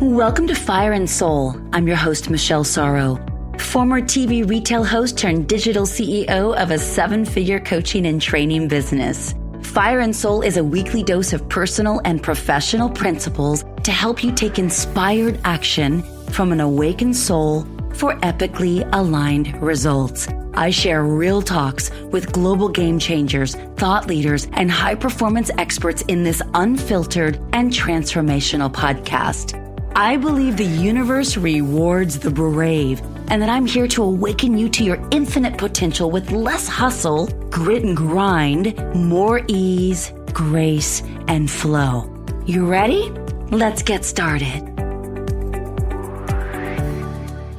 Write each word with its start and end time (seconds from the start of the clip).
Welcome 0.00 0.46
to 0.46 0.54
Fire 0.54 0.92
and 0.92 1.10
Soul. 1.10 1.60
I'm 1.72 1.88
your 1.88 1.96
host, 1.96 2.30
Michelle 2.30 2.62
Sorrow, 2.62 3.16
former 3.58 4.00
TV 4.00 4.48
retail 4.48 4.84
host 4.84 5.18
turned 5.18 5.48
digital 5.48 5.86
CEO 5.86 6.56
of 6.56 6.70
a 6.70 6.78
seven 6.78 7.24
figure 7.24 7.58
coaching 7.58 8.06
and 8.06 8.22
training 8.22 8.68
business. 8.68 9.34
Fire 9.60 9.98
and 9.98 10.14
Soul 10.14 10.42
is 10.42 10.56
a 10.56 10.62
weekly 10.62 11.02
dose 11.02 11.32
of 11.32 11.48
personal 11.48 12.00
and 12.04 12.22
professional 12.22 12.88
principles 12.88 13.64
to 13.82 13.90
help 13.90 14.22
you 14.22 14.30
take 14.30 14.60
inspired 14.60 15.40
action 15.42 16.04
from 16.30 16.52
an 16.52 16.60
awakened 16.60 17.16
soul 17.16 17.64
for 17.94 18.14
epically 18.20 18.88
aligned 18.92 19.60
results. 19.60 20.28
I 20.54 20.70
share 20.70 21.02
real 21.02 21.42
talks 21.42 21.90
with 22.12 22.30
global 22.30 22.68
game 22.68 23.00
changers, 23.00 23.56
thought 23.76 24.06
leaders, 24.06 24.46
and 24.52 24.70
high 24.70 24.94
performance 24.94 25.50
experts 25.58 26.02
in 26.02 26.22
this 26.22 26.40
unfiltered 26.54 27.40
and 27.52 27.72
transformational 27.72 28.72
podcast. 28.72 29.64
I 29.98 30.16
believe 30.16 30.56
the 30.56 30.64
universe 30.64 31.36
rewards 31.36 32.20
the 32.20 32.30
brave 32.30 33.02
and 33.26 33.42
that 33.42 33.48
I'm 33.48 33.66
here 33.66 33.88
to 33.88 34.04
awaken 34.04 34.56
you 34.56 34.68
to 34.68 34.84
your 34.84 34.96
infinite 35.10 35.58
potential 35.58 36.08
with 36.08 36.30
less 36.30 36.68
hustle, 36.68 37.26
grit 37.50 37.82
and 37.82 37.96
grind, 37.96 38.78
more 38.94 39.42
ease, 39.48 40.12
grace, 40.32 41.02
and 41.26 41.50
flow. 41.50 42.08
You 42.46 42.64
ready? 42.64 43.10
Let's 43.50 43.82
get 43.82 44.04
started. 44.04 44.77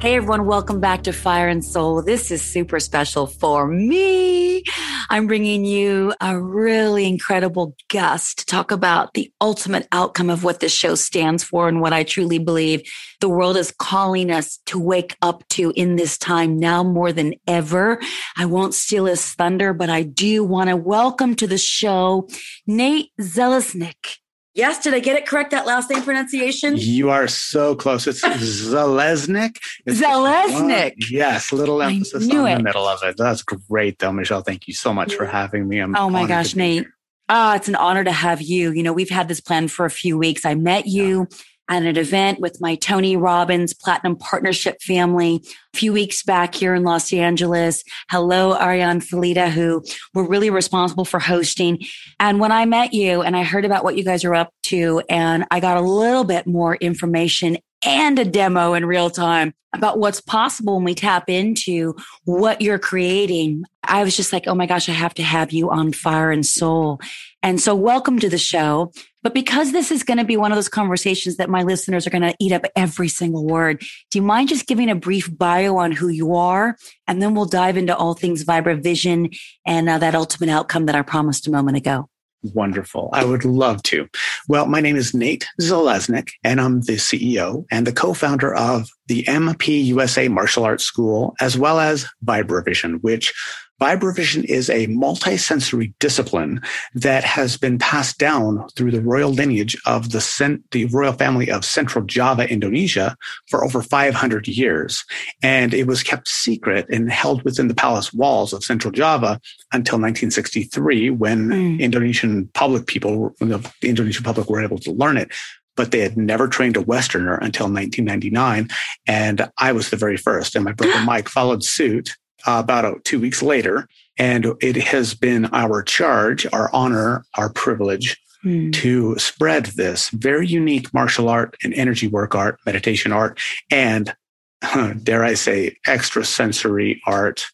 Hey 0.00 0.16
everyone, 0.16 0.46
welcome 0.46 0.80
back 0.80 1.02
to 1.02 1.12
Fire 1.12 1.46
and 1.46 1.62
Soul. 1.62 2.00
This 2.00 2.30
is 2.30 2.40
super 2.40 2.80
special 2.80 3.26
for 3.26 3.68
me. 3.68 4.64
I'm 5.10 5.26
bringing 5.26 5.66
you 5.66 6.14
a 6.22 6.40
really 6.40 7.04
incredible 7.06 7.76
guest 7.90 8.38
to 8.38 8.46
talk 8.46 8.70
about 8.70 9.12
the 9.12 9.30
ultimate 9.42 9.86
outcome 9.92 10.30
of 10.30 10.42
what 10.42 10.60
this 10.60 10.72
show 10.72 10.94
stands 10.94 11.44
for 11.44 11.68
and 11.68 11.82
what 11.82 11.92
I 11.92 12.04
truly 12.04 12.38
believe 12.38 12.80
the 13.20 13.28
world 13.28 13.58
is 13.58 13.74
calling 13.78 14.30
us 14.30 14.58
to 14.66 14.78
wake 14.78 15.18
up 15.20 15.46
to 15.50 15.70
in 15.76 15.96
this 15.96 16.16
time 16.16 16.58
now 16.58 16.82
more 16.82 17.12
than 17.12 17.34
ever. 17.46 18.00
I 18.38 18.46
won't 18.46 18.72
steal 18.72 19.04
his 19.04 19.34
thunder, 19.34 19.74
but 19.74 19.90
I 19.90 20.04
do 20.04 20.42
want 20.44 20.70
to 20.70 20.76
welcome 20.76 21.36
to 21.36 21.46
the 21.46 21.58
show 21.58 22.26
Nate 22.66 23.10
Zelesnik. 23.20 24.16
Yes, 24.60 24.78
did 24.78 24.92
I 24.92 25.00
get 25.00 25.16
it 25.16 25.24
correct? 25.24 25.52
That 25.52 25.64
last 25.64 25.88
name 25.88 26.02
pronunciation? 26.02 26.76
You 26.76 27.08
are 27.08 27.26
so 27.26 27.74
close. 27.74 28.06
It's 28.06 28.20
Zelesnik. 28.20 29.56
It's 29.86 30.02
Zelesnik. 30.02 30.92
Yes, 31.10 31.50
little 31.50 31.80
emphasis 31.80 32.30
on 32.30 32.46
it. 32.46 32.56
the 32.58 32.62
middle 32.62 32.86
of 32.86 33.02
it. 33.02 33.16
That's 33.16 33.42
great, 33.42 33.98
though, 34.00 34.12
Michelle. 34.12 34.42
Thank 34.42 34.68
you 34.68 34.74
so 34.74 34.92
much 34.92 35.14
for 35.14 35.24
having 35.24 35.66
me. 35.66 35.78
I'm 35.78 35.96
oh 35.96 36.10
my 36.10 36.26
gosh, 36.26 36.54
Nate. 36.54 36.86
Ah, 37.30 37.52
oh, 37.52 37.56
it's 37.56 37.68
an 37.68 37.74
honor 37.74 38.04
to 38.04 38.12
have 38.12 38.42
you. 38.42 38.72
You 38.72 38.82
know, 38.82 38.92
we've 38.92 39.08
had 39.08 39.28
this 39.28 39.40
plan 39.40 39.68
for 39.68 39.86
a 39.86 39.90
few 39.90 40.18
weeks. 40.18 40.44
I 40.44 40.54
met 40.54 40.86
you. 40.86 41.26
Yeah 41.30 41.36
at 41.70 41.84
an 41.84 41.96
event 41.96 42.40
with 42.40 42.60
my 42.60 42.74
Tony 42.74 43.16
Robbins 43.16 43.72
Platinum 43.72 44.16
Partnership 44.16 44.82
family 44.82 45.42
a 45.72 45.76
few 45.78 45.92
weeks 45.92 46.24
back 46.24 46.52
here 46.52 46.74
in 46.74 46.82
Los 46.82 47.12
Angeles. 47.12 47.84
Hello, 48.10 48.56
Ariane 48.56 49.00
Felita, 49.00 49.48
who 49.48 49.84
were 50.12 50.26
really 50.26 50.50
responsible 50.50 51.04
for 51.04 51.20
hosting. 51.20 51.78
And 52.18 52.40
when 52.40 52.50
I 52.50 52.66
met 52.66 52.92
you 52.92 53.22
and 53.22 53.36
I 53.36 53.44
heard 53.44 53.64
about 53.64 53.84
what 53.84 53.96
you 53.96 54.04
guys 54.04 54.24
are 54.24 54.34
up 54.34 54.52
to, 54.64 55.00
and 55.08 55.46
I 55.52 55.60
got 55.60 55.76
a 55.76 55.80
little 55.80 56.24
bit 56.24 56.46
more 56.46 56.74
information 56.74 57.56
and 57.86 58.18
a 58.18 58.24
demo 58.24 58.74
in 58.74 58.84
real 58.84 59.08
time 59.08 59.54
about 59.72 59.98
what's 59.98 60.20
possible 60.20 60.74
when 60.74 60.84
we 60.84 60.94
tap 60.94 61.30
into 61.30 61.94
what 62.24 62.60
you're 62.60 62.78
creating. 62.78 63.64
I 63.84 64.02
was 64.02 64.16
just 64.16 64.32
like, 64.32 64.48
oh 64.48 64.54
my 64.54 64.66
gosh, 64.66 64.88
I 64.88 64.92
have 64.92 65.14
to 65.14 65.22
have 65.22 65.52
you 65.52 65.70
on 65.70 65.92
fire 65.92 66.32
and 66.32 66.44
soul. 66.44 67.00
And 67.42 67.60
so 67.60 67.74
welcome 67.74 68.18
to 68.18 68.28
the 68.28 68.38
show. 68.38 68.92
But 69.22 69.34
because 69.34 69.72
this 69.72 69.90
is 69.90 70.02
going 70.02 70.18
to 70.18 70.24
be 70.24 70.36
one 70.36 70.52
of 70.52 70.56
those 70.56 70.68
conversations 70.68 71.36
that 71.36 71.50
my 71.50 71.62
listeners 71.62 72.06
are 72.06 72.10
going 72.10 72.22
to 72.22 72.34
eat 72.38 72.52
up 72.52 72.64
every 72.74 73.08
single 73.08 73.46
word, 73.46 73.82
do 74.10 74.18
you 74.18 74.22
mind 74.22 74.48
just 74.48 74.66
giving 74.66 74.90
a 74.90 74.94
brief 74.94 75.36
bio 75.36 75.76
on 75.76 75.92
who 75.92 76.08
you 76.08 76.34
are? 76.34 76.76
And 77.06 77.20
then 77.20 77.34
we'll 77.34 77.46
dive 77.46 77.76
into 77.76 77.96
all 77.96 78.14
things 78.14 78.44
Vibra 78.44 78.82
Vision 78.82 79.30
and 79.66 79.88
uh, 79.88 79.98
that 79.98 80.14
ultimate 80.14 80.50
outcome 80.50 80.86
that 80.86 80.94
I 80.94 81.02
promised 81.02 81.46
a 81.46 81.50
moment 81.50 81.76
ago. 81.76 82.08
Wonderful. 82.42 83.10
I 83.12 83.24
would 83.24 83.44
love 83.44 83.82
to. 83.84 84.08
Well, 84.48 84.66
my 84.66 84.80
name 84.80 84.96
is 84.96 85.12
Nate 85.12 85.46
Zelesnik, 85.60 86.30
and 86.42 86.58
I'm 86.58 86.80
the 86.80 86.94
CEO 86.94 87.66
and 87.70 87.86
the 87.86 87.92
co-founder 87.92 88.54
of 88.54 88.88
the 89.08 89.24
MP 89.24 89.84
USA 89.84 90.28
Martial 90.28 90.64
Arts 90.64 90.84
School, 90.84 91.34
as 91.40 91.58
well 91.58 91.78
as 91.78 92.06
VibraVision, 92.24 93.02
which 93.02 93.34
VibraVision 93.80 94.44
is 94.44 94.68
a 94.68 94.86
multisensory 94.88 95.94
discipline 95.98 96.60
that 96.94 97.24
has 97.24 97.56
been 97.56 97.78
passed 97.78 98.18
down 98.18 98.68
through 98.76 98.90
the 98.90 99.00
royal 99.00 99.30
lineage 99.30 99.76
of 99.86 100.12
the, 100.12 100.60
the 100.70 100.84
royal 100.86 101.14
family 101.14 101.50
of 101.50 101.64
Central 101.64 102.04
Java, 102.04 102.48
Indonesia 102.48 103.16
for 103.48 103.64
over 103.64 103.82
500 103.82 104.46
years. 104.46 105.04
And 105.42 105.72
it 105.72 105.86
was 105.86 106.02
kept 106.02 106.28
secret 106.28 106.86
and 106.90 107.10
held 107.10 107.42
within 107.42 107.68
the 107.68 107.74
palace 107.74 108.12
walls 108.12 108.52
of 108.52 108.62
Central 108.62 108.92
Java 108.92 109.40
until 109.72 109.96
1963 109.96 111.10
when 111.10 111.48
mm. 111.48 111.80
Indonesian 111.80 112.48
public 112.52 112.86
people, 112.86 113.34
the 113.38 113.66
Indonesian 113.82 114.24
public 114.24 114.50
were 114.50 114.62
able 114.62 114.78
to 114.78 114.92
learn 114.92 115.16
it 115.16 115.32
but 115.76 115.92
they 115.92 116.00
had 116.00 116.16
never 116.18 116.46
trained 116.46 116.76
a 116.76 116.82
Westerner 116.82 117.36
until 117.36 117.64
1999. 117.64 118.68
And 119.06 119.48
I 119.56 119.72
was 119.72 119.88
the 119.88 119.96
very 119.96 120.18
first. 120.18 120.54
And 120.54 120.62
my 120.62 120.72
brother 120.72 121.00
Mike 121.06 121.28
followed 121.28 121.64
suit 121.64 122.18
uh, 122.46 122.60
about 122.62 122.84
uh, 122.84 122.94
two 123.04 123.20
weeks 123.20 123.42
later. 123.42 123.88
And 124.18 124.54
it 124.60 124.76
has 124.76 125.14
been 125.14 125.46
our 125.46 125.82
charge, 125.82 126.46
our 126.52 126.70
honor, 126.72 127.24
our 127.36 127.50
privilege 127.50 128.20
hmm. 128.42 128.70
to 128.72 129.18
spread 129.18 129.66
this 129.66 130.10
very 130.10 130.46
unique 130.46 130.92
martial 130.92 131.28
art 131.28 131.56
and 131.62 131.72
energy 131.74 132.06
work 132.06 132.34
art, 132.34 132.58
meditation 132.66 133.12
art, 133.12 133.40
and 133.70 134.14
dare 135.02 135.24
I 135.24 135.34
say, 135.34 135.76
extrasensory 135.86 137.00
art 137.06 137.46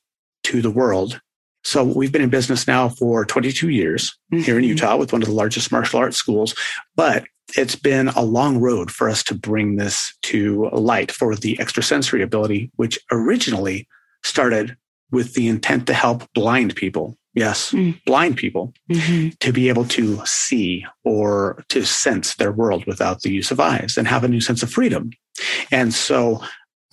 to 0.44 0.60
the 0.60 0.70
world. 0.70 1.20
So 1.64 1.82
we've 1.82 2.12
been 2.12 2.22
in 2.22 2.30
business 2.30 2.66
now 2.68 2.88
for 2.88 3.24
22 3.24 3.70
years 3.70 4.16
mm-hmm. 4.32 4.42
here 4.42 4.56
in 4.56 4.62
mm-hmm. 4.62 4.70
Utah 4.70 4.96
with 4.96 5.12
one 5.12 5.22
of 5.22 5.28
the 5.28 5.34
largest 5.34 5.72
martial 5.72 5.98
arts 5.98 6.16
schools, 6.16 6.54
but 6.94 7.24
it's 7.56 7.76
been 7.76 8.08
a 8.08 8.22
long 8.22 8.58
road 8.58 8.90
for 8.90 9.08
us 9.08 9.22
to 9.24 9.34
bring 9.34 9.76
this 9.76 10.16
to 10.22 10.68
light 10.70 11.12
for 11.12 11.34
the 11.34 11.58
extrasensory 11.60 12.22
ability, 12.22 12.70
which 12.76 12.98
originally 13.10 13.86
started 14.26 14.76
with 15.10 15.34
the 15.34 15.48
intent 15.48 15.86
to 15.86 15.94
help 15.94 16.30
blind 16.34 16.74
people. 16.74 17.16
Yes, 17.34 17.72
mm. 17.72 18.02
blind 18.04 18.38
people 18.38 18.72
mm-hmm. 18.90 19.28
to 19.40 19.52
be 19.52 19.68
able 19.68 19.84
to 19.88 20.24
see 20.24 20.86
or 21.04 21.62
to 21.68 21.84
sense 21.84 22.34
their 22.36 22.50
world 22.50 22.86
without 22.86 23.20
the 23.20 23.30
use 23.30 23.50
of 23.50 23.60
eyes 23.60 23.98
and 23.98 24.08
have 24.08 24.24
a 24.24 24.28
new 24.28 24.40
sense 24.40 24.62
of 24.62 24.70
freedom. 24.70 25.10
And 25.70 25.92
so 25.92 26.42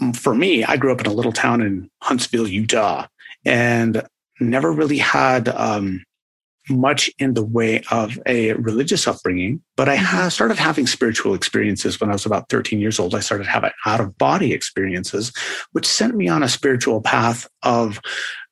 mm, 0.01 0.16
for 0.16 0.35
me, 0.35 0.66
I 0.66 0.75
grew 0.75 0.91
up 0.91 0.99
in 0.99 1.07
a 1.07 1.13
little 1.13 1.31
town 1.31 1.61
in 1.61 1.89
Huntsville, 2.01 2.47
Utah, 2.47 3.07
and 3.45 4.05
never 4.41 4.71
really 4.71 4.97
had 4.97 5.47
um, 5.47 6.03
much 6.69 7.09
in 7.19 7.34
the 7.34 7.44
way 7.44 7.81
of 7.91 8.18
a 8.25 8.53
religious 8.53 9.07
upbringing, 9.07 9.62
but 9.75 9.90
I 9.90 9.96
ha- 9.96 10.18
mm-hmm. 10.18 10.29
started 10.29 10.57
having 10.57 10.88
spiritual 10.88 11.34
experiences 11.34 12.00
when 12.00 12.09
I 12.09 12.13
was 12.13 12.25
about 12.25 12.50
13 12.50 12.79
years 12.79 13.00
old. 13.00 13.16
I 13.16 13.19
started 13.19 13.47
having 13.47 13.72
out 13.85 14.00
of 14.00 14.18
body 14.18 14.53
experiences, 14.53 15.34
which 15.72 15.85
sent 15.85 16.16
me 16.16 16.28
on 16.28 16.44
a 16.44 16.50
spiritual 16.50 17.01
path 17.01 17.47
of 17.63 18.00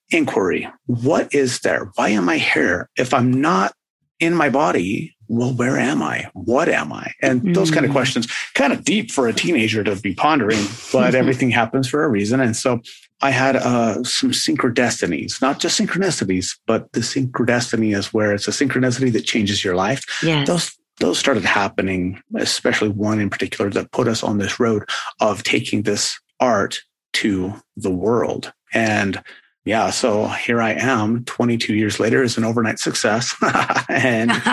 inquiry. 0.10 0.68
What 0.86 1.34
is 1.34 1.60
there? 1.60 1.92
Why 1.96 2.10
am 2.10 2.28
I 2.28 2.38
here? 2.38 2.90
If 2.98 3.14
I'm 3.14 3.40
not 3.40 3.74
in 4.20 4.36
my 4.36 4.50
body, 4.50 5.16
well, 5.28 5.54
where 5.54 5.78
am 5.78 6.04
I? 6.04 6.30
What 6.34 6.68
am 6.68 6.92
I? 6.92 7.14
And 7.22 7.56
those 7.56 7.72
kind 7.72 7.86
of 7.86 7.90
mm-hmm. 7.90 7.94
questions, 7.94 8.28
kind 8.54 8.74
of 8.74 8.84
deep 8.84 9.12
for 9.12 9.30
a 9.30 9.34
teenager 9.34 9.82
to 9.84 9.96
be 9.96 10.14
pondering, 10.14 10.60
but 10.92 11.16
everything 11.22 11.50
happens 11.52 11.88
for 11.88 12.04
a 12.04 12.10
reason. 12.10 12.42
And 12.42 12.56
so 12.56 12.82
I 13.22 13.32
had 13.32 13.56
uh, 13.56 14.04
some 14.04 14.32
synchrodestinies, 14.32 15.42
not 15.42 15.60
just 15.60 15.80
synchronicities, 15.80 16.58
but 16.66 16.92
the 16.94 17.02
synchrodestiny 17.02 17.96
is 17.96 18.14
where 18.14 18.34
it's 18.34 18.48
a 18.48 18.52
synchronicity 18.52 19.12
that 19.14 19.26
changes 19.26 19.64
your 19.64 19.76
life. 19.76 20.04
Yeah. 20.24 20.44
Those 20.44 20.76
those 20.98 21.18
started 21.18 21.44
happening, 21.44 22.22
especially 22.36 22.90
one 22.90 23.20
in 23.20 23.30
particular 23.30 23.70
that 23.72 23.92
put 23.92 24.08
us 24.08 24.24
on 24.24 24.38
this 24.38 24.60
road 24.60 24.88
of 25.20 25.42
taking 25.44 25.82
this 25.82 26.20
art 26.40 26.80
to 27.14 27.56
the 27.76 27.90
world. 27.90 28.54
And 28.74 29.22
yeah, 29.64 29.92
so 29.92 30.28
here 30.28 30.60
I 30.60 30.72
am 30.72 31.24
22 31.26 31.76
years 31.76 32.00
later 32.00 32.24
as 32.24 32.36
an 32.36 32.44
overnight 32.44 32.80
success. 32.80 33.36
and 33.90 34.32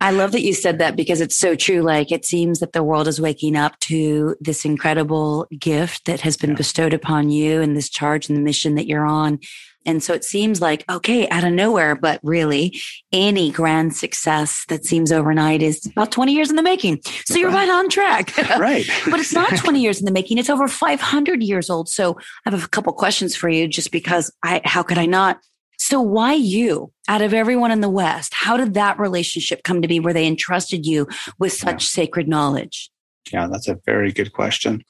I 0.00 0.10
love 0.10 0.32
that 0.32 0.40
you 0.40 0.54
said 0.54 0.78
that 0.78 0.96
because 0.96 1.20
it's 1.20 1.36
so 1.36 1.54
true. 1.54 1.82
Like 1.82 2.10
it 2.10 2.24
seems 2.24 2.60
that 2.60 2.72
the 2.72 2.82
world 2.82 3.08
is 3.08 3.20
waking 3.20 3.56
up 3.56 3.78
to 3.80 4.36
this 4.40 4.64
incredible 4.64 5.46
gift 5.58 6.06
that 6.06 6.20
has 6.22 6.36
been 6.36 6.50
yeah. 6.50 6.56
bestowed 6.56 6.94
upon 6.94 7.28
you 7.28 7.60
and 7.60 7.76
this 7.76 7.90
charge 7.90 8.28
and 8.28 8.38
the 8.38 8.42
mission 8.42 8.74
that 8.76 8.86
you're 8.86 9.06
on. 9.06 9.38
And 9.86 10.02
so 10.02 10.14
it 10.14 10.24
seems 10.24 10.60
like, 10.60 10.84
okay, 10.90 11.28
out 11.28 11.44
of 11.44 11.52
nowhere, 11.52 11.94
but 11.94 12.20
really 12.22 12.80
any 13.12 13.50
grand 13.50 13.94
success 13.94 14.64
that 14.68 14.84
seems 14.84 15.12
overnight 15.12 15.62
is 15.62 15.86
about 15.86 16.12
20 16.12 16.32
years 16.32 16.50
in 16.50 16.56
the 16.56 16.62
making. 16.62 17.00
So 17.26 17.36
you're 17.36 17.50
right 17.50 17.68
on 17.68 17.88
track. 17.88 18.36
right. 18.58 18.86
but 19.10 19.20
it's 19.20 19.32
not 19.32 19.56
20 19.56 19.80
years 19.80 19.98
in 19.98 20.06
the 20.06 20.12
making. 20.12 20.38
It's 20.38 20.50
over 20.50 20.68
500 20.68 21.42
years 21.42 21.70
old. 21.70 21.88
So 21.88 22.18
I 22.46 22.50
have 22.50 22.64
a 22.64 22.68
couple 22.68 22.92
questions 22.92 23.36
for 23.36 23.48
you 23.48 23.68
just 23.68 23.92
because 23.92 24.32
I, 24.42 24.60
how 24.64 24.82
could 24.82 24.98
I 24.98 25.06
not? 25.06 25.40
So 25.76 26.00
why 26.00 26.34
you 26.34 26.92
out 27.08 27.20
of 27.20 27.34
everyone 27.34 27.70
in 27.70 27.80
the 27.80 27.90
West? 27.90 28.32
How 28.32 28.56
did 28.56 28.74
that 28.74 28.98
relationship 28.98 29.64
come 29.64 29.82
to 29.82 29.88
be 29.88 30.00
where 30.00 30.14
they 30.14 30.26
entrusted 30.26 30.86
you 30.86 31.06
with 31.38 31.52
such 31.52 31.82
yeah. 31.82 32.02
sacred 32.02 32.28
knowledge? 32.28 32.90
Yeah, 33.32 33.48
that's 33.48 33.68
a 33.68 33.78
very 33.84 34.12
good 34.12 34.32
question. 34.32 34.82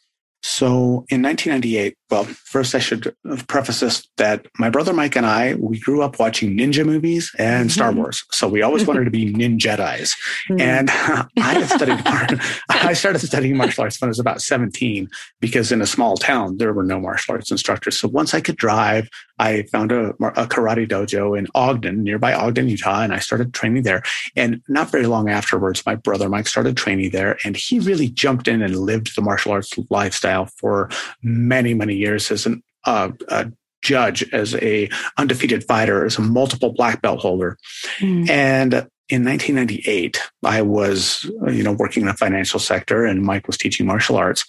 So 0.42 1.06
in 1.08 1.22
1998, 1.22 1.96
well, 2.14 2.24
first 2.24 2.76
I 2.76 2.78
should 2.78 3.12
preface 3.48 3.80
this 3.80 4.06
that 4.18 4.46
my 4.56 4.70
brother 4.70 4.92
Mike 4.92 5.16
and 5.16 5.26
I, 5.26 5.54
we 5.56 5.80
grew 5.80 6.00
up 6.00 6.20
watching 6.20 6.56
ninja 6.56 6.86
movies 6.86 7.32
and 7.40 7.72
Star 7.72 7.90
mm-hmm. 7.90 7.98
Wars. 7.98 8.24
So 8.30 8.46
we 8.46 8.62
always 8.62 8.86
wanted 8.86 9.04
to 9.06 9.10
be 9.10 9.32
ninjedis. 9.40 10.14
Mm. 10.48 10.60
And 10.60 10.90
I 11.38 11.66
studied, 11.66 12.40
I 12.70 12.92
started 12.92 13.18
studying 13.18 13.56
martial 13.56 13.82
arts 13.82 14.00
when 14.00 14.06
I 14.06 14.10
was 14.10 14.20
about 14.20 14.40
17 14.40 15.08
because 15.40 15.72
in 15.72 15.82
a 15.82 15.86
small 15.86 16.16
town, 16.16 16.58
there 16.58 16.72
were 16.72 16.84
no 16.84 17.00
martial 17.00 17.34
arts 17.34 17.50
instructors. 17.50 17.98
So 17.98 18.06
once 18.06 18.32
I 18.32 18.40
could 18.40 18.56
drive, 18.56 19.08
I 19.40 19.64
found 19.72 19.90
a, 19.90 20.10
a 20.10 20.46
karate 20.46 20.88
dojo 20.88 21.36
in 21.36 21.48
Ogden, 21.56 22.04
nearby 22.04 22.32
Ogden, 22.32 22.68
Utah, 22.68 23.02
and 23.02 23.12
I 23.12 23.18
started 23.18 23.52
training 23.52 23.82
there. 23.82 24.04
And 24.36 24.62
not 24.68 24.92
very 24.92 25.06
long 25.06 25.28
afterwards, 25.28 25.84
my 25.84 25.96
brother 25.96 26.28
Mike 26.28 26.46
started 26.46 26.76
training 26.76 27.10
there 27.10 27.38
and 27.44 27.56
he 27.56 27.80
really 27.80 28.08
jumped 28.08 28.46
in 28.46 28.62
and 28.62 28.76
lived 28.76 29.16
the 29.16 29.22
martial 29.22 29.50
arts 29.50 29.72
lifestyle 29.90 30.46
for 30.46 30.88
many, 31.20 31.74
many 31.74 31.96
years 31.96 32.03
as 32.12 32.46
an, 32.46 32.62
uh, 32.84 33.10
a 33.28 33.50
judge, 33.82 34.28
as 34.32 34.54
a 34.56 34.88
undefeated 35.18 35.64
fighter, 35.64 36.04
as 36.04 36.18
a 36.18 36.22
multiple 36.22 36.72
black 36.72 37.02
belt 37.02 37.20
holder. 37.20 37.56
Mm. 37.98 38.28
And 38.28 38.74
in 39.08 39.24
1998, 39.24 40.20
I 40.42 40.62
was, 40.62 41.24
you 41.46 41.62
know, 41.62 41.72
working 41.72 42.02
in 42.02 42.06
the 42.08 42.14
financial 42.14 42.58
sector 42.58 43.04
and 43.04 43.22
Mike 43.22 43.46
was 43.46 43.58
teaching 43.58 43.86
martial 43.86 44.16
arts. 44.16 44.44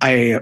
I 0.00 0.40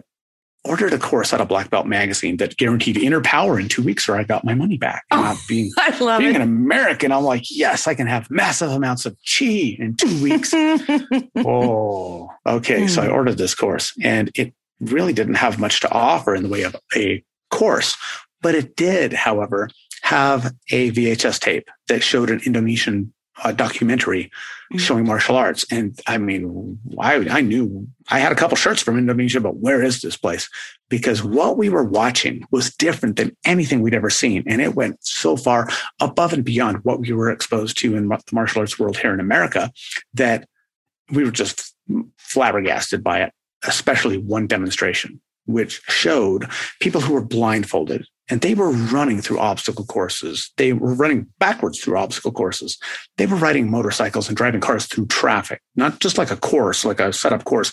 ordered 0.64 0.94
a 0.94 0.98
course 0.98 1.32
out 1.32 1.40
of 1.40 1.46
black 1.46 1.70
belt 1.70 1.86
magazine 1.86 2.38
that 2.38 2.56
guaranteed 2.56 2.96
inner 2.96 3.20
power 3.20 3.60
in 3.60 3.68
two 3.68 3.82
weeks 3.82 4.08
or 4.08 4.16
I 4.16 4.24
got 4.24 4.44
my 4.44 4.54
money 4.54 4.78
back. 4.78 5.04
Oh, 5.10 5.38
being, 5.46 5.70
being 5.98 6.30
it. 6.30 6.36
an 6.36 6.42
American, 6.42 7.12
I'm 7.12 7.22
like, 7.22 7.44
yes, 7.50 7.86
I 7.86 7.94
can 7.94 8.06
have 8.06 8.30
massive 8.30 8.70
amounts 8.70 9.06
of 9.06 9.16
chi 9.38 9.76
in 9.78 9.94
two 9.96 10.22
weeks. 10.22 10.52
oh, 11.36 12.28
okay. 12.46 12.88
So 12.88 13.02
I 13.02 13.06
hmm. 13.06 13.12
ordered 13.12 13.38
this 13.38 13.54
course 13.54 13.92
and 14.02 14.30
it 14.34 14.54
really 14.80 15.12
didn't 15.12 15.34
have 15.34 15.58
much 15.58 15.80
to 15.80 15.90
offer 15.90 16.34
in 16.34 16.42
the 16.42 16.48
way 16.48 16.62
of 16.62 16.76
a 16.96 17.22
course, 17.50 17.96
but 18.42 18.54
it 18.54 18.76
did, 18.76 19.12
however, 19.12 19.68
have 20.02 20.54
a 20.70 20.90
VHS 20.90 21.40
tape 21.40 21.68
that 21.88 22.02
showed 22.02 22.30
an 22.30 22.40
Indonesian 22.44 23.12
uh, 23.42 23.52
documentary 23.52 24.24
mm-hmm. 24.24 24.78
showing 24.78 25.06
martial 25.06 25.36
arts. 25.36 25.64
And 25.70 25.98
I 26.06 26.18
mean, 26.18 26.78
I, 26.98 27.14
I 27.28 27.40
knew 27.40 27.88
I 28.10 28.18
had 28.18 28.32
a 28.32 28.36
couple 28.36 28.56
shirts 28.56 28.82
from 28.82 28.98
Indonesia, 28.98 29.40
but 29.40 29.56
where 29.56 29.82
is 29.82 30.02
this 30.02 30.16
place? 30.16 30.48
Because 30.88 31.24
what 31.24 31.56
we 31.56 31.68
were 31.68 31.84
watching 31.84 32.46
was 32.50 32.74
different 32.74 33.16
than 33.16 33.36
anything 33.44 33.80
we'd 33.80 33.94
ever 33.94 34.10
seen. 34.10 34.44
And 34.46 34.60
it 34.60 34.74
went 34.74 35.04
so 35.04 35.36
far 35.36 35.68
above 36.00 36.32
and 36.32 36.44
beyond 36.44 36.84
what 36.84 37.00
we 37.00 37.12
were 37.12 37.30
exposed 37.30 37.78
to 37.78 37.96
in 37.96 38.08
the 38.08 38.22
martial 38.32 38.60
arts 38.60 38.78
world 38.78 38.98
here 38.98 39.12
in 39.12 39.20
America 39.20 39.72
that 40.14 40.46
we 41.10 41.24
were 41.24 41.30
just 41.30 41.74
flabbergasted 42.18 43.02
by 43.02 43.22
it, 43.22 43.32
especially 43.66 44.18
one 44.18 44.46
demonstration, 44.46 45.20
which 45.46 45.80
showed 45.88 46.48
people 46.80 47.00
who 47.00 47.14
were 47.14 47.24
blindfolded 47.24 48.06
and 48.30 48.40
they 48.40 48.54
were 48.54 48.70
running 48.70 49.20
through 49.20 49.38
obstacle 49.38 49.84
courses. 49.84 50.50
They 50.56 50.72
were 50.72 50.94
running 50.94 51.26
backwards 51.38 51.80
through 51.80 51.98
obstacle 51.98 52.32
courses. 52.32 52.78
They 53.18 53.26
were 53.26 53.36
riding 53.36 53.70
motorcycles 53.70 54.28
and 54.28 54.36
driving 54.36 54.60
cars 54.60 54.86
through 54.86 55.06
traffic, 55.06 55.60
not 55.76 56.00
just 56.00 56.16
like 56.16 56.30
a 56.30 56.36
course, 56.36 56.84
like 56.84 57.00
a 57.00 57.12
setup 57.12 57.44
course. 57.44 57.72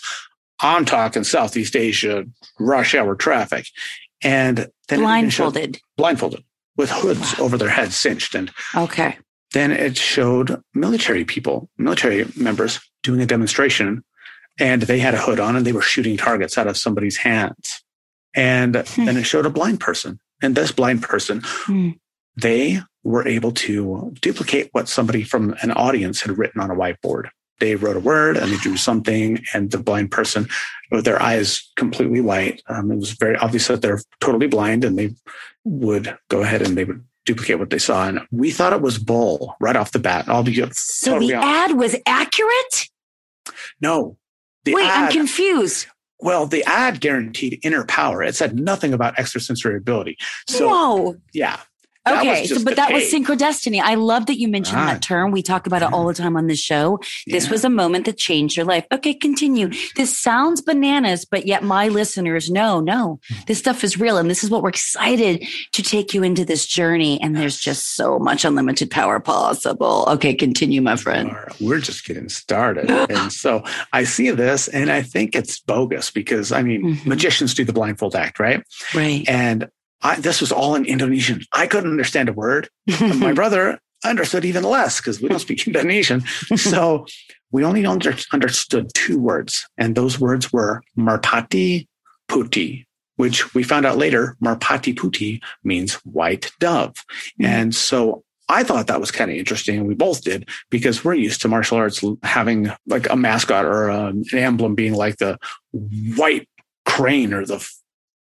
I'm 0.60 0.84
talking 0.84 1.24
Southeast 1.24 1.74
Asia 1.74 2.24
rush 2.60 2.94
hour 2.94 3.14
traffic. 3.14 3.66
And 4.22 4.68
then 4.88 5.00
blindfolded, 5.00 5.80
blindfolded 5.96 6.44
with 6.76 6.90
hoods 6.90 7.38
wow. 7.38 7.46
over 7.46 7.56
their 7.56 7.70
heads 7.70 7.96
cinched. 7.96 8.34
And 8.34 8.52
okay. 8.74 9.18
Then 9.52 9.72
it 9.72 9.96
showed 9.96 10.62
military 10.74 11.24
people, 11.24 11.68
military 11.78 12.26
members 12.36 12.78
doing 13.02 13.20
a 13.20 13.26
demonstration 13.26 14.04
and 14.58 14.82
they 14.82 14.98
had 14.98 15.14
a 15.14 15.20
hood 15.20 15.40
on 15.40 15.56
and 15.56 15.66
they 15.66 15.72
were 15.72 15.82
shooting 15.82 16.16
targets 16.16 16.58
out 16.58 16.66
of 16.66 16.76
somebody's 16.76 17.16
hands. 17.16 17.82
And 18.34 18.76
hmm. 18.76 19.04
then 19.04 19.16
it 19.16 19.24
showed 19.24 19.46
a 19.46 19.50
blind 19.50 19.80
person 19.80 20.18
and 20.42 20.56
this 20.56 20.72
blind 20.72 21.02
person, 21.02 21.40
mm. 21.40 21.98
they 22.36 22.80
were 23.04 23.26
able 23.26 23.52
to 23.52 24.12
duplicate 24.20 24.68
what 24.72 24.88
somebody 24.88 25.22
from 25.22 25.54
an 25.62 25.70
audience 25.70 26.20
had 26.20 26.36
written 26.36 26.60
on 26.60 26.70
a 26.70 26.74
whiteboard. 26.74 27.28
They 27.60 27.76
wrote 27.76 27.96
a 27.96 28.00
word 28.00 28.36
and 28.36 28.50
they 28.50 28.56
drew 28.56 28.76
something, 28.76 29.44
and 29.54 29.70
the 29.70 29.78
blind 29.78 30.10
person, 30.10 30.48
with 30.90 31.04
their 31.04 31.22
eyes 31.22 31.70
completely 31.76 32.20
white, 32.20 32.60
um, 32.68 32.90
it 32.90 32.96
was 32.96 33.12
very 33.12 33.36
obvious 33.36 33.68
that 33.68 33.82
they're 33.82 34.00
totally 34.20 34.48
blind, 34.48 34.84
and 34.84 34.98
they 34.98 35.14
would 35.64 36.16
go 36.28 36.42
ahead 36.42 36.62
and 36.62 36.76
they 36.76 36.82
would 36.82 37.04
duplicate 37.24 37.60
what 37.60 37.70
they 37.70 37.78
saw. 37.78 38.08
And 38.08 38.20
we 38.32 38.50
thought 38.50 38.72
it 38.72 38.82
was 38.82 38.98
bull 38.98 39.54
right 39.60 39.76
off 39.76 39.92
the 39.92 40.00
bat. 40.00 40.28
I'll 40.28 40.42
be 40.42 40.54
so 40.72 41.12
totally 41.12 41.34
the 41.34 41.38
ad 41.38 41.76
was 41.76 41.94
accurate. 42.04 42.88
No, 43.80 44.16
Wait, 44.66 44.86
ad, 44.86 45.04
I'm 45.04 45.12
confused. 45.12 45.86
Well, 46.20 46.46
the 46.46 46.62
ad 46.64 47.00
guaranteed 47.00 47.58
inner 47.62 47.84
power. 47.84 48.22
It 48.22 48.36
said 48.36 48.58
nothing 48.58 48.92
about 48.92 49.18
extrasensory 49.18 49.76
ability. 49.76 50.18
So, 50.48 50.68
Whoa. 50.68 51.16
yeah. 51.32 51.60
Okay, 52.08 52.46
so, 52.46 52.64
but 52.64 52.76
that 52.76 52.88
tape. 52.88 52.94
was 52.94 53.12
synchrodestiny. 53.12 53.80
I 53.80 53.94
love 53.94 54.26
that 54.26 54.38
you 54.38 54.48
mentioned 54.48 54.80
ah, 54.80 54.86
that 54.86 55.02
term. 55.02 55.30
We 55.30 55.40
talk 55.40 55.68
about 55.68 55.82
it 55.82 55.92
all 55.92 56.06
the 56.06 56.14
time 56.14 56.36
on 56.36 56.48
the 56.48 56.56
show. 56.56 56.98
This 57.28 57.44
yeah. 57.44 57.50
was 57.50 57.64
a 57.64 57.70
moment 57.70 58.06
that 58.06 58.16
changed 58.16 58.56
your 58.56 58.66
life. 58.66 58.84
Okay, 58.90 59.14
continue. 59.14 59.70
This 59.94 60.18
sounds 60.18 60.60
bananas, 60.60 61.24
but 61.24 61.46
yet 61.46 61.62
my 61.62 61.88
listeners 61.88 62.50
know, 62.50 62.80
no, 62.80 63.20
this 63.46 63.58
stuff 63.58 63.84
is 63.84 64.00
real. 64.00 64.18
And 64.18 64.28
this 64.28 64.42
is 64.42 64.50
what 64.50 64.62
we're 64.62 64.70
excited 64.70 65.46
to 65.72 65.82
take 65.82 66.12
you 66.12 66.24
into 66.24 66.44
this 66.44 66.66
journey. 66.66 67.20
And 67.22 67.36
there's 67.36 67.58
just 67.58 67.94
so 67.94 68.18
much 68.18 68.44
unlimited 68.44 68.90
power 68.90 69.20
possible. 69.20 70.04
Okay, 70.08 70.34
continue, 70.34 70.82
my 70.82 70.96
friend. 70.96 71.32
We're 71.60 71.78
just 71.78 72.04
getting 72.04 72.28
started. 72.28 72.90
and 73.10 73.32
so 73.32 73.62
I 73.92 74.04
see 74.04 74.30
this 74.30 74.66
and 74.66 74.90
I 74.90 75.02
think 75.02 75.36
it's 75.36 75.60
bogus 75.60 76.10
because 76.10 76.50
I 76.50 76.62
mean, 76.62 76.82
mm-hmm. 76.82 77.08
magicians 77.08 77.54
do 77.54 77.64
the 77.64 77.72
blindfold 77.72 78.16
act, 78.16 78.40
right? 78.40 78.64
Right. 78.92 79.24
And 79.28 79.68
I, 80.02 80.20
this 80.20 80.40
was 80.40 80.52
all 80.52 80.74
in 80.74 80.84
Indonesian. 80.84 81.42
I 81.52 81.66
couldn't 81.66 81.90
understand 81.90 82.28
a 82.28 82.32
word. 82.32 82.68
my 83.00 83.32
brother 83.34 83.78
understood 84.04 84.44
even 84.44 84.64
less 84.64 84.98
because 84.98 85.20
we 85.20 85.28
don't 85.28 85.38
speak 85.38 85.66
Indonesian. 85.66 86.22
So 86.56 87.06
we 87.50 87.64
only 87.64 87.86
under, 87.86 88.14
understood 88.32 88.90
two 88.94 89.18
words, 89.18 89.66
and 89.78 89.94
those 89.94 90.18
words 90.18 90.52
were 90.52 90.82
Merpati 90.98 91.86
Putih, 92.28 92.84
which 93.16 93.54
we 93.54 93.62
found 93.62 93.86
out 93.86 93.98
later, 93.98 94.36
Merpati 94.42 94.94
Putih 94.94 95.40
means 95.62 95.94
white 96.04 96.50
dove. 96.58 96.94
Mm-hmm. 96.94 97.44
And 97.44 97.74
so 97.74 98.24
I 98.48 98.64
thought 98.64 98.86
that 98.88 99.00
was 99.00 99.10
kind 99.10 99.30
of 99.30 99.36
interesting. 99.36 99.86
We 99.86 99.94
both 99.94 100.22
did 100.22 100.48
because 100.70 101.04
we're 101.04 101.14
used 101.14 101.42
to 101.42 101.48
martial 101.48 101.78
arts 101.78 102.04
having 102.22 102.70
like 102.86 103.08
a 103.08 103.16
mascot 103.16 103.64
or 103.64 103.88
a, 103.88 104.06
an 104.06 104.24
emblem 104.32 104.74
being 104.74 104.94
like 104.94 105.18
the 105.18 105.38
white 105.72 106.48
crane 106.84 107.32
or 107.32 107.46
the 107.46 107.66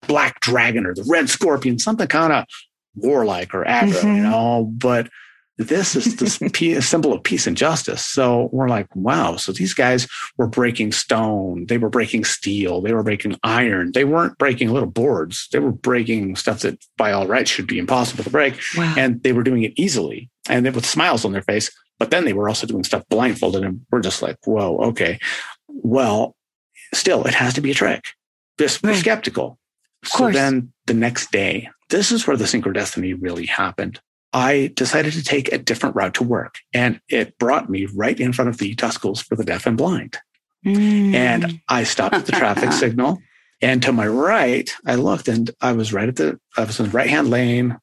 black 0.07 0.39
dragon 0.41 0.86
or 0.86 0.93
the 0.93 1.05
red 1.07 1.29
scorpion, 1.29 1.79
something 1.79 2.07
kind 2.07 2.33
of 2.33 2.45
warlike 2.95 3.53
or 3.53 3.63
aggro, 3.63 3.93
mm-hmm. 3.93 4.15
you 4.15 4.24
know. 4.24 4.65
But 4.65 5.10
this 5.57 5.95
is 5.95 6.15
the 6.15 6.81
symbol 6.81 7.13
of 7.13 7.24
peace 7.24 7.45
and 7.45 7.55
justice. 7.55 8.05
So 8.05 8.50
we're 8.51 8.67
like, 8.67 8.93
wow. 8.95 9.36
So 9.36 9.51
these 9.51 9.74
guys 9.74 10.07
were 10.38 10.48
breaking 10.48 10.91
stone, 10.91 11.65
they 11.67 11.77
were 11.77 11.89
breaking 11.89 12.24
steel, 12.25 12.81
they 12.81 12.93
were 12.93 13.03
breaking 13.03 13.38
iron. 13.43 13.91
They 13.93 14.05
weren't 14.05 14.38
breaking 14.38 14.72
little 14.72 14.89
boards. 14.89 15.48
They 15.51 15.60
were 15.60 15.72
breaking 15.72 16.36
stuff 16.36 16.62
that 16.62 16.83
by 16.98 17.12
all 17.12 17.27
rights 17.27 17.51
should 17.51 17.67
be 17.67 17.79
impossible 17.79 18.24
to 18.24 18.29
break. 18.29 18.60
Wow. 18.77 18.95
And 18.98 19.22
they 19.24 19.33
were 19.33 19.43
doing 19.43 19.63
it 19.63 19.74
easily 19.75 20.29
and 20.50 20.65
with 20.74 20.86
smiles 20.86 21.25
on 21.25 21.31
their 21.31 21.41
face. 21.43 21.72
But 22.00 22.12
then 22.12 22.25
they 22.25 22.33
were 22.33 22.50
also 22.50 22.67
doing 22.67 22.83
stuff 22.83 23.03
blindfolded. 23.10 23.63
And 23.63 23.81
we're 23.91 24.01
just 24.01 24.22
like, 24.22 24.38
whoa, 24.45 24.77
okay. 24.89 25.19
Well, 25.67 26.36
still, 26.93 27.25
it 27.25 27.36
has 27.36 27.53
to 27.53 27.62
be 27.62 27.72
a 27.72 27.75
trick. 27.75 28.03
Just 28.57 28.83
right. 28.83 28.95
skeptical. 28.95 29.60
So 30.03 30.31
then 30.31 30.74
the 30.86 30.93
next 30.93 31.31
day, 31.31 31.69
this 31.89 32.12
is 32.12 32.27
where 32.27 32.38
the 32.38 32.45
synchrodestiny 32.45 33.15
really 33.19 33.45
happened. 33.45 34.00
I 34.33 34.72
decided 34.75 35.13
to 35.13 35.24
take 35.24 35.51
a 35.51 35.60
different 35.60 35.95
route 35.95 36.15
to 36.15 36.24
work, 36.24 36.55
and 36.74 37.00
it 37.07 37.38
brought 37.38 37.69
me 37.69 37.86
right 37.86 38.19
in 38.19 38.33
front 38.33 38.50
of 38.50 38.57
the 38.57 38.69
Utah 38.69 38.89
schools 38.89 39.22
for 39.22 39.36
the 39.36 39.43
deaf 39.43 39.67
and 39.67 39.77
blind. 39.77 40.17
Mm. 40.65 41.13
And 41.13 41.62
I 41.69 41.83
stopped 41.83 42.15
at 42.15 42.25
the 42.25 42.31
traffic 42.31 42.72
signal. 42.74 43.19
And 43.62 43.81
to 43.83 43.93
my 43.93 44.07
right, 44.07 44.69
I 44.86 44.95
looked 44.95 45.27
and 45.27 45.50
I 45.62 45.72
was 45.72 45.93
right 45.93 46.10
at 46.10 46.17
the, 46.17 46.39
I 46.57 46.63
was 46.63 46.79
in 46.79 46.88
the 46.88 46.91
right 46.91 47.10
hand 47.10 47.29
lane, 47.29 47.77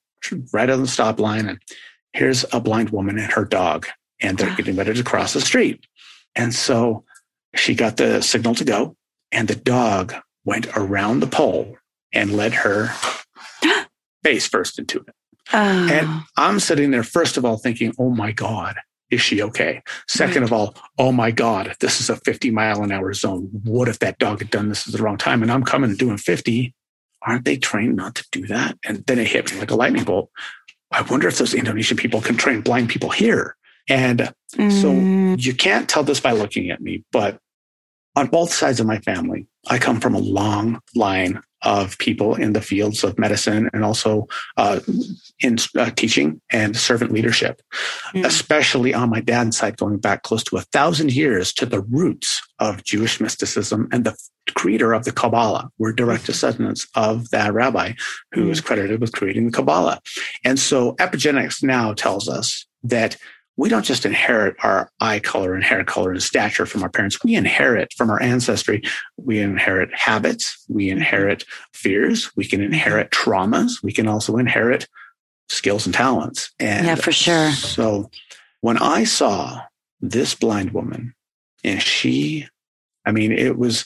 right 0.53 0.69
on 0.69 0.83
the 0.83 0.89
stop 0.89 1.19
line. 1.19 1.49
And 1.49 1.59
here's 2.13 2.45
a 2.53 2.61
blind 2.61 2.91
woman 2.91 3.19
and 3.19 3.33
her 3.33 3.45
dog, 3.45 3.87
and 4.21 4.37
they're 4.37 4.55
getting 4.57 4.77
ready 4.77 4.93
to 4.93 5.03
cross 5.03 5.33
the 5.33 5.41
street. 5.41 5.87
And 6.35 6.55
so 6.55 7.05
she 7.55 7.75
got 7.75 7.97
the 7.97 8.21
signal 8.21 8.55
to 8.57 8.65
go, 8.65 8.97
and 9.33 9.49
the 9.49 9.57
dog 9.57 10.15
went 10.45 10.67
around 10.77 11.21
the 11.21 11.27
pole 11.27 11.77
and 12.13 12.37
led 12.37 12.53
her 12.55 12.91
face 14.25 14.47
first 14.47 14.79
into 14.79 14.99
it. 14.99 15.15
Oh. 15.53 15.89
And 15.91 16.23
I'm 16.37 16.61
sitting 16.61 16.91
there, 16.91 17.03
first 17.03 17.37
of 17.37 17.45
all, 17.45 17.57
thinking, 17.57 17.93
oh 17.99 18.11
my 18.11 18.33
God, 18.33 18.77
is 19.11 19.21
she 19.21 19.43
okay? 19.43 19.83
Second 20.09 20.43
right. 20.43 20.45
of 20.45 20.53
all, 20.53 20.75
oh 20.99 21.13
my 21.13 21.31
God, 21.31 21.75
this 21.81 22.01
is 22.01 22.09
a 22.09 22.17
50 22.17 22.51
mile 22.51 22.83
an 22.83 22.93
hour 22.93 23.13
zone. 23.13 23.49
What 23.65 23.89
if 23.89 23.99
that 23.99 24.19
dog 24.19 24.39
had 24.39 24.51
done 24.51 24.69
this 24.69 24.87
at 24.87 24.95
the 24.95 25.03
wrong 25.03 25.17
time 25.17 25.43
and 25.43 25.51
I'm 25.51 25.65
coming 25.65 25.91
and 25.91 25.99
doing 25.99 26.17
50? 26.17 26.75
Aren't 27.23 27.45
they 27.45 27.57
trained 27.57 27.97
not 27.97 28.15
to 28.15 28.27
do 28.31 28.47
that? 28.47 28.79
And 28.85 29.05
then 29.07 29.19
it 29.19 29.27
hit 29.27 29.53
me 29.53 29.59
like 29.59 29.71
a 29.71 29.77
lightning 29.77 30.05
bolt. 30.05 30.31
I 30.93 31.03
wonder 31.03 31.29
if 31.29 31.39
those 31.39 31.55
Indonesian 31.55 31.97
people 31.97 32.21
can 32.21 32.37
train 32.37 32.63
blind 32.63 32.89
people 32.89 33.11
here. 33.11 33.57
And 33.89 34.33
mm. 34.55 34.73
so 34.73 35.41
you 35.41 35.55
can't 35.55 35.89
tell 35.89 36.03
this 36.03 36.21
by 36.21 36.33
looking 36.33 36.71
at 36.71 36.81
me, 36.81 37.05
but 37.13 37.41
on 38.17 38.29
both 38.29 38.53
sides 38.53 38.81
of 38.81 38.87
my 38.87 38.99
family, 39.01 39.47
I 39.69 39.79
come 39.79 40.01
from 40.01 40.15
a 40.15 40.19
long 40.19 40.81
line 40.95 41.43
of 41.63 41.99
people 41.99 42.35
in 42.35 42.53
the 42.53 42.61
fields 42.61 43.05
of 43.05 43.19
medicine 43.19 43.69
and 43.73 43.85
also 43.85 44.27
uh, 44.57 44.81
in 45.41 45.59
uh, 45.79 45.91
teaching 45.91 46.41
and 46.51 46.77
servant 46.77 47.13
leadership, 47.13 47.61
mm. 48.15 48.25
especially 48.25 48.95
on 48.95 49.11
my 49.11 49.21
dad's 49.21 49.57
side, 49.57 49.77
going 49.77 49.99
back 49.99 50.23
close 50.23 50.43
to 50.45 50.57
a 50.57 50.63
thousand 50.63 51.13
years 51.13 51.53
to 51.53 51.67
the 51.67 51.81
roots 51.81 52.41
of 52.59 52.85
Jewish 52.85 53.21
mysticism 53.21 53.89
and 53.93 54.05
the 54.05 54.17
creator 54.55 54.93
of 54.93 55.05
the 55.05 55.13
Kabbalah. 55.13 55.71
We're 55.79 55.93
direct 55.93 56.23
hmm. 56.23 56.27
descendants 56.27 56.87
of 56.95 57.31
that 57.31 57.53
rabbi 57.53 57.93
who 58.33 58.51
is 58.51 58.61
credited 58.61 59.01
with 59.01 59.13
creating 59.13 59.47
the 59.47 59.53
Kabbalah. 59.53 60.01
And 60.45 60.59
so 60.59 60.95
epigenetics 60.95 61.63
now 61.63 61.93
tells 61.93 62.29
us 62.29 62.67
that 62.83 63.17
we 63.61 63.69
don't 63.69 63.85
just 63.85 64.07
inherit 64.07 64.57
our 64.63 64.91
eye 65.01 65.21
color 65.21 65.55
and 65.55 65.63
hair 65.63 65.85
color 65.85 66.13
and 66.13 66.23
stature 66.23 66.65
from 66.65 66.83
our 66.83 66.89
parents. 66.89 67.23
We 67.23 67.35
inherit 67.35 67.93
from 67.93 68.09
our 68.09 68.21
ancestry. 68.23 68.83
We 69.19 69.39
inherit 69.39 69.93
habits. 69.93 70.65
We 70.71 70.89
inherit 70.89 71.45
fears. 71.75 72.35
We 72.37 72.47
can 72.47 72.63
inherit 72.63 73.11
traumas. 73.11 73.83
We 73.83 73.93
can 73.93 74.09
also 74.09 74.39
inherit 74.39 74.89
skills 75.51 75.85
and 75.85 75.95
talents. 75.95 76.51
And 76.59 76.87
yeah, 76.87 76.95
for 76.95 77.13
sure. 77.13 77.53
So 77.53 78.11
when 78.63 78.79
I 78.79 79.05
saw 79.05 79.61
this 80.01 80.35
blind 80.35 80.71
woman 80.71 81.15
and 81.63 81.83
she, 81.83 82.49
I 83.05 83.13
mean, 83.13 83.31
it 83.31 83.59
was 83.59 83.85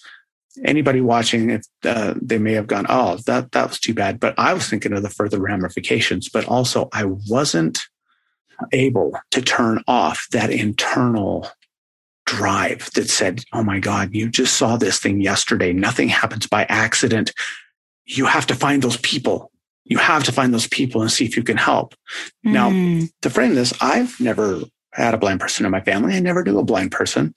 anybody 0.65 1.01
watching 1.01 1.51
if 1.51 1.65
uh, 1.83 2.15
they 2.23 2.39
may 2.39 2.53
have 2.53 2.69
gone, 2.69 2.87
Oh, 2.89 3.17
that, 3.27 3.51
that 3.51 3.71
was 3.71 3.81
too 3.81 3.93
bad. 3.93 4.21
But 4.21 4.39
I 4.39 4.55
was 4.55 4.69
thinking 4.69 4.93
of 4.93 5.03
the 5.03 5.11
further 5.11 5.41
ramifications, 5.41 6.29
but 6.29 6.45
also 6.45 6.89
I 6.93 7.07
wasn't 7.07 7.81
able 8.73 9.19
to 9.31 9.43
turn 9.43 9.83
off 9.87 10.27
that 10.33 10.51
internal 10.51 11.49
drive 12.27 12.91
that 12.95 13.09
said, 13.11 13.45
Oh 13.53 13.63
my 13.63 13.79
God, 13.79 14.15
you 14.15 14.29
just 14.29 14.57
saw 14.57 14.77
this 14.77 14.99
thing 14.99 15.21
yesterday. 15.21 15.73
Nothing 15.73 16.09
happens 16.09 16.47
by 16.47 16.65
accident. 16.65 17.33
You 18.07 18.27
have 18.27 18.47
to 18.47 18.55
find 18.55 18.83
those 18.83 18.97
people. 18.99 19.51
You 19.85 19.99
have 19.99 20.25
to 20.25 20.33
find 20.33 20.53
those 20.53 20.67
people 20.69 21.03
and 21.03 21.11
see 21.11 21.25
if 21.25 21.37
you 21.37 21.43
can 21.43 21.59
help. 21.59 21.95
Mm. 22.47 22.53
Now, 22.53 22.71
hmm. 22.71 23.05
to 23.21 23.29
frame 23.29 23.55
this, 23.55 23.75
I've 23.83 24.19
never 24.19 24.63
had 24.95 25.13
a 25.13 25.19
blind 25.19 25.41
person 25.41 25.67
in 25.67 25.73
my 25.73 25.81
family. 25.81 26.15
I 26.15 26.21
never 26.21 26.43
knew 26.43 26.59
a 26.59 26.65
blind 26.65 26.91
person. 26.91 27.35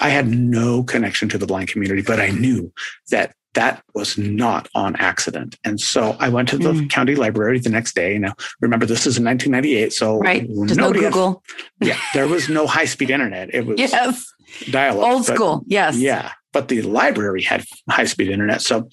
I 0.00 0.08
had 0.08 0.26
no 0.26 0.82
connection 0.82 1.28
to 1.28 1.38
the 1.38 1.46
blind 1.46 1.68
community, 1.68 2.02
but 2.02 2.18
I 2.18 2.30
knew 2.30 2.72
that 3.10 3.34
that 3.54 3.82
was 3.94 4.16
not 4.16 4.68
on 4.74 4.96
accident. 4.96 5.58
And 5.64 5.80
so 5.80 6.16
I 6.18 6.28
went 6.28 6.48
to 6.50 6.58
the 6.58 6.72
mm. 6.72 6.90
county 6.90 7.14
library 7.14 7.58
the 7.58 7.68
next 7.68 7.94
day. 7.94 8.16
Now, 8.18 8.34
remember, 8.60 8.86
this 8.86 9.06
is 9.06 9.18
in 9.18 9.24
1998. 9.24 9.92
So 9.92 10.18
right. 10.18 10.46
There's 10.48 10.76
no 10.76 10.92
Google. 10.92 11.42
Had, 11.80 11.88
yeah. 11.88 11.98
There 12.14 12.28
was 12.28 12.48
no 12.48 12.66
high 12.66 12.86
speed 12.86 13.10
internet. 13.10 13.54
It 13.54 13.66
was 13.66 13.78
yes. 13.78 14.32
dial 14.70 15.02
Old 15.02 15.26
but, 15.26 15.34
school. 15.34 15.62
Yes. 15.66 15.96
Yeah. 15.96 16.32
But 16.52 16.68
the 16.68 16.82
library 16.82 17.42
had 17.42 17.64
high 17.90 18.06
speed 18.06 18.30
internet. 18.30 18.62
So 18.62 18.88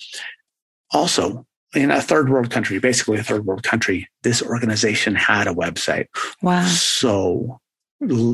also 0.91 1.45
in 1.73 1.91
a 1.91 2.01
third 2.01 2.29
world 2.29 2.49
country, 2.49 2.79
basically 2.79 3.17
a 3.17 3.23
third 3.23 3.45
world 3.45 3.63
country, 3.63 4.09
this 4.23 4.41
organization 4.41 5.15
had 5.15 5.47
a 5.47 5.53
website. 5.53 6.07
Wow. 6.41 6.65
So 6.65 7.59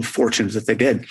fortunate 0.04 0.54
that 0.54 0.68
they 0.68 0.76
did. 0.76 1.06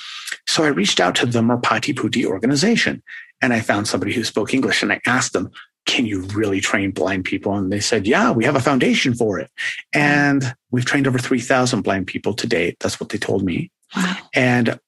So 0.46 0.64
I 0.64 0.68
reached 0.68 1.00
out 1.00 1.14
to 1.16 1.26
the 1.26 1.40
Merpati 1.40 1.94
Putih 1.94 2.26
organization 2.26 3.02
and 3.42 3.52
I 3.52 3.60
found 3.60 3.88
somebody 3.88 4.12
who 4.12 4.24
spoke 4.24 4.54
English 4.54 4.82
and 4.82 4.92
I 4.92 5.00
asked 5.06 5.32
them, 5.32 5.50
can 5.86 6.06
you 6.06 6.22
really 6.28 6.60
train 6.60 6.90
blind 6.92 7.24
people? 7.24 7.54
And 7.54 7.70
they 7.70 7.80
said, 7.80 8.06
yeah, 8.06 8.30
we 8.30 8.44
have 8.44 8.56
a 8.56 8.60
foundation 8.60 9.14
for 9.14 9.38
it. 9.38 9.50
And 9.92 10.54
we've 10.70 10.86
trained 10.86 11.06
over 11.06 11.18
3,000 11.18 11.82
blind 11.82 12.06
people 12.06 12.32
to 12.34 12.46
date. 12.46 12.76
That's 12.80 12.98
what 12.98 13.10
they 13.10 13.18
told 13.18 13.44
me. 13.44 13.70
Wow. 13.94 14.16
And 14.34 14.80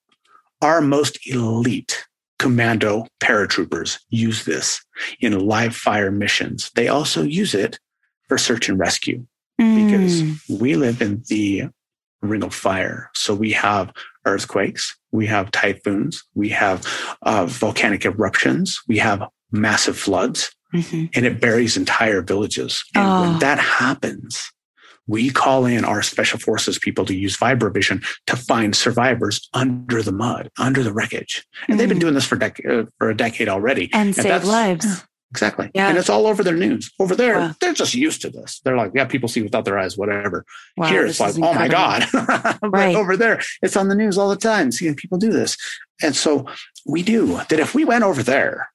our 0.62 0.80
most 0.80 1.18
elite 1.26 2.06
commando 2.38 3.06
paratroopers 3.20 3.98
use 4.08 4.44
this 4.44 4.84
in 5.20 5.38
live 5.38 5.76
fire 5.76 6.10
missions. 6.10 6.70
They 6.74 6.88
also 6.88 7.22
use 7.22 7.54
it 7.54 7.78
for 8.28 8.38
search 8.38 8.68
and 8.68 8.78
rescue 8.78 9.26
mm. 9.60 9.86
because 9.86 10.60
we 10.60 10.76
live 10.76 11.02
in 11.02 11.22
the 11.28 11.68
ring 12.22 12.42
of 12.42 12.54
fire. 12.54 13.10
So 13.14 13.34
we 13.34 13.52
have 13.52 13.92
earthquakes, 14.26 14.96
we 15.12 15.26
have 15.26 15.50
typhoons, 15.50 16.22
we 16.34 16.50
have 16.50 16.86
uh, 17.22 17.46
volcanic 17.46 18.04
eruptions, 18.04 18.80
we 18.86 18.98
have 18.98 19.22
massive 19.50 19.96
floods, 19.96 20.54
mm-hmm. 20.74 21.06
and 21.14 21.24
it 21.24 21.40
buries 21.40 21.76
entire 21.76 22.20
villages. 22.20 22.84
And 22.94 23.06
oh. 23.06 23.20
when 23.22 23.38
that 23.38 23.58
happens, 23.58 24.52
we 25.06 25.30
call 25.30 25.66
in 25.66 25.84
our 25.84 26.02
special 26.02 26.38
forces 26.38 26.78
people 26.78 27.04
to 27.04 27.14
use 27.14 27.36
VibraVision 27.36 28.04
to 28.26 28.36
find 28.36 28.74
survivors 28.74 29.48
under 29.54 30.02
the 30.02 30.12
mud, 30.12 30.50
under 30.58 30.82
the 30.82 30.92
wreckage. 30.92 31.46
And 31.52 31.60
mm-hmm. 31.62 31.78
they've 31.78 31.88
been 31.88 31.98
mm. 31.98 32.00
doing 32.00 32.14
this 32.14 32.26
for, 32.26 32.36
dec- 32.36 32.68
uh, 32.68 32.86
for 32.98 33.10
a 33.10 33.16
decade 33.16 33.48
already. 33.48 33.88
And, 33.92 34.08
and 34.08 34.16
save 34.16 34.44
lives. 34.44 35.04
Exactly. 35.32 35.70
Yeah. 35.74 35.88
And 35.88 35.98
it's 35.98 36.08
all 36.08 36.26
over 36.26 36.42
their 36.42 36.56
news. 36.56 36.90
Over 37.00 37.16
there, 37.16 37.38
wow. 37.38 37.54
they're 37.60 37.74
just 37.74 37.94
used 37.94 38.22
to 38.22 38.30
this. 38.30 38.60
They're 38.60 38.76
like, 38.76 38.92
yeah, 38.94 39.04
people 39.04 39.28
see 39.28 39.42
without 39.42 39.64
their 39.64 39.78
eyes, 39.78 39.98
whatever. 39.98 40.44
Wow, 40.76 40.86
Here 40.86 41.04
it's 41.04 41.20
like, 41.20 41.34
oh 41.36 41.52
my 41.52 41.68
God. 41.68 42.06
right. 42.62 42.94
over 42.94 43.16
there, 43.16 43.40
it's 43.60 43.76
on 43.76 43.88
the 43.88 43.94
news 43.94 44.16
all 44.16 44.28
the 44.28 44.36
time, 44.36 44.70
seeing 44.70 44.94
people 44.94 45.18
do 45.18 45.32
this. 45.32 45.56
And 46.02 46.14
so 46.14 46.46
we 46.86 47.02
do 47.02 47.38
that 47.48 47.58
if 47.58 47.74
we 47.74 47.84
went 47.84 48.04
over 48.04 48.22
there 48.22 48.70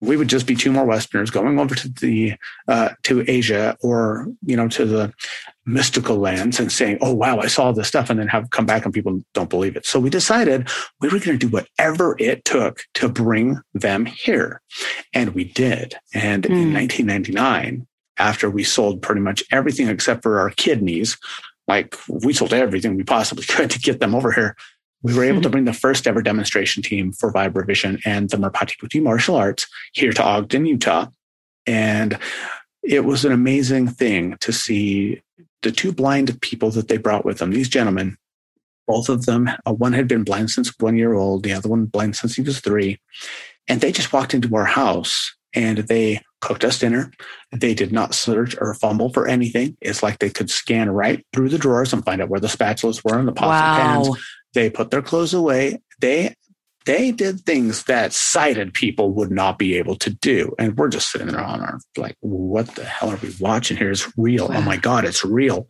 we 0.00 0.16
would 0.16 0.28
just 0.28 0.46
be 0.46 0.54
two 0.54 0.72
more 0.72 0.84
Westerners 0.84 1.30
going 1.30 1.58
over 1.58 1.74
to 1.74 1.88
the 1.88 2.34
uh, 2.68 2.90
to 3.04 3.24
Asia 3.28 3.76
or 3.80 4.26
you 4.44 4.56
know 4.56 4.68
to 4.68 4.84
the 4.84 5.12
mystical 5.66 6.16
lands 6.16 6.60
and 6.60 6.70
saying, 6.70 6.98
"Oh 7.00 7.14
wow, 7.14 7.38
I 7.38 7.46
saw 7.46 7.72
this 7.72 7.88
stuff," 7.88 8.10
and 8.10 8.18
then 8.18 8.28
have 8.28 8.50
come 8.50 8.66
back 8.66 8.84
and 8.84 8.92
people 8.92 9.20
don't 9.32 9.50
believe 9.50 9.76
it. 9.76 9.86
So 9.86 9.98
we 9.98 10.10
decided 10.10 10.68
we 11.00 11.08
were 11.08 11.18
going 11.18 11.38
to 11.38 11.46
do 11.46 11.48
whatever 11.48 12.16
it 12.18 12.44
took 12.44 12.84
to 12.94 13.08
bring 13.08 13.60
them 13.72 14.06
here, 14.06 14.60
and 15.12 15.34
we 15.34 15.44
did. 15.44 15.94
And 16.12 16.44
mm. 16.44 16.50
in 16.50 16.74
1999, 16.74 17.76
hmm. 17.76 17.82
after 18.18 18.50
we 18.50 18.64
sold 18.64 19.02
pretty 19.02 19.20
much 19.20 19.42
everything 19.50 19.88
except 19.88 20.22
for 20.22 20.38
our 20.38 20.50
kidneys, 20.50 21.16
like 21.66 21.96
we 22.08 22.32
sold 22.32 22.52
everything 22.52 22.96
we 22.96 23.04
possibly 23.04 23.44
could 23.48 23.70
to 23.70 23.78
get 23.78 24.00
them 24.00 24.14
over 24.14 24.32
here 24.32 24.56
we 25.04 25.14
were 25.14 25.22
able 25.22 25.42
to 25.42 25.50
bring 25.54 25.66
the 25.66 25.72
first 25.72 26.08
ever 26.08 26.22
demonstration 26.22 26.82
team 26.82 27.12
for 27.12 27.32
VibraVision 27.32 28.00
and 28.04 28.30
the 28.30 28.36
Merpati 28.36 28.76
Putih 28.78 29.02
martial 29.02 29.36
arts 29.36 29.68
here 29.92 30.12
to 30.12 30.24
Ogden, 30.24 30.66
Utah. 30.66 31.06
And 31.66 32.18
it 32.82 33.04
was 33.04 33.24
an 33.24 33.32
amazing 33.32 33.88
thing 33.88 34.36
to 34.40 34.52
see 34.52 35.22
the 35.62 35.70
two 35.70 35.92
blind 35.92 36.40
people 36.40 36.70
that 36.72 36.88
they 36.88 36.96
brought 36.96 37.24
with 37.24 37.38
them, 37.38 37.52
these 37.52 37.68
gentlemen, 37.68 38.16
both 38.86 39.08
of 39.08 39.24
them, 39.24 39.48
uh, 39.64 39.72
one 39.72 39.92
had 39.92 40.08
been 40.08 40.24
blind 40.24 40.50
since 40.50 40.72
one 40.78 40.96
year 40.96 41.14
old, 41.14 41.42
the 41.42 41.52
other 41.52 41.68
one 41.68 41.86
blind 41.86 42.16
since 42.16 42.34
he 42.34 42.42
was 42.42 42.60
three. 42.60 43.00
And 43.68 43.80
they 43.80 43.92
just 43.92 44.12
walked 44.12 44.34
into 44.34 44.54
our 44.54 44.66
house 44.66 45.34
and 45.54 45.78
they 45.78 46.20
cooked 46.42 46.64
us 46.64 46.78
dinner. 46.78 47.10
They 47.50 47.72
did 47.72 47.92
not 47.92 48.14
search 48.14 48.54
or 48.60 48.74
fumble 48.74 49.10
for 49.10 49.26
anything. 49.26 49.78
It's 49.80 50.02
like 50.02 50.18
they 50.18 50.28
could 50.28 50.50
scan 50.50 50.90
right 50.90 51.24
through 51.32 51.48
the 51.48 51.58
drawers 51.58 51.94
and 51.94 52.04
find 52.04 52.20
out 52.20 52.28
where 52.28 52.40
the 52.40 52.48
spatulas 52.48 53.02
were 53.02 53.18
and 53.18 53.26
the 53.26 53.32
pots 53.32 53.48
wow. 53.48 53.96
and 53.96 54.04
pans. 54.04 54.24
They 54.54 54.70
put 54.70 54.90
their 54.90 55.02
clothes 55.02 55.34
away. 55.34 55.82
They 56.00 56.34
they 56.84 57.12
did 57.12 57.40
things 57.40 57.84
that 57.84 58.12
sighted 58.12 58.74
people 58.74 59.12
would 59.12 59.30
not 59.30 59.58
be 59.58 59.76
able 59.76 59.96
to 59.96 60.10
do. 60.10 60.54
And 60.58 60.76
we're 60.76 60.88
just 60.88 61.10
sitting 61.10 61.28
there 61.28 61.40
on 61.40 61.60
our 61.60 61.78
like, 61.96 62.16
what 62.20 62.74
the 62.74 62.84
hell 62.84 63.10
are 63.10 63.16
we 63.16 63.32
watching 63.40 63.76
here? 63.76 63.90
It's 63.90 64.10
real. 64.16 64.50
Oh 64.52 64.60
my 64.60 64.76
God, 64.76 65.04
it's 65.04 65.24
real. 65.24 65.66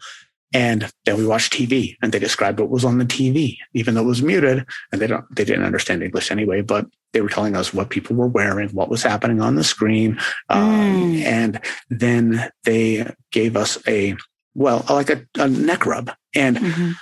And 0.53 0.91
then 1.05 1.17
we 1.17 1.27
watched 1.27 1.53
TV 1.53 1.97
and 2.01 2.13
they 2.13 2.19
described 2.21 2.61
what 2.61 2.71
was 2.71 2.85
on 2.85 2.99
the 2.99 3.05
TV, 3.05 3.57
even 3.75 3.95
though 3.95 4.03
it 4.03 4.07
was 4.07 4.23
muted 4.23 4.65
and 4.93 5.01
they 5.01 5.09
don't, 5.09 5.25
they 5.35 5.45
didn't 5.45 5.65
understand 5.65 6.03
English 6.03 6.31
anyway, 6.31 6.63
but 6.63 6.87
they 7.13 7.21
were 7.21 7.29
telling 7.29 7.57
us 7.57 7.75
what 7.75 7.91
people 7.91 8.15
were 8.15 8.29
wearing, 8.29 8.69
what 8.71 8.89
was 8.89 9.03
happening 9.03 9.41
on 9.41 9.57
the 9.57 9.65
screen. 9.65 10.19
Um, 10.49 11.15
mm. 11.15 11.25
and 11.25 11.61
then 11.91 12.51
they 12.65 13.13
gave 13.33 13.57
us 13.57 13.79
a, 13.89 14.17
well, 14.55 14.85
like 14.89 15.11
a, 15.11 15.25
a 15.39 15.49
neck 15.49 15.87
rub. 15.87 16.13
And 16.35 16.57
mm-hmm 16.57 16.93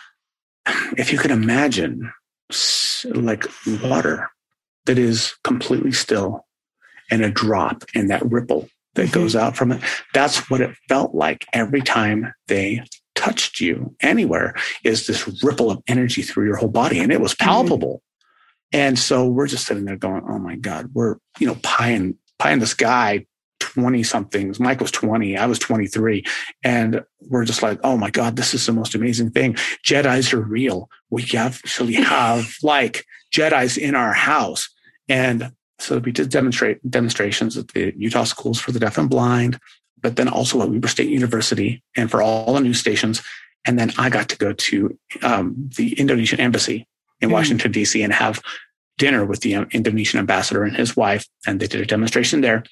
if 0.96 1.12
you 1.12 1.18
could 1.18 1.30
imagine 1.30 2.12
like 3.04 3.44
water 3.82 4.28
that 4.86 4.98
is 4.98 5.34
completely 5.44 5.92
still 5.92 6.46
and 7.10 7.24
a 7.24 7.30
drop 7.30 7.84
and 7.94 8.10
that 8.10 8.24
ripple 8.30 8.68
that 8.94 9.06
mm-hmm. 9.06 9.14
goes 9.14 9.34
out 9.34 9.56
from 9.56 9.72
it, 9.72 9.82
that's 10.12 10.50
what 10.50 10.60
it 10.60 10.74
felt 10.88 11.14
like 11.14 11.46
every 11.52 11.80
time 11.80 12.32
they 12.48 12.82
touched 13.14 13.60
you 13.60 13.94
anywhere 14.00 14.54
is 14.84 15.06
this 15.06 15.42
ripple 15.42 15.70
of 15.70 15.82
energy 15.86 16.22
through 16.22 16.46
your 16.46 16.56
whole 16.56 16.68
body. 16.68 16.98
And 16.98 17.12
it 17.12 17.20
was 17.20 17.34
mm-hmm. 17.34 17.48
palpable. 17.48 17.96
Mm-hmm. 17.96 18.80
And 18.80 18.98
so 18.98 19.26
we're 19.26 19.48
just 19.48 19.66
sitting 19.66 19.84
there 19.84 19.96
going, 19.96 20.22
Oh 20.26 20.38
my 20.38 20.56
God, 20.56 20.90
we're, 20.94 21.16
you 21.38 21.46
know, 21.46 21.56
pie 21.62 21.90
in, 21.90 22.16
pie 22.38 22.52
in 22.52 22.58
the 22.58 22.66
sky 22.66 23.26
20 23.74 24.02
somethings. 24.02 24.60
Mike 24.60 24.80
was 24.80 24.90
20. 24.90 25.36
I 25.36 25.46
was 25.46 25.58
23. 25.58 26.24
And 26.62 27.04
we're 27.28 27.44
just 27.44 27.62
like, 27.62 27.80
oh 27.82 27.96
my 27.96 28.10
God, 28.10 28.36
this 28.36 28.54
is 28.54 28.66
the 28.66 28.72
most 28.72 28.94
amazing 28.94 29.30
thing. 29.30 29.54
Jedi's 29.84 30.32
are 30.32 30.40
real. 30.40 30.90
We 31.10 31.26
actually 31.36 31.94
have 31.94 32.54
like 32.62 33.06
Jedi's 33.32 33.76
in 33.76 33.94
our 33.94 34.12
house. 34.12 34.68
And 35.08 35.52
so 35.78 35.98
we 35.98 36.12
did 36.12 36.28
demonstrate 36.28 36.88
demonstrations 36.88 37.56
at 37.56 37.68
the 37.68 37.92
Utah 37.96 38.24
Schools 38.24 38.60
for 38.60 38.72
the 38.72 38.78
Deaf 38.78 38.98
and 38.98 39.10
Blind, 39.10 39.58
but 40.00 40.16
then 40.16 40.28
also 40.28 40.62
at 40.62 40.68
Weber 40.68 40.88
State 40.88 41.08
University 41.08 41.82
and 41.96 42.10
for 42.10 42.22
all 42.22 42.54
the 42.54 42.60
news 42.60 42.78
stations. 42.78 43.22
And 43.64 43.78
then 43.78 43.92
I 43.98 44.10
got 44.10 44.28
to 44.28 44.36
go 44.36 44.52
to 44.52 44.98
um, 45.22 45.70
the 45.76 45.98
Indonesian 45.98 46.40
embassy 46.40 46.86
in 47.20 47.30
mm. 47.30 47.32
Washington, 47.32 47.72
D.C. 47.72 48.02
and 48.02 48.12
have 48.12 48.42
dinner 48.98 49.24
with 49.24 49.40
the 49.40 49.54
Indonesian 49.70 50.20
ambassador 50.20 50.64
and 50.64 50.76
his 50.76 50.96
wife, 50.96 51.26
and 51.46 51.58
they 51.58 51.66
did 51.66 51.80
a 51.80 51.86
demonstration 51.86 52.40
there. 52.40 52.62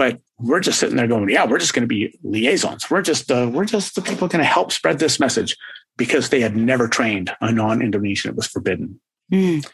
But 0.00 0.18
we're 0.38 0.60
just 0.60 0.80
sitting 0.80 0.96
there 0.96 1.06
going, 1.06 1.28
yeah, 1.28 1.44
we're 1.44 1.58
just 1.58 1.74
going 1.74 1.82
to 1.82 1.86
be 1.86 2.18
liaisons. 2.22 2.90
We're 2.90 3.02
just 3.02 3.30
uh, 3.30 3.50
we're 3.52 3.66
just 3.66 3.96
the 3.96 4.00
people 4.00 4.28
going 4.28 4.42
to 4.42 4.48
help 4.48 4.72
spread 4.72 4.98
this 4.98 5.20
message 5.20 5.58
because 5.98 6.30
they 6.30 6.40
had 6.40 6.56
never 6.56 6.88
trained 6.88 7.36
a 7.42 7.52
non-Indonesian. 7.52 8.30
It 8.30 8.36
was 8.36 8.46
forbidden. 8.46 8.98
Mm. 9.30 9.70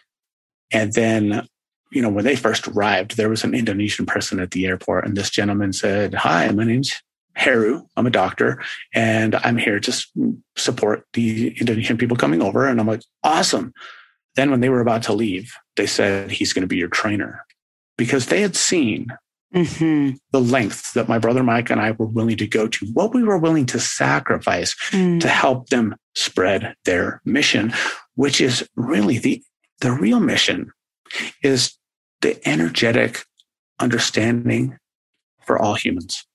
And 0.72 0.92
then, 0.94 1.46
you 1.92 2.02
know, 2.02 2.08
when 2.08 2.24
they 2.24 2.34
first 2.34 2.66
arrived, 2.66 3.16
there 3.16 3.28
was 3.28 3.44
an 3.44 3.54
Indonesian 3.54 4.04
person 4.04 4.40
at 4.40 4.50
the 4.50 4.66
airport, 4.66 5.06
and 5.06 5.16
this 5.16 5.30
gentleman 5.30 5.72
said, 5.72 6.14
"Hi, 6.14 6.50
my 6.50 6.64
name's 6.64 7.00
Heru. 7.36 7.82
I'm 7.96 8.08
a 8.08 8.10
doctor, 8.10 8.60
and 8.92 9.36
I'm 9.36 9.58
here 9.58 9.78
to 9.78 10.06
support 10.56 11.06
the 11.12 11.56
Indonesian 11.60 11.98
people 11.98 12.16
coming 12.16 12.42
over." 12.42 12.66
And 12.66 12.80
I'm 12.80 12.88
like, 12.88 13.02
"Awesome." 13.22 13.72
Then, 14.34 14.50
when 14.50 14.58
they 14.58 14.70
were 14.70 14.80
about 14.80 15.04
to 15.04 15.12
leave, 15.12 15.54
they 15.76 15.86
said, 15.86 16.32
He's 16.32 16.52
going 16.52 16.62
to 16.62 16.66
be 16.66 16.78
your 16.78 16.88
trainer 16.88 17.46
because 17.96 18.26
they 18.26 18.42
had 18.42 18.56
seen 18.56 19.06
mm-hmm. 19.54 20.16
the 20.32 20.40
lengths 20.40 20.92
that 20.92 21.08
my 21.08 21.18
brother 21.18 21.42
Mike 21.42 21.70
and 21.70 21.80
I 21.80 21.92
were 21.92 22.06
willing 22.06 22.36
to 22.38 22.46
go 22.46 22.68
to, 22.68 22.86
what 22.92 23.14
we 23.14 23.22
were 23.22 23.38
willing 23.38 23.66
to 23.66 23.80
sacrifice 23.80 24.74
mm. 24.90 25.20
to 25.20 25.28
help 25.28 25.68
them 25.68 25.96
spread 26.14 26.74
their 26.84 27.20
mission, 27.24 27.72
which 28.14 28.40
is 28.40 28.68
really 28.76 29.18
the, 29.18 29.42
the 29.80 29.92
real 29.92 30.20
mission 30.20 30.70
is 31.42 31.76
the 32.22 32.38
energetic 32.48 33.24
understanding 33.78 34.78
for 35.44 35.58
all 35.58 35.74
humans 35.74 36.26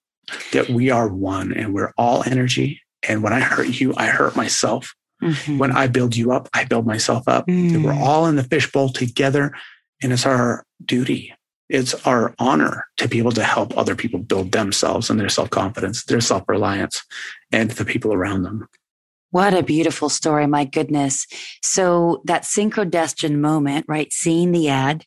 that 0.51 0.69
we 0.69 0.89
are 0.89 1.07
one 1.07 1.51
and 1.53 1.73
we're 1.73 1.93
all 1.97 2.23
energy. 2.25 2.81
And 3.07 3.23
when 3.23 3.33
I 3.33 3.39
hurt 3.39 3.79
you, 3.79 3.93
I 3.97 4.07
hurt 4.07 4.35
myself. 4.35 4.93
Mm-hmm. 5.21 5.57
When 5.57 5.71
I 5.71 5.87
build 5.87 6.15
you 6.15 6.31
up, 6.31 6.49
I 6.53 6.65
build 6.65 6.85
myself 6.85 7.27
up. 7.27 7.47
Mm. 7.47 7.83
We're 7.83 7.93
all 7.93 8.27
in 8.27 8.35
the 8.35 8.43
fishbowl 8.43 8.89
together. 8.89 9.53
And 10.01 10.13
it's 10.13 10.25
our 10.25 10.63
duty. 10.83 11.33
It's 11.71 11.93
our 12.05 12.35
honor 12.37 12.87
to 12.97 13.07
be 13.07 13.17
able 13.17 13.31
to 13.31 13.43
help 13.43 13.77
other 13.77 13.95
people 13.95 14.19
build 14.19 14.51
themselves 14.51 15.09
and 15.09 15.17
their 15.17 15.29
self 15.29 15.49
confidence, 15.49 16.03
their 16.03 16.19
self 16.19 16.43
reliance, 16.49 17.03
and 17.51 17.71
the 17.71 17.85
people 17.85 18.13
around 18.13 18.43
them. 18.43 18.67
What 19.29 19.53
a 19.53 19.63
beautiful 19.63 20.09
story. 20.09 20.45
My 20.47 20.65
goodness. 20.65 21.25
So 21.63 22.21
that 22.25 22.43
synchrodestin 22.43 23.39
moment, 23.39 23.85
right? 23.87 24.11
Seeing 24.11 24.51
the 24.51 24.67
ad, 24.67 25.05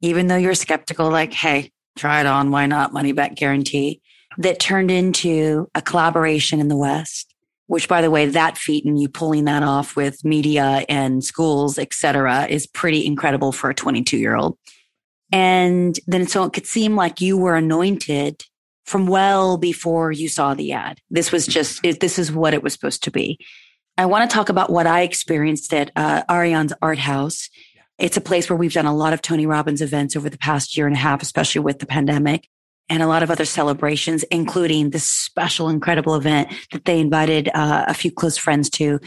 even 0.00 0.28
though 0.28 0.36
you're 0.36 0.54
skeptical, 0.54 1.10
like, 1.10 1.34
Hey, 1.34 1.72
try 1.96 2.20
it 2.20 2.26
on. 2.26 2.50
Why 2.50 2.64
not? 2.64 2.94
Money 2.94 3.12
back 3.12 3.34
guarantee 3.34 4.00
that 4.38 4.60
turned 4.60 4.90
into 4.90 5.68
a 5.74 5.82
collaboration 5.82 6.58
in 6.58 6.68
the 6.68 6.76
West 6.76 7.28
which 7.68 7.86
by 7.86 8.00
the 8.00 8.10
way, 8.10 8.24
that 8.24 8.56
feat 8.56 8.86
and 8.86 8.98
you 8.98 9.10
pulling 9.10 9.44
that 9.44 9.62
off 9.62 9.94
with 9.94 10.24
media 10.24 10.86
and 10.88 11.22
schools, 11.22 11.78
et 11.78 11.92
cetera, 11.92 12.46
is 12.46 12.66
pretty 12.66 13.04
incredible 13.04 13.52
for 13.52 13.68
a 13.68 13.74
22 13.74 14.16
year 14.16 14.34
old. 14.34 14.56
And 15.32 15.98
then 16.06 16.26
so 16.26 16.44
it 16.44 16.52
could 16.52 16.66
seem 16.66 16.96
like 16.96 17.20
you 17.20 17.36
were 17.36 17.56
anointed 17.56 18.44
from 18.86 19.06
well 19.06 19.58
before 19.58 20.10
you 20.10 20.28
saw 20.28 20.54
the 20.54 20.72
ad. 20.72 21.00
This 21.10 21.30
was 21.30 21.46
just, 21.46 21.84
it, 21.84 22.00
this 22.00 22.18
is 22.18 22.32
what 22.32 22.54
it 22.54 22.62
was 22.62 22.72
supposed 22.72 23.02
to 23.04 23.10
be. 23.10 23.38
I 23.98 24.06
want 24.06 24.28
to 24.28 24.34
talk 24.34 24.48
about 24.48 24.70
what 24.70 24.86
I 24.86 25.02
experienced 25.02 25.74
at 25.74 25.90
uh, 25.96 26.22
Ariane's 26.30 26.72
Art 26.80 26.98
House. 26.98 27.50
It's 27.98 28.16
a 28.16 28.22
place 28.22 28.48
where 28.48 28.56
we've 28.56 28.72
done 28.72 28.86
a 28.86 28.96
lot 28.96 29.12
of 29.12 29.20
Tony 29.20 29.44
Robbins 29.44 29.82
events 29.82 30.16
over 30.16 30.30
the 30.30 30.38
past 30.38 30.76
year 30.76 30.86
and 30.86 30.94
a 30.94 30.98
half, 30.98 31.20
especially 31.20 31.60
with 31.60 31.80
the 31.80 31.86
pandemic 31.86 32.48
and 32.88 33.02
a 33.02 33.06
lot 33.06 33.22
of 33.22 33.30
other 33.30 33.44
celebrations, 33.44 34.22
including 34.24 34.90
this 34.90 35.08
special, 35.08 35.68
incredible 35.68 36.14
event 36.14 36.52
that 36.72 36.84
they 36.84 37.00
invited 37.00 37.50
uh, 37.54 37.84
a 37.86 37.94
few 37.94 38.10
close 38.10 38.36
friends 38.36 38.70
to, 38.70 38.98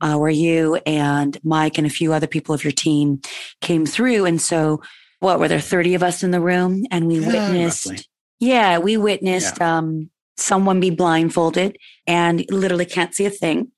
uh, 0.00 0.16
where 0.16 0.30
you 0.30 0.76
and 0.86 1.38
Mike 1.42 1.78
and 1.78 1.86
a 1.86 1.90
few 1.90 2.12
other 2.12 2.26
people 2.26 2.54
of 2.54 2.64
your 2.64 2.72
team 2.72 3.20
came 3.60 3.86
through. 3.86 4.26
And 4.26 4.40
so, 4.40 4.82
what 5.20 5.38
were 5.38 5.48
there 5.48 5.60
30 5.60 5.94
of 5.94 6.02
us 6.02 6.22
in 6.22 6.30
the 6.30 6.40
room? 6.40 6.84
And 6.90 7.06
we 7.06 7.20
yeah, 7.20 7.26
witnessed, 7.28 7.86
roughly. 7.86 8.04
yeah, 8.40 8.78
we 8.78 8.96
witnessed 8.96 9.58
yeah. 9.58 9.78
Um, 9.78 10.10
someone 10.36 10.80
be 10.80 10.90
blindfolded 10.90 11.76
and 12.06 12.44
literally 12.50 12.86
can't 12.86 13.14
see 13.14 13.26
a 13.26 13.30
thing 13.30 13.70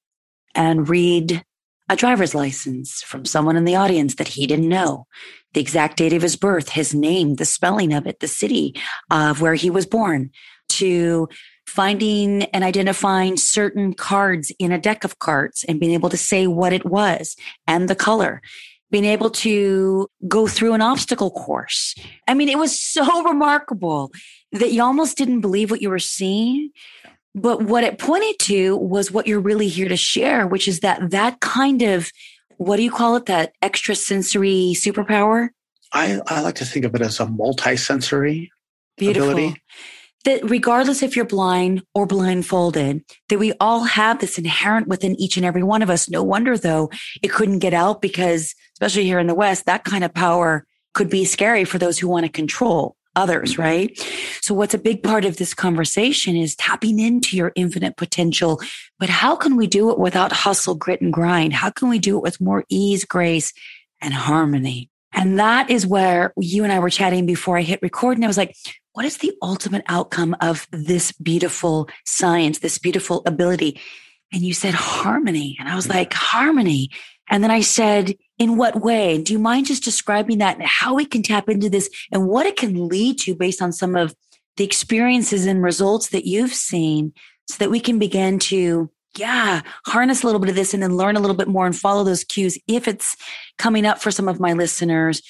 and 0.54 0.88
read 0.88 1.44
a 1.88 1.96
driver's 1.96 2.34
license 2.34 3.02
from 3.02 3.24
someone 3.24 3.56
in 3.56 3.64
the 3.64 3.76
audience 3.76 4.14
that 4.14 4.28
he 4.28 4.46
didn't 4.46 4.68
know, 4.68 5.06
the 5.52 5.60
exact 5.60 5.96
date 5.96 6.12
of 6.12 6.22
his 6.22 6.36
birth, 6.36 6.70
his 6.70 6.94
name, 6.94 7.34
the 7.34 7.44
spelling 7.44 7.92
of 7.92 8.06
it, 8.06 8.20
the 8.20 8.28
city 8.28 8.74
of 9.10 9.40
where 9.40 9.54
he 9.54 9.68
was 9.68 9.84
born, 9.84 10.30
to 10.68 11.28
finding 11.66 12.44
and 12.44 12.64
identifying 12.64 13.36
certain 13.36 13.94
cards 13.94 14.52
in 14.58 14.72
a 14.72 14.80
deck 14.80 15.04
of 15.04 15.18
cards 15.18 15.64
and 15.68 15.80
being 15.80 15.92
able 15.92 16.08
to 16.08 16.16
say 16.16 16.46
what 16.46 16.72
it 16.72 16.84
was 16.84 17.36
and 17.66 17.88
the 17.88 17.94
color. 17.94 18.40
Being 18.92 19.06
able 19.06 19.30
to 19.30 20.06
go 20.28 20.46
through 20.46 20.74
an 20.74 20.82
obstacle 20.82 21.32
course. 21.32 21.96
I 22.28 22.34
mean, 22.34 22.48
it 22.48 22.58
was 22.58 22.80
so 22.80 23.22
remarkable 23.28 24.12
that 24.52 24.70
you 24.70 24.82
almost 24.82 25.18
didn't 25.18 25.40
believe 25.40 25.72
what 25.72 25.82
you 25.82 25.90
were 25.90 25.98
seeing 25.98 26.70
but 27.34 27.62
what 27.62 27.84
it 27.84 27.98
pointed 27.98 28.38
to 28.40 28.76
was 28.76 29.10
what 29.10 29.26
you're 29.26 29.40
really 29.40 29.68
here 29.68 29.88
to 29.88 29.96
share, 29.96 30.46
which 30.46 30.68
is 30.68 30.80
that 30.80 31.10
that 31.10 31.40
kind 31.40 31.82
of, 31.82 32.10
what 32.58 32.76
do 32.76 32.82
you 32.82 32.90
call 32.90 33.16
it? 33.16 33.26
That 33.26 33.52
extrasensory 33.62 34.74
superpower? 34.76 35.48
I, 35.92 36.20
I 36.26 36.40
like 36.40 36.56
to 36.56 36.64
think 36.64 36.84
of 36.84 36.94
it 36.94 37.00
as 37.00 37.20
a 37.20 37.26
multisensory 37.26 38.48
ability. 39.00 39.56
That 40.24 40.48
regardless 40.48 41.02
if 41.02 41.16
you're 41.16 41.24
blind 41.24 41.82
or 41.94 42.06
blindfolded, 42.06 43.04
that 43.28 43.38
we 43.38 43.52
all 43.60 43.84
have 43.84 44.20
this 44.20 44.38
inherent 44.38 44.86
within 44.86 45.16
each 45.20 45.36
and 45.36 45.44
every 45.44 45.62
one 45.62 45.82
of 45.82 45.90
us. 45.90 46.08
No 46.08 46.22
wonder 46.22 46.56
though 46.56 46.90
it 47.22 47.32
couldn't 47.32 47.58
get 47.58 47.74
out 47.74 48.00
because, 48.00 48.54
especially 48.74 49.04
here 49.04 49.18
in 49.18 49.26
the 49.26 49.34
West, 49.34 49.66
that 49.66 49.84
kind 49.84 50.04
of 50.04 50.14
power 50.14 50.64
could 50.94 51.10
be 51.10 51.24
scary 51.24 51.64
for 51.64 51.78
those 51.78 51.98
who 51.98 52.08
want 52.08 52.24
to 52.24 52.30
control 52.30 52.96
others, 53.16 53.58
right? 53.58 53.98
So 54.40 54.54
what's 54.54 54.74
a 54.74 54.78
big 54.78 55.02
part 55.02 55.24
of 55.24 55.36
this 55.36 55.54
conversation 55.54 56.36
is 56.36 56.56
tapping 56.56 56.98
into 56.98 57.36
your 57.36 57.52
infinite 57.54 57.96
potential. 57.96 58.60
But 58.98 59.08
how 59.08 59.36
can 59.36 59.56
we 59.56 59.66
do 59.66 59.90
it 59.90 59.98
without 59.98 60.32
hustle, 60.32 60.74
grit 60.74 61.00
and 61.00 61.12
grind? 61.12 61.52
How 61.52 61.70
can 61.70 61.88
we 61.88 61.98
do 61.98 62.16
it 62.16 62.22
with 62.22 62.40
more 62.40 62.64
ease, 62.68 63.04
grace 63.04 63.52
and 64.00 64.14
harmony? 64.14 64.88
And 65.12 65.38
that 65.38 65.70
is 65.70 65.86
where 65.86 66.32
you 66.38 66.64
and 66.64 66.72
I 66.72 66.78
were 66.78 66.90
chatting 66.90 67.26
before 67.26 67.58
I 67.58 67.62
hit 67.62 67.82
record. 67.82 68.16
And 68.16 68.24
I 68.24 68.28
was 68.28 68.38
like, 68.38 68.56
what 68.92 69.04
is 69.04 69.18
the 69.18 69.32
ultimate 69.42 69.84
outcome 69.88 70.36
of 70.40 70.66
this 70.70 71.12
beautiful 71.12 71.88
science, 72.04 72.58
this 72.58 72.78
beautiful 72.78 73.22
ability? 73.26 73.80
And 74.32 74.42
you 74.42 74.54
said 74.54 74.74
harmony. 74.74 75.56
And 75.58 75.68
I 75.68 75.74
was 75.74 75.88
like, 75.88 76.12
harmony. 76.12 76.90
And 77.28 77.42
then 77.42 77.50
I 77.50 77.60
said, 77.60 78.14
in 78.38 78.56
what 78.56 78.80
way? 78.80 79.22
Do 79.22 79.32
you 79.32 79.38
mind 79.38 79.66
just 79.66 79.84
describing 79.84 80.38
that 80.38 80.58
and 80.58 80.66
how 80.66 80.94
we 80.94 81.04
can 81.04 81.22
tap 81.22 81.48
into 81.48 81.70
this 81.70 81.88
and 82.10 82.26
what 82.26 82.46
it 82.46 82.56
can 82.56 82.88
lead 82.88 83.18
to 83.20 83.34
based 83.34 83.62
on 83.62 83.72
some 83.72 83.94
of 83.94 84.14
the 84.56 84.64
experiences 84.64 85.46
and 85.46 85.62
results 85.62 86.08
that 86.10 86.26
you've 86.26 86.52
seen 86.52 87.12
so 87.48 87.56
that 87.58 87.70
we 87.70 87.80
can 87.80 87.98
begin 87.98 88.38
to, 88.38 88.90
yeah, 89.16 89.62
harness 89.86 90.22
a 90.22 90.26
little 90.26 90.40
bit 90.40 90.50
of 90.50 90.56
this 90.56 90.72
and 90.74 90.82
then 90.82 90.96
learn 90.96 91.16
a 91.16 91.20
little 91.20 91.36
bit 91.36 91.48
more 91.48 91.66
and 91.66 91.76
follow 91.76 92.04
those 92.04 92.24
cues 92.24 92.58
if 92.66 92.88
it's 92.88 93.16
coming 93.58 93.84
up 93.84 94.00
for 94.00 94.10
some 94.10 94.28
of 94.28 94.40
my 94.40 94.52
listeners 94.52 95.22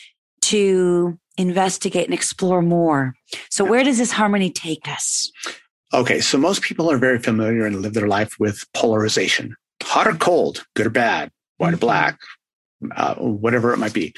to 0.43 1.19
investigate 1.39 2.05
and 2.05 2.15
explore 2.15 2.63
more. 2.63 3.15
So, 3.51 3.65
where 3.65 3.85
does 3.85 3.99
this 3.99 4.13
harmony 4.13 4.51
take 4.51 4.89
us? 4.89 5.31
Okay, 5.95 6.21
so 6.21 6.39
most 6.39 6.63
people 6.63 6.91
are 6.91 6.99
very 6.99 7.19
familiar 7.19 7.67
and 7.67 7.83
live 7.83 7.95
their 7.95 8.09
life 8.09 8.37
with 8.39 8.65
polarization 8.73 9.57
hot 9.83 10.07
or 10.07 10.15
cold, 10.15 10.65
good 10.75 10.87
or 10.87 10.91
bad, 10.91 11.31
white 11.57 11.71
or 11.71 11.77
mm-hmm. 11.77 11.81
black, 11.81 12.19
uh, 12.97 13.15
whatever 13.17 13.73
it 13.73 13.79
might 13.79 13.93
be. 13.93 14.15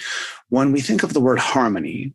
When 0.50 0.72
we 0.72 0.80
think 0.80 1.02
of 1.02 1.14
the 1.14 1.20
word 1.20 1.38
harmony, 1.38 2.12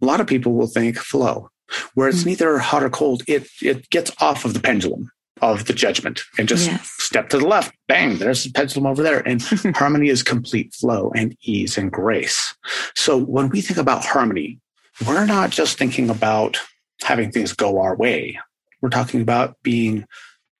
a 0.00 0.04
lot 0.04 0.20
of 0.20 0.26
people 0.26 0.52
will 0.52 0.66
think 0.66 0.98
flow, 0.98 1.48
where 1.94 2.08
it's 2.08 2.20
mm-hmm. 2.20 2.28
neither 2.28 2.58
hot 2.58 2.82
or 2.82 2.90
cold. 2.90 3.22
It 3.26 3.48
it 3.60 3.88
gets 3.90 4.12
off 4.20 4.44
of 4.44 4.54
the 4.54 4.60
pendulum 4.60 5.10
of 5.42 5.66
the 5.66 5.72
judgment 5.72 6.22
and 6.38 6.48
just 6.48 6.66
yes. 6.66 6.88
step 6.98 7.28
to 7.28 7.38
the 7.38 7.46
left. 7.46 7.74
Bang, 7.88 8.16
there's 8.16 8.44
the 8.44 8.50
pendulum 8.52 8.86
over 8.86 9.02
there. 9.02 9.20
And 9.26 9.42
harmony 9.76 10.08
is 10.08 10.22
complete 10.22 10.72
flow 10.72 11.12
and 11.14 11.36
ease 11.42 11.76
and 11.76 11.92
grace. 11.92 12.54
So 12.94 13.18
when 13.18 13.50
we 13.50 13.60
think 13.60 13.78
about 13.78 14.04
harmony, 14.04 14.60
we're 15.06 15.26
not 15.26 15.50
just 15.50 15.76
thinking 15.76 16.08
about 16.08 16.58
having 17.02 17.30
things 17.30 17.52
go 17.52 17.80
our 17.80 17.96
way. 17.96 18.38
We're 18.80 18.88
talking 18.88 19.20
about 19.20 19.56
being 19.62 20.06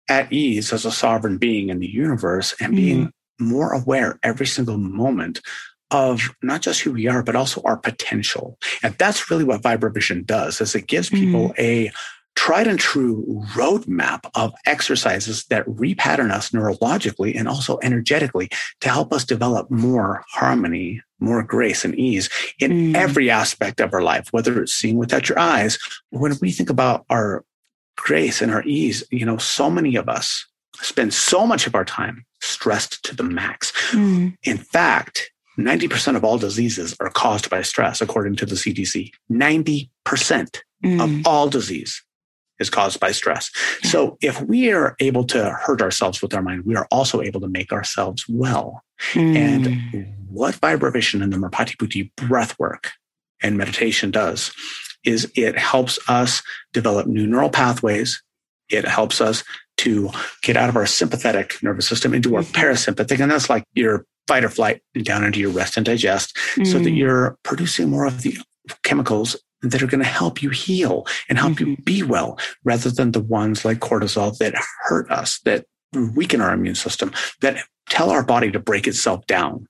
at 0.08 0.32
ease 0.32 0.72
as 0.72 0.84
a 0.84 0.92
sovereign 0.92 1.38
being 1.38 1.70
in 1.70 1.78
the 1.78 1.88
universe 1.88 2.54
and 2.60 2.76
being 2.76 2.98
mm-hmm 2.98 3.08
more 3.42 3.72
aware 3.72 4.18
every 4.22 4.46
single 4.46 4.78
moment 4.78 5.40
of 5.90 6.34
not 6.42 6.62
just 6.62 6.80
who 6.80 6.92
we 6.92 7.06
are, 7.06 7.22
but 7.22 7.36
also 7.36 7.60
our 7.64 7.76
potential. 7.76 8.58
And 8.82 8.96
that's 8.98 9.30
really 9.30 9.44
what 9.44 9.62
VibraVision 9.62 10.24
does, 10.24 10.60
is 10.60 10.74
it 10.74 10.86
gives 10.86 11.10
people 11.10 11.50
mm. 11.50 11.58
a 11.58 11.92
tried 12.34 12.66
and 12.66 12.78
true 12.78 13.24
roadmap 13.54 14.28
of 14.34 14.52
exercises 14.66 15.44
that 15.44 15.66
repattern 15.66 16.30
us 16.30 16.50
neurologically 16.50 17.36
and 17.38 17.46
also 17.46 17.78
energetically 17.82 18.48
to 18.80 18.88
help 18.88 19.12
us 19.12 19.24
develop 19.24 19.70
more 19.70 20.24
harmony, 20.28 21.02
more 21.20 21.42
grace 21.42 21.84
and 21.84 21.94
ease 21.94 22.28
in 22.58 22.70
mm. 22.72 22.94
every 22.96 23.30
aspect 23.30 23.80
of 23.80 23.92
our 23.92 24.02
life, 24.02 24.28
whether 24.32 24.60
it's 24.62 24.72
seeing 24.72 24.96
without 24.96 25.28
your 25.28 25.38
eyes. 25.38 25.78
When 26.10 26.34
we 26.40 26.50
think 26.50 26.70
about 26.70 27.04
our 27.10 27.44
grace 27.96 28.40
and 28.42 28.52
our 28.52 28.62
ease, 28.64 29.04
you 29.10 29.26
know, 29.26 29.36
so 29.36 29.70
many 29.70 29.96
of 29.96 30.08
us 30.08 30.46
spend 30.80 31.14
so 31.14 31.46
much 31.46 31.66
of 31.66 31.74
our 31.74 31.84
time 31.84 32.24
stressed 32.40 33.04
to 33.04 33.14
the 33.14 33.22
max. 33.22 33.72
Mm. 33.92 34.36
In 34.42 34.58
fact, 34.58 35.30
90% 35.58 36.16
of 36.16 36.24
all 36.24 36.38
diseases 36.38 36.96
are 36.98 37.10
caused 37.10 37.50
by 37.50 37.62
stress, 37.62 38.00
according 38.00 38.36
to 38.36 38.46
the 38.46 38.54
CDC. 38.54 39.12
90% 39.30 39.88
mm. 40.84 41.00
of 41.00 41.26
all 41.26 41.48
disease 41.48 42.02
is 42.62 42.70
caused 42.70 42.98
by 42.98 43.12
stress. 43.12 43.50
So 43.82 44.16
if 44.22 44.40
we 44.40 44.72
are 44.72 44.96
able 45.00 45.24
to 45.24 45.50
hurt 45.50 45.82
ourselves 45.82 46.22
with 46.22 46.32
our 46.32 46.40
mind, 46.40 46.64
we 46.64 46.76
are 46.76 46.88
also 46.90 47.20
able 47.20 47.40
to 47.40 47.48
make 47.48 47.72
ourselves 47.72 48.24
well. 48.28 48.82
Mm. 49.12 49.36
And 49.36 50.14
what 50.30 50.54
vibration 50.54 51.22
and 51.22 51.32
the 51.32 51.36
Merpati 51.36 52.10
breath 52.16 52.58
work 52.58 52.92
and 53.42 53.58
meditation 53.58 54.10
does 54.10 54.52
is 55.04 55.30
it 55.34 55.58
helps 55.58 55.98
us 56.08 56.42
develop 56.72 57.06
new 57.06 57.26
neural 57.26 57.50
pathways. 57.50 58.22
It 58.70 58.86
helps 58.86 59.20
us 59.20 59.44
to 59.78 60.10
get 60.42 60.56
out 60.56 60.68
of 60.68 60.76
our 60.76 60.86
sympathetic 60.86 61.60
nervous 61.62 61.88
system 61.88 62.14
into 62.14 62.36
our 62.36 62.42
mm-hmm. 62.42 62.52
parasympathetic. 62.52 63.20
And 63.20 63.30
that's 63.30 63.50
like 63.50 63.64
your 63.74 64.06
fight 64.28 64.44
or 64.44 64.48
flight 64.48 64.80
down 65.02 65.24
into 65.24 65.40
your 65.40 65.50
rest 65.50 65.76
and 65.76 65.84
digest 65.84 66.36
mm. 66.54 66.66
so 66.66 66.78
that 66.78 66.90
mm. 66.90 66.96
you're 66.96 67.36
producing 67.42 67.90
more 67.90 68.06
of 68.06 68.22
the 68.22 68.38
chemicals 68.84 69.36
that 69.62 69.82
are 69.82 69.86
going 69.86 70.02
to 70.02 70.08
help 70.08 70.42
you 70.42 70.50
heal 70.50 71.06
and 71.28 71.38
help 71.38 71.54
mm-hmm. 71.54 71.70
you 71.70 71.76
be 71.78 72.02
well 72.02 72.38
rather 72.64 72.90
than 72.90 73.12
the 73.12 73.20
ones 73.20 73.64
like 73.64 73.78
cortisol 73.78 74.36
that 74.38 74.54
hurt 74.84 75.10
us, 75.10 75.40
that 75.40 75.66
weaken 75.92 76.40
our 76.40 76.52
immune 76.52 76.74
system, 76.74 77.12
that 77.40 77.64
tell 77.88 78.10
our 78.10 78.24
body 78.24 78.50
to 78.50 78.58
break 78.58 78.86
itself 78.86 79.26
down. 79.26 79.66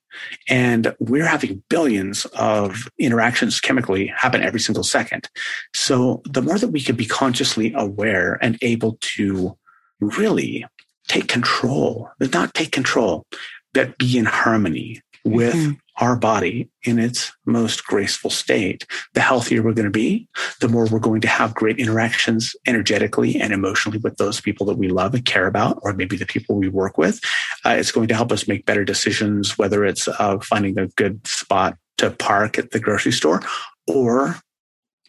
And 0.48 0.94
we're 1.00 1.26
having 1.26 1.62
billions 1.68 2.24
of 2.36 2.88
interactions 2.98 3.60
chemically 3.60 4.06
happen 4.08 4.42
every 4.42 4.60
single 4.60 4.84
second. 4.84 5.28
So 5.74 6.22
the 6.24 6.42
more 6.42 6.58
that 6.58 6.68
we 6.68 6.80
can 6.80 6.96
be 6.96 7.06
consciously 7.06 7.72
aware 7.74 8.38
and 8.42 8.58
able 8.62 8.98
to 9.16 9.56
really 10.00 10.64
take 11.08 11.28
control, 11.28 12.08
but 12.18 12.32
not 12.32 12.54
take 12.54 12.72
control, 12.72 13.24
but 13.72 13.98
be 13.98 14.18
in 14.18 14.26
harmony 14.26 15.00
with 15.24 15.54
mm-hmm. 15.54 15.72
our 16.04 16.16
body 16.16 16.68
in 16.82 16.98
its 16.98 17.32
most 17.46 17.84
graceful 17.84 18.30
state, 18.30 18.86
the 19.14 19.20
healthier 19.20 19.62
we're 19.62 19.74
going 19.74 19.84
to 19.84 19.90
be, 19.90 20.28
the 20.60 20.68
more 20.68 20.86
we're 20.86 20.98
going 20.98 21.20
to 21.20 21.28
have 21.28 21.54
great 21.54 21.78
interactions 21.78 22.56
energetically 22.66 23.40
and 23.40 23.52
emotionally 23.52 23.98
with 23.98 24.16
those 24.16 24.40
people 24.40 24.66
that 24.66 24.78
we 24.78 24.88
love 24.88 25.14
and 25.14 25.24
care 25.24 25.46
about, 25.46 25.78
or 25.82 25.92
maybe 25.92 26.16
the 26.16 26.26
people 26.26 26.56
we 26.56 26.68
work 26.68 26.98
with. 26.98 27.20
Uh, 27.64 27.70
it's 27.70 27.92
going 27.92 28.08
to 28.08 28.14
help 28.14 28.32
us 28.32 28.48
make 28.48 28.66
better 28.66 28.84
decisions, 28.84 29.56
whether 29.58 29.84
it's 29.84 30.08
uh, 30.08 30.38
finding 30.40 30.78
a 30.78 30.88
good 30.88 31.24
spot 31.26 31.76
to 31.98 32.10
park 32.10 32.58
at 32.58 32.72
the 32.72 32.80
grocery 32.80 33.12
store 33.12 33.42
or 33.86 34.36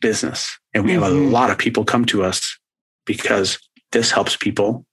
business. 0.02 0.58
And 0.74 0.84
we 0.84 0.92
mm-hmm. 0.92 1.04
have 1.04 1.12
a 1.12 1.16
mm-hmm. 1.16 1.32
lot 1.32 1.50
of 1.50 1.58
people 1.58 1.86
come 1.86 2.06
to 2.06 2.24
us 2.24 2.58
because 3.06 3.58
this 3.92 4.12
helps 4.12 4.36
people 4.36 4.86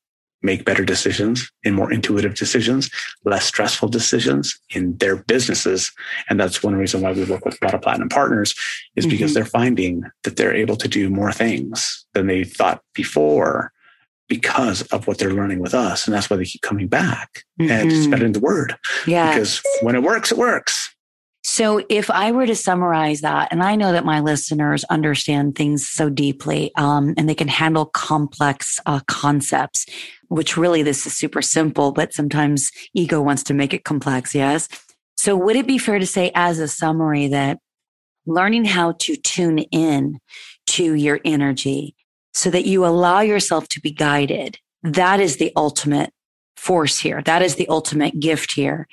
make 0.42 0.64
better 0.64 0.84
decisions 0.84 1.50
and 1.64 1.74
more 1.74 1.92
intuitive 1.92 2.34
decisions, 2.34 2.90
less 3.24 3.44
stressful 3.44 3.88
decisions 3.88 4.58
in 4.74 4.96
their 4.96 5.16
businesses. 5.16 5.92
And 6.28 6.40
that's 6.40 6.62
one 6.62 6.76
reason 6.76 7.00
why 7.02 7.12
we 7.12 7.24
work 7.24 7.44
with 7.44 7.58
a 7.60 7.64
lot 7.64 7.74
of 7.74 7.82
platinum 7.82 8.08
partners 8.08 8.54
is 8.96 9.04
mm-hmm. 9.04 9.10
because 9.10 9.34
they're 9.34 9.44
finding 9.44 10.02
that 10.24 10.36
they're 10.36 10.54
able 10.54 10.76
to 10.76 10.88
do 10.88 11.10
more 11.10 11.32
things 11.32 12.06
than 12.14 12.26
they 12.26 12.44
thought 12.44 12.82
before 12.94 13.72
because 14.28 14.82
of 14.82 15.06
what 15.06 15.18
they're 15.18 15.34
learning 15.34 15.58
with 15.58 15.74
us. 15.74 16.06
And 16.06 16.14
that's 16.14 16.30
why 16.30 16.36
they 16.36 16.44
keep 16.44 16.62
coming 16.62 16.86
back 16.86 17.44
mm-hmm. 17.60 17.70
and 17.70 17.92
spreading 17.92 18.32
the 18.32 18.40
word. 18.40 18.76
Yeah. 19.06 19.32
Because 19.32 19.60
when 19.82 19.96
it 19.96 20.02
works, 20.02 20.32
it 20.32 20.38
works. 20.38 20.94
So, 21.42 21.82
if 21.88 22.10
I 22.10 22.32
were 22.32 22.46
to 22.46 22.54
summarize 22.54 23.22
that, 23.22 23.48
and 23.50 23.62
I 23.62 23.74
know 23.74 23.92
that 23.92 24.04
my 24.04 24.20
listeners 24.20 24.84
understand 24.84 25.56
things 25.56 25.88
so 25.88 26.10
deeply 26.10 26.70
um, 26.76 27.14
and 27.16 27.28
they 27.28 27.34
can 27.34 27.48
handle 27.48 27.86
complex 27.86 28.78
uh, 28.84 29.00
concepts, 29.06 29.86
which 30.28 30.58
really 30.58 30.82
this 30.82 31.06
is 31.06 31.16
super 31.16 31.40
simple, 31.40 31.92
but 31.92 32.12
sometimes 32.12 32.70
ego 32.92 33.22
wants 33.22 33.42
to 33.44 33.54
make 33.54 33.72
it 33.72 33.84
complex. 33.84 34.34
Yes. 34.34 34.68
So, 35.16 35.34
would 35.34 35.56
it 35.56 35.66
be 35.66 35.78
fair 35.78 35.98
to 35.98 36.06
say, 36.06 36.30
as 36.34 36.58
a 36.58 36.68
summary, 36.68 37.28
that 37.28 37.58
learning 38.26 38.66
how 38.66 38.92
to 38.92 39.16
tune 39.16 39.60
in 39.60 40.18
to 40.66 40.94
your 40.94 41.20
energy 41.24 41.94
so 42.34 42.50
that 42.50 42.66
you 42.66 42.84
allow 42.84 43.20
yourself 43.20 43.66
to 43.68 43.80
be 43.80 43.90
guided, 43.90 44.58
that 44.82 45.20
is 45.20 45.38
the 45.38 45.52
ultimate 45.56 46.12
force 46.56 46.98
here. 46.98 47.22
That 47.22 47.40
is 47.40 47.54
the 47.54 47.68
ultimate 47.68 48.20
gift 48.20 48.52
here 48.52 48.86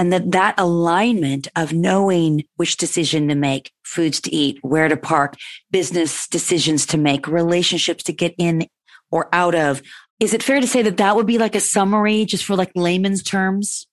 and 0.00 0.14
that 0.14 0.32
that 0.32 0.54
alignment 0.56 1.46
of 1.54 1.74
knowing 1.74 2.44
which 2.56 2.78
decision 2.78 3.28
to 3.28 3.34
make, 3.34 3.70
foods 3.82 4.18
to 4.22 4.34
eat, 4.34 4.58
where 4.62 4.88
to 4.88 4.96
park, 4.96 5.36
business 5.70 6.26
decisions 6.26 6.86
to 6.86 6.96
make, 6.96 7.28
relationships 7.28 8.02
to 8.04 8.12
get 8.14 8.34
in 8.38 8.66
or 9.10 9.28
out 9.34 9.54
of. 9.54 9.82
Is 10.18 10.32
it 10.32 10.42
fair 10.42 10.58
to 10.58 10.66
say 10.66 10.80
that 10.80 10.96
that 10.96 11.16
would 11.16 11.26
be 11.26 11.36
like 11.36 11.54
a 11.54 11.60
summary 11.60 12.24
just 12.24 12.46
for 12.46 12.56
like 12.56 12.72
layman's 12.74 13.22
terms? 13.22 13.86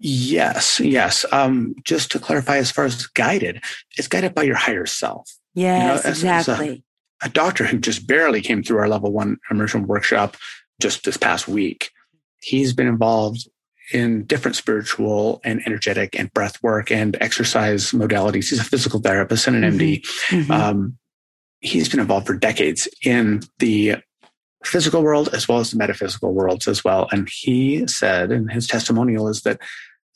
Yes, 0.00 0.80
yes. 0.80 1.24
Um, 1.30 1.76
just 1.84 2.10
to 2.10 2.18
clarify, 2.18 2.56
as 2.56 2.72
far 2.72 2.86
as 2.86 3.06
guided, 3.06 3.62
it's 3.96 4.08
guided 4.08 4.34
by 4.34 4.42
your 4.42 4.56
higher 4.56 4.84
self. 4.84 5.30
Yes, 5.54 5.80
you 5.80 5.86
know, 5.86 5.94
as, 5.94 6.04
exactly. 6.06 6.84
As 7.22 7.28
a, 7.28 7.28
a 7.28 7.28
doctor 7.28 7.64
who 7.66 7.78
just 7.78 8.08
barely 8.08 8.40
came 8.40 8.64
through 8.64 8.78
our 8.78 8.88
level 8.88 9.12
one 9.12 9.36
immersion 9.48 9.86
workshop 9.86 10.36
just 10.80 11.04
this 11.04 11.16
past 11.16 11.46
week. 11.46 11.90
He's 12.40 12.72
been 12.72 12.88
involved 12.88 13.46
in 13.94 14.24
different 14.24 14.56
spiritual 14.56 15.40
and 15.44 15.62
energetic 15.66 16.18
and 16.18 16.32
breath 16.32 16.62
work 16.62 16.90
and 16.90 17.16
exercise 17.20 17.92
modalities. 17.92 18.50
He's 18.50 18.60
a 18.60 18.64
physical 18.64 19.00
therapist 19.00 19.46
and 19.46 19.64
an 19.64 19.78
MD. 19.78 20.00
Mm-hmm. 20.02 20.36
mm-hmm. 20.36 20.50
Um, 20.52 20.98
he's 21.60 21.88
been 21.88 22.00
involved 22.00 22.26
for 22.26 22.34
decades 22.34 22.88
in 23.04 23.40
the 23.60 23.96
physical 24.64 25.02
world 25.02 25.28
as 25.32 25.48
well 25.48 25.58
as 25.58 25.70
the 25.70 25.76
metaphysical 25.76 26.34
worlds 26.34 26.68
as 26.68 26.84
well. 26.84 27.08
And 27.12 27.28
he 27.30 27.86
said 27.86 28.30
in 28.30 28.48
his 28.48 28.66
testimonial 28.66 29.28
is 29.28 29.42
that 29.42 29.60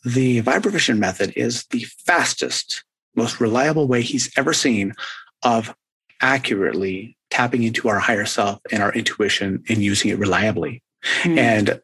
the 0.05 0.41
vibration 0.41 0.99
method 0.99 1.33
is 1.37 1.65
the 1.67 1.85
fastest, 2.05 2.85
most 3.15 3.41
reliable 3.41 3.89
way 3.89 4.03
he's 4.03 4.31
ever 4.37 4.53
seen 4.53 4.93
of 5.43 5.75
accurately 6.21 7.17
tapping 7.31 7.63
into 7.63 7.89
our 7.89 7.99
higher 7.99 8.27
self 8.27 8.61
and 8.71 8.83
our 8.83 8.93
intuition 8.93 9.63
and 9.69 9.79
using 9.79 10.11
it 10.11 10.19
reliably. 10.19 10.83
Mm. 11.23 11.39
And 11.39 11.81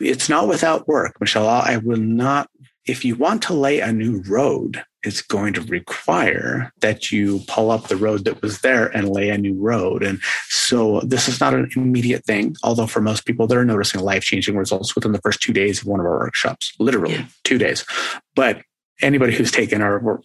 it's 0.00 0.28
not 0.28 0.48
without 0.48 0.86
work, 0.88 1.16
Michelle. 1.20 1.48
I 1.48 1.78
will 1.78 1.96
not, 1.96 2.48
if 2.86 3.04
you 3.04 3.16
want 3.16 3.42
to 3.42 3.54
lay 3.54 3.80
a 3.80 3.92
new 3.92 4.22
road, 4.28 4.82
it's 5.02 5.22
going 5.22 5.54
to 5.54 5.60
require 5.62 6.72
that 6.80 7.12
you 7.12 7.40
pull 7.46 7.70
up 7.70 7.86
the 7.86 7.96
road 7.96 8.24
that 8.24 8.42
was 8.42 8.60
there 8.60 8.86
and 8.86 9.08
lay 9.08 9.30
a 9.30 9.38
new 9.38 9.54
road. 9.54 10.02
And 10.02 10.20
so 10.48 11.00
this 11.00 11.28
is 11.28 11.40
not 11.40 11.54
an 11.54 11.70
immediate 11.76 12.24
thing, 12.24 12.56
although 12.64 12.88
for 12.88 13.00
most 13.00 13.24
people, 13.24 13.46
they're 13.46 13.64
noticing 13.64 14.00
life 14.00 14.24
changing 14.24 14.56
results 14.56 14.94
within 14.96 15.12
the 15.12 15.20
first 15.20 15.40
two 15.40 15.52
days 15.52 15.80
of 15.80 15.86
one 15.86 16.00
of 16.00 16.06
our 16.06 16.18
workshops, 16.18 16.72
literally 16.80 17.14
yeah. 17.14 17.26
two 17.44 17.56
days. 17.56 17.84
But 18.34 18.62
anybody 19.00 19.34
who's 19.34 19.52
taken 19.52 19.80
our, 19.80 20.20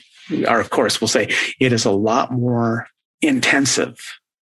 our 0.47 0.63
course 0.63 0.99
will 0.99 1.07
say 1.07 1.29
it 1.59 1.73
is 1.73 1.85
a 1.85 1.91
lot 1.91 2.31
more 2.31 2.87
intensive 3.21 3.99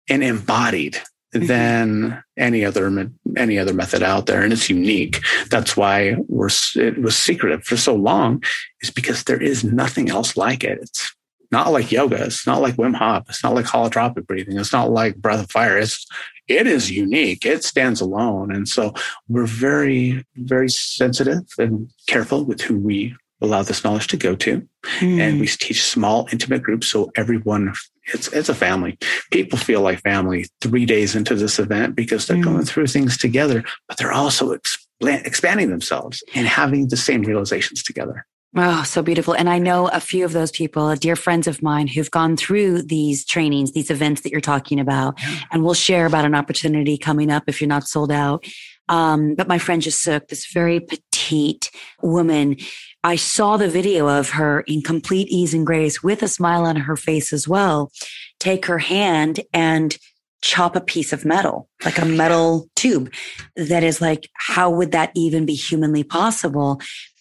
and 0.09 0.23
embodied. 0.23 0.99
Than 1.31 2.23
any 2.37 2.63
other 2.63 3.11
any 3.35 3.59
other 3.59 3.73
method 3.73 4.03
out 4.03 4.25
there, 4.25 4.41
and 4.41 4.53
it's 4.53 4.69
unique. 4.69 5.19
That's 5.49 5.75
why 5.75 6.15
we're 6.27 6.49
it 6.75 7.01
was 7.01 7.17
secretive 7.17 7.63
for 7.63 7.77
so 7.77 7.95
long, 7.95 8.43
is 8.81 8.89
because 8.89 9.23
there 9.23 9.41
is 9.41 9.63
nothing 9.63 10.09
else 10.09 10.37
like 10.37 10.63
it. 10.63 10.79
It's 10.81 11.13
not 11.51 11.71
like 11.71 11.91
yoga. 11.91 12.25
It's 12.25 12.47
not 12.47 12.61
like 12.61 12.75
Wim 12.75 12.95
Hof. 12.95 13.25
It's 13.29 13.43
not 13.43 13.55
like 13.55 13.65
holotropic 13.65 14.27
breathing. 14.27 14.57
It's 14.57 14.73
not 14.73 14.89
like 14.89 15.17
breath 15.17 15.43
of 15.43 15.51
fire. 15.51 15.77
It's 15.77 16.05
it 16.47 16.65
is 16.65 16.91
unique. 16.91 17.45
It 17.45 17.63
stands 17.63 17.99
alone, 17.99 18.53
and 18.53 18.67
so 18.67 18.93
we're 19.27 19.45
very 19.45 20.25
very 20.35 20.69
sensitive 20.69 21.43
and 21.57 21.89
careful 22.07 22.45
with 22.45 22.61
who 22.61 22.77
we 22.77 23.15
allow 23.41 23.63
this 23.63 23.83
knowledge 23.83 24.07
to 24.07 24.17
go 24.17 24.35
to. 24.35 24.67
Mm. 24.99 25.19
And 25.19 25.39
we 25.39 25.47
teach 25.47 25.83
small, 25.83 26.27
intimate 26.31 26.63
groups 26.63 26.87
so 26.87 27.11
everyone, 27.15 27.73
it's, 28.13 28.27
it's 28.29 28.49
a 28.49 28.55
family. 28.55 28.97
People 29.31 29.57
feel 29.57 29.81
like 29.81 30.01
family 30.01 30.45
three 30.61 30.85
days 30.85 31.15
into 31.15 31.35
this 31.35 31.59
event 31.59 31.95
because 31.95 32.27
they're 32.27 32.37
mm. 32.37 32.43
going 32.43 32.65
through 32.65 32.87
things 32.87 33.17
together, 33.17 33.63
but 33.87 33.97
they're 33.97 34.13
also 34.13 34.57
expanding 35.01 35.69
themselves 35.69 36.23
and 36.35 36.47
having 36.47 36.87
the 36.87 36.97
same 36.97 37.21
realizations 37.21 37.83
together. 37.83 38.25
Oh, 38.55 38.83
so 38.83 39.03
beautiful. 39.03 39.35
And 39.35 39.49
I 39.49 39.59
know 39.59 39.87
a 39.89 39.99
few 39.99 40.25
of 40.25 40.31
those 40.31 40.51
people, 40.51 40.95
dear 40.95 41.15
friends 41.15 41.47
of 41.47 41.61
mine 41.61 41.87
who've 41.87 42.09
gone 42.09 42.37
through 42.37 42.83
these 42.83 43.25
trainings, 43.25 43.73
these 43.73 43.91
events 43.91 44.21
that 44.21 44.31
you're 44.31 44.41
talking 44.41 44.79
about. 44.79 45.19
And 45.51 45.63
we'll 45.63 45.73
share 45.73 46.05
about 46.05 46.25
an 46.25 46.33
opportunity 46.33 46.97
coming 46.97 47.29
up 47.29 47.43
if 47.47 47.61
you're 47.61 47.67
not 47.67 47.87
sold 47.87 48.11
out. 48.11 48.45
Um, 48.89 49.35
but 49.35 49.47
my 49.47 49.59
friend 49.59 49.81
Jasuk, 49.81 50.29
this 50.29 50.51
very 50.51 50.79
petite 50.79 51.69
woman, 52.01 52.55
I 53.03 53.15
saw 53.15 53.57
the 53.57 53.69
video 53.69 54.07
of 54.07 54.31
her 54.31 54.61
in 54.61 54.81
complete 54.81 55.27
ease 55.29 55.53
and 55.53 55.65
grace 55.65 56.03
with 56.03 56.23
a 56.23 56.27
smile 56.27 56.65
on 56.65 56.75
her 56.75 56.95
face 56.95 57.31
as 57.31 57.47
well, 57.47 57.91
take 58.39 58.65
her 58.65 58.79
hand 58.79 59.41
and 59.53 59.97
chop 60.41 60.75
a 60.75 60.81
piece 60.81 61.13
of 61.13 61.25
metal, 61.25 61.69
like 61.83 61.97
a 61.97 62.05
metal 62.05 62.69
tube 62.75 63.11
that 63.55 63.83
is 63.83 64.01
like, 64.01 64.29
how 64.33 64.69
would 64.69 64.91
that 64.91 65.11
even 65.15 65.45
be 65.45 65.55
humanly 65.55 66.03
possible? 66.03 66.79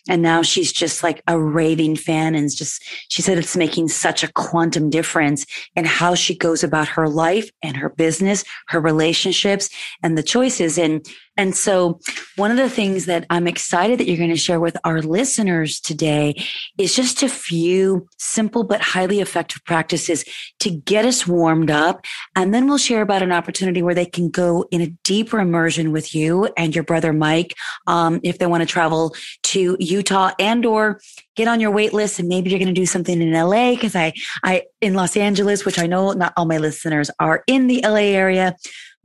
And 0.08 0.22
now 0.22 0.42
she's 0.42 0.72
just 0.72 1.02
like 1.02 1.22
a 1.26 1.38
raving 1.38 1.96
fan 1.96 2.34
and 2.34 2.54
just, 2.54 2.82
she 3.08 3.22
said 3.22 3.38
it's 3.38 3.56
making 3.56 3.88
such 3.88 4.22
a 4.22 4.32
quantum 4.32 4.88
difference 4.88 5.46
in 5.74 5.84
how 5.84 6.14
she 6.14 6.36
goes 6.36 6.62
about 6.62 6.88
her 6.88 7.08
life 7.08 7.50
and 7.62 7.76
her 7.76 7.88
business, 7.88 8.44
her 8.68 8.80
relationships 8.80 9.68
and 10.02 10.16
the 10.16 10.22
choices. 10.22 10.78
And 10.78 11.04
And 11.36 11.54
so, 11.54 12.00
one 12.36 12.50
of 12.50 12.56
the 12.56 12.70
things 12.70 13.06
that 13.06 13.26
I'm 13.30 13.46
excited 13.46 13.98
that 13.98 14.06
you're 14.06 14.16
going 14.16 14.30
to 14.30 14.36
share 14.36 14.60
with 14.60 14.76
our 14.84 15.00
listeners 15.00 15.80
today 15.80 16.42
is 16.78 16.94
just 16.94 17.22
a 17.22 17.28
few 17.28 18.08
simple 18.18 18.64
but 18.64 18.80
highly 18.80 19.20
effective 19.20 19.64
practices 19.64 20.24
to 20.60 20.70
get 20.70 21.04
us 21.04 21.26
warmed 21.26 21.70
up. 21.70 22.04
And 22.34 22.52
then 22.52 22.66
we'll 22.66 22.78
share 22.78 23.02
about 23.02 23.22
an 23.22 23.32
opportunity 23.32 23.82
where 23.82 23.94
they 23.94 24.06
can 24.06 24.30
go 24.30 24.66
in 24.70 24.80
a 24.80 24.88
deeper 25.04 25.38
immersion 25.38 25.92
with 25.92 26.14
you 26.14 26.48
and 26.56 26.74
your 26.74 26.84
brother 26.84 27.12
Mike 27.12 27.54
um, 27.86 28.20
if 28.22 28.38
they 28.38 28.46
want 28.46 28.62
to 28.62 28.66
travel 28.66 29.14
to 29.44 29.76
Utah 29.80 30.32
and 30.38 30.64
or 30.66 31.00
get 31.36 31.48
on 31.48 31.60
your 31.60 31.70
wait 31.70 31.92
list 31.92 32.18
and 32.18 32.28
maybe 32.28 32.50
you're 32.50 32.58
going 32.58 32.74
to 32.74 32.80
do 32.80 32.86
something 32.86 33.20
in 33.20 33.32
LA 33.32 33.70
because 33.70 33.94
I 33.94 34.12
I 34.42 34.62
in 34.80 34.94
Los 34.94 35.16
Angeles, 35.16 35.64
which 35.64 35.78
I 35.78 35.86
know 35.86 36.12
not 36.12 36.32
all 36.36 36.46
my 36.46 36.58
listeners 36.58 37.10
are 37.20 37.44
in 37.46 37.66
the 37.66 37.80
LA 37.82 38.12
area. 38.16 38.56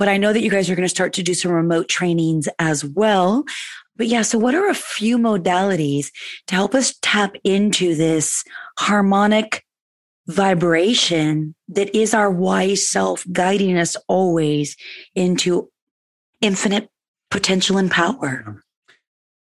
But 0.02 0.10
I 0.10 0.18
know 0.18 0.34
that 0.34 0.42
you 0.42 0.50
guys 0.50 0.68
are 0.68 0.74
going 0.74 0.84
to 0.84 0.90
start 0.90 1.14
to 1.14 1.22
do 1.22 1.36
some 1.36 1.52
remote 1.52 1.88
trainings 1.88 2.50
as 2.58 2.84
well. 2.84 3.44
But 3.96 4.08
yeah, 4.08 4.24
so 4.24 4.40
what 4.40 4.56
are 4.56 4.68
a 4.68 4.74
few 4.74 5.20
modalities 5.20 6.08
to 6.48 6.56
help 6.56 6.74
us 6.74 6.96
tap 7.04 7.36
into 7.44 7.94
this 7.94 8.44
harmonic 8.80 9.64
vibration 10.26 11.54
that 11.68 11.96
is 11.96 12.16
our 12.16 12.32
wise 12.32 12.90
self 12.90 13.24
guiding 13.32 13.78
us 13.78 13.96
always 14.08 14.76
into 15.14 15.70
infinite 16.42 16.90
potential 17.30 17.78
and 17.78 17.92
power? 17.92 18.64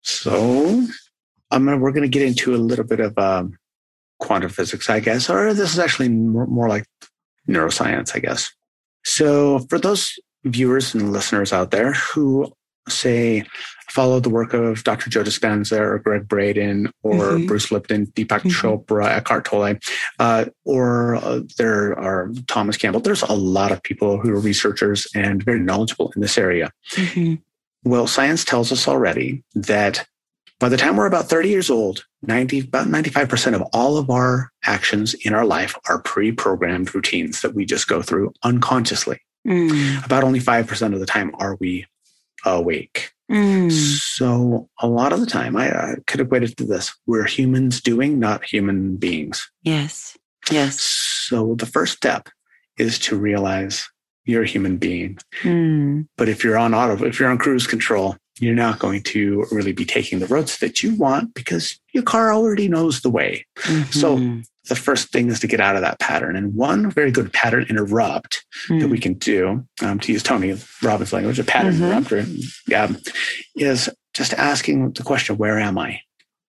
So 0.02 0.84
I'm 1.52 1.66
gonna, 1.66 1.78
we're 1.78 1.92
going 1.92 2.02
to 2.02 2.10
get 2.10 2.24
into 2.24 2.56
a 2.56 2.58
little 2.58 2.86
bit 2.86 3.02
of 3.02 3.16
um, 3.20 3.56
quantum 4.18 4.50
physics, 4.50 4.90
I 4.90 5.00
guess, 5.00 5.30
or 5.30 5.54
this 5.54 5.72
is 5.72 5.78
actually 5.78 6.10
more, 6.10 6.48
more 6.48 6.68
like 6.68 6.88
neuroscience, 7.48 8.16
I 8.16 8.20
guess. 8.20 8.52
So 9.04 9.60
for 9.70 9.78
those 9.78 10.18
viewers 10.44 10.94
and 10.94 11.12
listeners 11.12 11.54
out 11.54 11.72
there 11.72 11.94
who 11.94 12.52
say 12.88 13.44
follow 13.90 14.20
the 14.20 14.30
work 14.30 14.54
of 14.54 14.84
Dr. 14.84 15.10
Joe 15.10 15.24
Dispenza 15.24 15.80
or 15.80 16.00
Gregg 16.00 16.28
Braden 16.28 16.92
or 17.04 17.16
mm-hmm. 17.16 17.46
Bruce 17.48 17.72
Lipton, 17.72 18.08
Deepak 18.08 18.42
mm-hmm. 18.42 18.50
Chopra, 18.50 19.08
Eckhart 19.08 19.46
Tolle, 19.46 19.76
uh, 20.20 20.46
or 20.66 21.16
uh, 21.16 21.42
there 21.58 21.98
are 22.00 22.32
Thomas 22.48 22.78
Campbell. 22.78 23.02
There's 23.02 23.24
a 23.24 23.34
lot 23.34 23.72
of 23.72 23.82
people 23.84 24.20
who 24.20 24.32
are 24.32 24.40
researchers 24.40 25.08
and 25.16 25.44
very 25.44 25.60
knowledgeable 25.60 26.12
in 26.16 26.22
this 26.22 26.38
area. 26.38 26.72
Mm-hmm. 26.94 27.36
Well, 27.84 28.08
science 28.08 28.44
tells 28.44 28.72
us 28.72 28.88
already 28.88 29.44
that 29.56 30.06
by 30.60 30.68
the 30.68 30.78
time 30.78 30.98
we're 30.98 31.06
about 31.06 31.30
30 31.30 31.50
years 31.50 31.70
old, 31.70 32.06
90, 32.24 32.60
about 32.60 32.88
95% 32.88 33.56
of 33.56 33.62
all 33.74 33.98
of 33.98 34.10
our 34.10 34.52
actions 34.66 35.14
in 35.14 35.34
our 35.34 35.46
life 35.46 35.74
are 35.88 36.02
pre-programmed 36.02 36.94
routines 36.94 37.42
that 37.42 37.56
we 37.56 37.66
just 37.66 37.88
go 37.88 38.02
through 38.02 38.34
unconsciously. 38.44 39.20
Mm. 39.48 40.06
About 40.06 40.24
only 40.24 40.40
5% 40.40 40.94
of 40.94 41.00
the 41.00 41.06
time 41.06 41.32
are 41.36 41.56
we 41.60 41.86
awake. 42.46 43.12
Mm. 43.32 43.72
So 43.72 44.70
a 44.80 44.88
lot 44.88 45.14
of 45.14 45.20
the 45.20 45.26
time, 45.26 45.56
I, 45.56 45.72
I 45.72 45.96
could 46.08 46.22
equate 46.22 46.44
it 46.44 46.58
to 46.58 46.64
this. 46.64 46.96
We're 47.06 47.26
humans 47.26 47.82
doing, 47.82 48.20
not 48.20 48.44
human 48.44 48.98
beings. 48.98 49.50
Yes. 49.64 50.18
Yes. 50.52 50.82
So 50.82 51.56
the 51.56 51.66
first 51.66 51.96
step 51.96 52.30
is 52.78 52.98
to 53.00 53.18
realize 53.18 53.88
you're 54.26 54.44
a 54.44 54.48
human 54.48 54.78
being. 54.78 55.18
Mm. 55.42 56.08
But 56.18 56.30
if 56.30 56.44
you're 56.44 56.58
on 56.58 56.74
auto, 56.74 57.06
if 57.06 57.20
you're 57.20 57.30
on 57.30 57.38
cruise 57.38 57.68
control, 57.68 58.16
you're 58.40 58.56
not 58.56 58.80
going 58.80 59.04
to 59.04 59.46
really 59.52 59.74
be 59.74 59.86
taking 59.86 60.20
the 60.20 60.28
roads 60.28 60.60
that 60.60 60.82
you 60.82 60.96
want 60.96 61.34
because 61.34 61.80
your 61.94 62.04
car 62.04 62.32
already 62.32 62.68
knows 62.68 63.02
the 63.02 63.10
way. 63.10 63.46
Mm-hmm. 63.58 63.92
So 63.92 64.18
the 64.70 64.76
first 64.76 65.12
thing 65.12 65.30
is 65.30 65.40
to 65.42 65.48
get 65.48 65.60
out 65.60 65.76
of 65.76 65.82
that 65.82 66.00
pattern. 66.00 66.36
And 66.36 66.56
one 66.56 66.90
very 66.90 67.12
good 67.12 67.34
pattern 67.34 67.66
interrupt 67.70 68.46
mm. 68.70 68.80
that 68.80 68.88
we 68.88 69.00
can 69.00 69.16
do, 69.16 69.66
um, 69.82 70.00
to 70.00 70.14
use 70.14 70.24
Tony 70.24 70.56
Robbins' 70.82 71.12
language, 71.12 71.40
a 71.40 71.44
pattern 71.44 71.74
mm-hmm. 71.74 71.84
interrupter, 71.84 72.26
yeah, 72.68 72.92
is 73.56 73.90
just 74.14 74.34
asking 74.34 74.94
the 74.94 75.04
question, 75.04 75.38
where 75.38 75.60
am 75.60 75.78
I? 75.78 76.02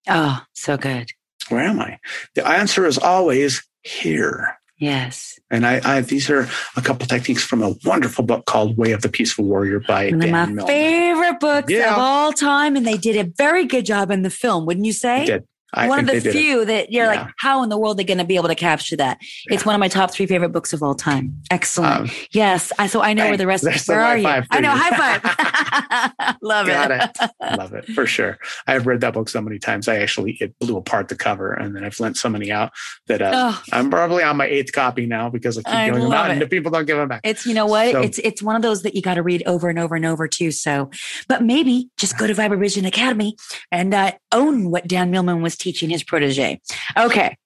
Oh, 0.08 0.40
so 0.54 0.76
good. 0.76 1.08
Where 1.48 1.64
am 1.64 1.80
I? 1.80 1.98
The 2.34 2.46
answer 2.46 2.86
is 2.86 2.98
always 2.98 3.62
here. 3.82 4.56
Yes. 4.78 5.38
And 5.50 5.66
I, 5.66 5.80
I, 5.84 6.00
these 6.00 6.30
are 6.30 6.48
a 6.74 6.80
couple 6.80 7.06
techniques 7.06 7.42
from 7.42 7.62
a 7.62 7.74
wonderful 7.84 8.24
book 8.24 8.46
called 8.46 8.78
Way 8.78 8.92
of 8.92 9.02
the 9.02 9.10
Peaceful 9.10 9.44
Warrior 9.44 9.80
by 9.80 10.10
One 10.10 10.22
of 10.22 10.30
my 10.30 10.66
favorite 10.66 11.38
books 11.38 11.70
yeah. 11.70 11.92
of 11.92 11.98
all 11.98 12.32
time. 12.32 12.76
And 12.76 12.86
they 12.86 12.96
did 12.96 13.16
a 13.16 13.30
very 13.36 13.66
good 13.66 13.84
job 13.84 14.10
in 14.10 14.22
the 14.22 14.30
film, 14.30 14.64
wouldn't 14.64 14.86
you 14.86 14.94
say? 14.94 15.20
They 15.20 15.26
did. 15.26 15.46
I 15.74 15.88
one 15.88 16.00
of 16.00 16.06
the 16.06 16.20
few 16.20 16.64
that 16.64 16.92
you're 16.92 17.12
yeah. 17.12 17.22
like, 17.22 17.32
how 17.38 17.62
in 17.62 17.68
the 17.68 17.78
world 17.78 17.96
are 17.96 17.98
they 17.98 18.04
going 18.04 18.18
to 18.18 18.24
be 18.24 18.36
able 18.36 18.48
to 18.48 18.54
capture 18.54 18.96
that? 18.96 19.18
Yeah. 19.20 19.54
It's 19.54 19.64
one 19.64 19.74
of 19.74 19.78
my 19.78 19.88
top 19.88 20.10
three 20.10 20.26
favorite 20.26 20.50
books 20.50 20.72
of 20.72 20.82
all 20.82 20.94
time. 20.94 21.36
Excellent. 21.50 22.00
Um, 22.00 22.10
yes. 22.32 22.72
I, 22.78 22.86
so 22.86 23.02
I 23.02 23.12
know 23.12 23.26
where 23.26 23.36
the 23.36 23.46
rest 23.46 23.64
of 23.64 23.74
Where 23.86 24.00
are 24.00 24.18
you? 24.18 24.26
I 24.26 24.60
know. 24.60 24.70
High 24.70 25.18
five. 25.18 26.36
Love 26.42 26.66
Got 26.66 26.90
it. 26.90 27.10
it. 27.20 27.30
Love 27.58 27.74
it 27.74 27.86
for 27.86 28.06
sure. 28.06 28.38
I've 28.66 28.86
read 28.86 29.00
that 29.02 29.14
book 29.14 29.28
so 29.28 29.40
many 29.40 29.58
times. 29.58 29.88
I 29.88 29.96
actually, 29.98 30.36
it 30.40 30.58
blew 30.58 30.76
apart 30.76 31.08
the 31.08 31.16
cover 31.16 31.52
and 31.52 31.74
then 31.74 31.84
I've 31.84 31.98
lent 32.00 32.16
so 32.16 32.28
many 32.28 32.50
out 32.50 32.72
that 33.06 33.22
uh, 33.22 33.30
oh. 33.32 33.62
I'm 33.72 33.90
probably 33.90 34.22
on 34.22 34.36
my 34.36 34.46
eighth 34.46 34.72
copy 34.72 35.06
now 35.06 35.30
because 35.30 35.58
I 35.58 35.62
keep 35.62 35.74
I 35.74 35.86
giving 35.86 36.02
them 36.02 36.12
out 36.12 36.30
it. 36.30 36.34
and 36.34 36.42
the 36.42 36.48
people 36.48 36.70
don't 36.70 36.86
give 36.86 36.96
them 36.96 37.08
back. 37.08 37.20
It's, 37.24 37.46
you 37.46 37.54
know 37.54 37.66
what? 37.66 37.92
So, 37.92 38.00
it's, 38.02 38.18
it's 38.18 38.42
one 38.42 38.56
of 38.56 38.62
those 38.62 38.82
that 38.82 38.94
you 38.94 39.02
got 39.02 39.14
to 39.14 39.22
read 39.22 39.42
over 39.46 39.68
and 39.68 39.78
over 39.78 39.94
and 39.94 40.04
over 40.04 40.26
too. 40.26 40.50
So, 40.50 40.90
but 41.28 41.42
maybe 41.42 41.90
just 41.96 42.18
go 42.18 42.26
to 42.26 42.34
Vibration 42.34 42.84
Academy 42.84 43.36
and 43.70 43.94
uh, 43.94 44.12
own 44.32 44.70
what 44.70 44.86
Dan 44.86 45.10
Millman 45.10 45.42
was 45.42 45.56
teaching 45.60 45.90
his 45.90 46.02
protege 46.02 46.60
Okay. 46.96 47.36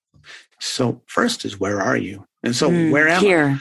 So 0.61 1.03
first 1.07 1.45
is 1.45 1.61
where 1.61 1.81
are 1.81 1.97
you? 1.97 2.27
And 2.43 2.57
so 2.57 2.71
mm, 2.71 2.91
where 2.91 3.09
am 3.09 3.21
here. 3.21 3.61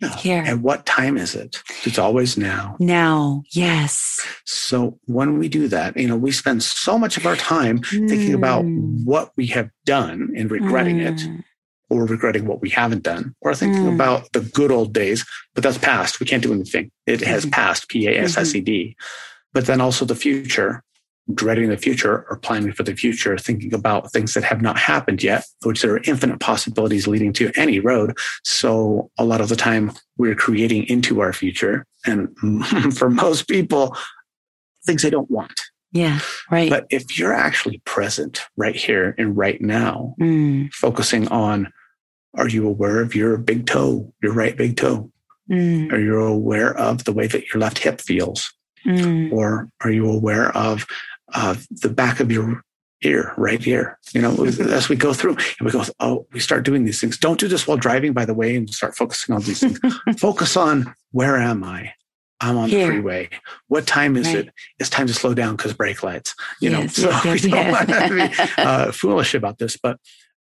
No. 0.00 0.08
Here. 0.10 0.44
And 0.46 0.62
what 0.62 0.86
time 0.86 1.16
is 1.16 1.34
it? 1.34 1.60
It's 1.84 1.98
always 1.98 2.38
now. 2.38 2.76
Now, 2.78 3.42
yes. 3.50 4.24
So 4.44 4.98
when 5.06 5.38
we 5.38 5.48
do 5.48 5.66
that, 5.68 5.96
you 5.96 6.06
know, 6.06 6.16
we 6.16 6.30
spend 6.30 6.62
so 6.62 6.96
much 6.96 7.16
of 7.16 7.26
our 7.26 7.34
time 7.34 7.80
mm. 7.80 8.08
thinking 8.08 8.32
about 8.32 8.62
hmm. 8.62 9.04
what 9.04 9.32
we 9.36 9.46
have 9.48 9.70
done 9.84 10.32
and 10.36 10.52
regretting 10.52 10.98
mm. 10.98 11.12
it, 11.12 11.20
hmm. 11.22 11.40
or 11.90 12.06
regretting 12.06 12.46
what 12.46 12.60
we 12.60 12.70
haven't 12.70 13.02
done, 13.02 13.34
or 13.40 13.56
thinking 13.56 13.86
mm. 13.86 13.94
about 13.94 14.30
the 14.32 14.40
good 14.40 14.70
old 14.70 14.94
days, 14.94 15.26
but 15.56 15.64
that's 15.64 15.78
past. 15.78 16.20
We 16.20 16.26
can't 16.26 16.44
do 16.44 16.52
anything. 16.52 16.92
It 17.06 17.20
has 17.22 17.42
mm-hmm. 17.42 17.50
passed, 17.50 17.88
P 17.88 18.06
A 18.06 18.20
S 18.20 18.36
S 18.36 18.54
E 18.54 18.60
D. 18.60 18.84
Mm-hmm. 18.84 19.04
But 19.52 19.66
then 19.66 19.80
also 19.80 20.04
the 20.04 20.14
future, 20.14 20.84
dreading 21.34 21.68
the 21.68 21.76
future 21.76 22.26
or 22.30 22.38
planning 22.38 22.72
for 22.72 22.82
the 22.82 22.94
future, 22.94 23.36
thinking 23.36 23.74
about 23.74 24.10
things 24.12 24.34
that 24.34 24.44
have 24.44 24.62
not 24.62 24.78
happened 24.78 25.22
yet, 25.22 25.44
which 25.62 25.82
there 25.82 25.92
are 25.92 26.00
infinite 26.04 26.40
possibilities 26.40 27.06
leading 27.06 27.32
to 27.34 27.52
any 27.56 27.80
road. 27.80 28.16
So 28.44 29.10
a 29.18 29.24
lot 29.24 29.40
of 29.40 29.48
the 29.48 29.56
time 29.56 29.92
we're 30.16 30.34
creating 30.34 30.84
into 30.84 31.20
our 31.20 31.32
future. 31.32 31.84
And 32.06 32.34
for 32.96 33.10
most 33.10 33.48
people, 33.48 33.96
things 34.86 35.02
they 35.02 35.10
don't 35.10 35.30
want. 35.30 35.60
Yeah, 35.92 36.20
right. 36.50 36.68
But 36.68 36.86
if 36.90 37.18
you're 37.18 37.32
actually 37.32 37.80
present 37.86 38.42
right 38.56 38.76
here 38.76 39.14
and 39.16 39.36
right 39.36 39.60
now, 39.60 40.14
mm. 40.20 40.72
focusing 40.74 41.28
on 41.28 41.72
are 42.34 42.48
you 42.48 42.68
aware 42.68 43.00
of 43.00 43.14
your 43.14 43.38
big 43.38 43.66
toe, 43.66 44.12
your 44.22 44.34
right 44.34 44.56
big 44.56 44.76
toe? 44.76 45.10
Mm. 45.50 45.90
Are 45.92 45.98
you 45.98 46.20
aware 46.20 46.76
of 46.76 47.04
the 47.04 47.12
way 47.12 47.26
that 47.26 47.52
your 47.52 47.60
left 47.60 47.78
hip 47.78 48.02
feels? 48.02 48.52
Mm. 48.86 49.32
Or 49.32 49.70
are 49.82 49.90
you 49.90 50.10
aware 50.10 50.54
of 50.56 50.86
uh, 51.34 51.56
the 51.70 51.88
back 51.88 52.20
of 52.20 52.30
your 52.32 52.62
ear, 53.02 53.32
right 53.36 53.62
here. 53.62 53.98
You 54.12 54.22
know, 54.22 54.44
as 54.44 54.88
we 54.88 54.96
go 54.96 55.12
through 55.12 55.36
and 55.36 55.66
we 55.66 55.70
go, 55.70 55.84
oh, 56.00 56.26
we 56.32 56.40
start 56.40 56.64
doing 56.64 56.84
these 56.84 57.00
things. 57.00 57.18
Don't 57.18 57.40
do 57.40 57.48
this 57.48 57.66
while 57.66 57.76
driving, 57.76 58.12
by 58.12 58.24
the 58.24 58.34
way, 58.34 58.56
and 58.56 58.68
start 58.70 58.96
focusing 58.96 59.34
on 59.34 59.42
these 59.42 59.60
things. 59.60 59.78
Focus 60.18 60.56
on 60.56 60.94
where 61.12 61.36
am 61.36 61.64
I? 61.64 61.92
I'm 62.40 62.56
on 62.56 62.68
here. 62.68 62.86
the 62.86 62.92
freeway. 62.92 63.30
What 63.66 63.86
time 63.86 64.16
is 64.16 64.28
right. 64.28 64.46
it? 64.46 64.54
It's 64.78 64.90
time 64.90 65.08
to 65.08 65.14
slow 65.14 65.34
down 65.34 65.56
because 65.56 65.72
brake 65.72 66.02
lights. 66.04 66.34
You 66.60 66.70
yes, 66.70 66.98
know, 66.98 67.10
so 67.10 67.28
yes, 67.28 67.44
we 67.44 67.50
don't 67.50 67.70
want 67.70 67.88
to 67.88 68.08
be 68.08 68.62
uh, 68.62 68.92
foolish 68.92 69.34
about 69.34 69.58
this, 69.58 69.76
but 69.76 69.98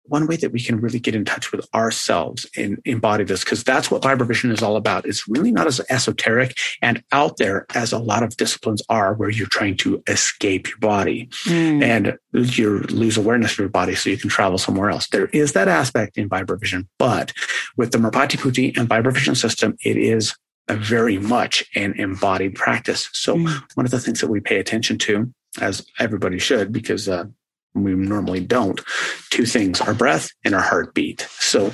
one 0.09 0.27
way 0.27 0.35
that 0.37 0.51
we 0.51 0.59
can 0.59 0.79
really 0.79 0.99
get 0.99 1.15
in 1.15 1.25
touch 1.25 1.51
with 1.51 1.67
ourselves 1.73 2.45
and 2.55 2.79
embody 2.85 3.23
this, 3.23 3.43
because 3.43 3.63
that's 3.63 3.91
what 3.91 4.03
vibration 4.03 4.51
is 4.51 4.61
all 4.61 4.75
about. 4.75 5.05
It's 5.05 5.27
really 5.27 5.51
not 5.51 5.67
as 5.67 5.81
esoteric 5.89 6.57
and 6.81 7.03
out 7.11 7.37
there 7.37 7.65
as 7.75 7.91
a 7.91 7.99
lot 7.99 8.23
of 8.23 8.37
disciplines 8.37 8.81
are, 8.89 9.13
where 9.13 9.29
you're 9.29 9.47
trying 9.47 9.77
to 9.77 10.01
escape 10.07 10.67
your 10.69 10.79
body 10.79 11.29
mm. 11.45 11.83
and 11.83 12.17
you 12.33 12.79
lose 12.89 13.17
awareness 13.17 13.53
of 13.53 13.59
your 13.59 13.69
body 13.69 13.95
so 13.95 14.09
you 14.09 14.17
can 14.17 14.29
travel 14.29 14.57
somewhere 14.57 14.89
else. 14.89 15.07
There 15.07 15.27
is 15.27 15.53
that 15.53 15.67
aspect 15.67 16.17
in 16.17 16.27
vibration, 16.29 16.87
but 16.97 17.33
with 17.75 17.91
the 17.91 17.97
Merpati 17.97 18.37
Putih 18.37 18.77
and 18.77 18.87
vibration 18.87 19.35
system, 19.35 19.77
it 19.83 19.97
is 19.97 20.35
very 20.69 21.17
much 21.17 21.63
an 21.75 21.93
embodied 21.93 22.55
practice. 22.55 23.09
So 23.13 23.35
mm. 23.35 23.63
one 23.75 23.85
of 23.85 23.91
the 23.91 23.99
things 23.99 24.19
that 24.21 24.27
we 24.27 24.39
pay 24.39 24.59
attention 24.59 24.97
to, 24.99 25.31
as 25.61 25.85
everybody 25.97 26.39
should, 26.39 26.71
because 26.71 27.07
uh, 27.07 27.25
we 27.83 27.93
normally 27.93 28.39
don't. 28.39 28.81
Two 29.29 29.45
things 29.45 29.81
our 29.81 29.93
breath 29.93 30.29
and 30.43 30.55
our 30.55 30.61
heartbeat. 30.61 31.27
So, 31.39 31.71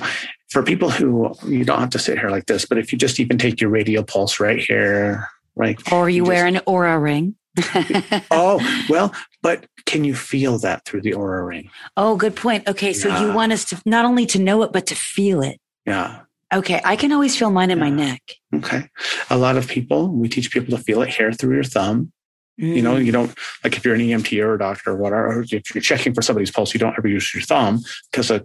for 0.50 0.62
people 0.62 0.90
who 0.90 1.34
you 1.46 1.64
don't 1.64 1.80
have 1.80 1.90
to 1.90 1.98
sit 1.98 2.18
here 2.18 2.30
like 2.30 2.46
this, 2.46 2.64
but 2.64 2.78
if 2.78 2.92
you 2.92 2.98
just 2.98 3.18
even 3.18 3.38
take 3.38 3.60
your 3.60 3.70
radial 3.70 4.04
pulse 4.04 4.38
right 4.38 4.60
here, 4.60 5.28
right? 5.56 5.80
Or 5.92 6.08
you, 6.08 6.16
you 6.16 6.24
wear 6.24 6.48
just, 6.48 6.64
an 6.64 6.72
Oura 6.72 7.02
ring. 7.02 7.34
oh, 8.30 8.84
well, 8.88 9.14
but 9.42 9.66
can 9.86 10.04
you 10.04 10.14
feel 10.14 10.58
that 10.58 10.84
through 10.84 11.02
the 11.02 11.12
Oura 11.12 11.46
ring? 11.46 11.70
Oh, 11.96 12.16
good 12.16 12.36
point. 12.36 12.66
Okay. 12.68 12.92
So 12.92 13.08
yeah. 13.08 13.22
you 13.22 13.32
want 13.32 13.52
us 13.52 13.64
to 13.66 13.80
not 13.84 14.04
only 14.04 14.26
to 14.26 14.38
know 14.38 14.62
it, 14.62 14.72
but 14.72 14.86
to 14.86 14.94
feel 14.94 15.42
it. 15.42 15.60
Yeah. 15.86 16.20
Okay. 16.52 16.80
I 16.84 16.96
can 16.96 17.12
always 17.12 17.36
feel 17.36 17.50
mine 17.50 17.70
in 17.70 17.78
yeah. 17.78 17.84
my 17.84 17.90
neck. 17.90 18.22
Okay. 18.54 18.88
A 19.30 19.36
lot 19.36 19.56
of 19.56 19.68
people, 19.68 20.08
we 20.08 20.28
teach 20.28 20.50
people 20.52 20.76
to 20.76 20.82
feel 20.82 21.02
it 21.02 21.10
here 21.10 21.32
through 21.32 21.54
your 21.54 21.64
thumb 21.64 22.12
Mm. 22.60 22.76
You 22.76 22.82
know, 22.82 22.96
you 22.96 23.12
don't 23.12 23.36
like 23.62 23.76
if 23.76 23.84
you're 23.84 23.94
an 23.94 24.00
EMT 24.00 24.42
or 24.42 24.54
a 24.54 24.58
doctor 24.58 24.90
or 24.90 24.96
whatever, 24.96 25.26
or 25.26 25.42
if 25.42 25.74
you're 25.74 25.82
checking 25.82 26.14
for 26.14 26.22
somebody's 26.22 26.50
pulse, 26.50 26.72
you 26.74 26.80
don't 26.80 26.96
ever 26.96 27.08
use 27.08 27.34
your 27.34 27.42
thumb 27.42 27.80
because 28.10 28.30
a 28.30 28.44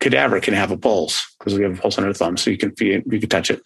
cadaver 0.00 0.40
can 0.40 0.54
have 0.54 0.70
a 0.70 0.76
pulse 0.76 1.24
because 1.38 1.54
we 1.54 1.62
have 1.62 1.78
a 1.78 1.80
pulse 1.80 1.98
under 1.98 2.12
the 2.12 2.18
thumb, 2.18 2.36
so 2.36 2.50
you 2.50 2.58
can 2.58 2.74
feel 2.76 3.02
you 3.06 3.20
can 3.20 3.28
touch 3.28 3.50
it. 3.50 3.62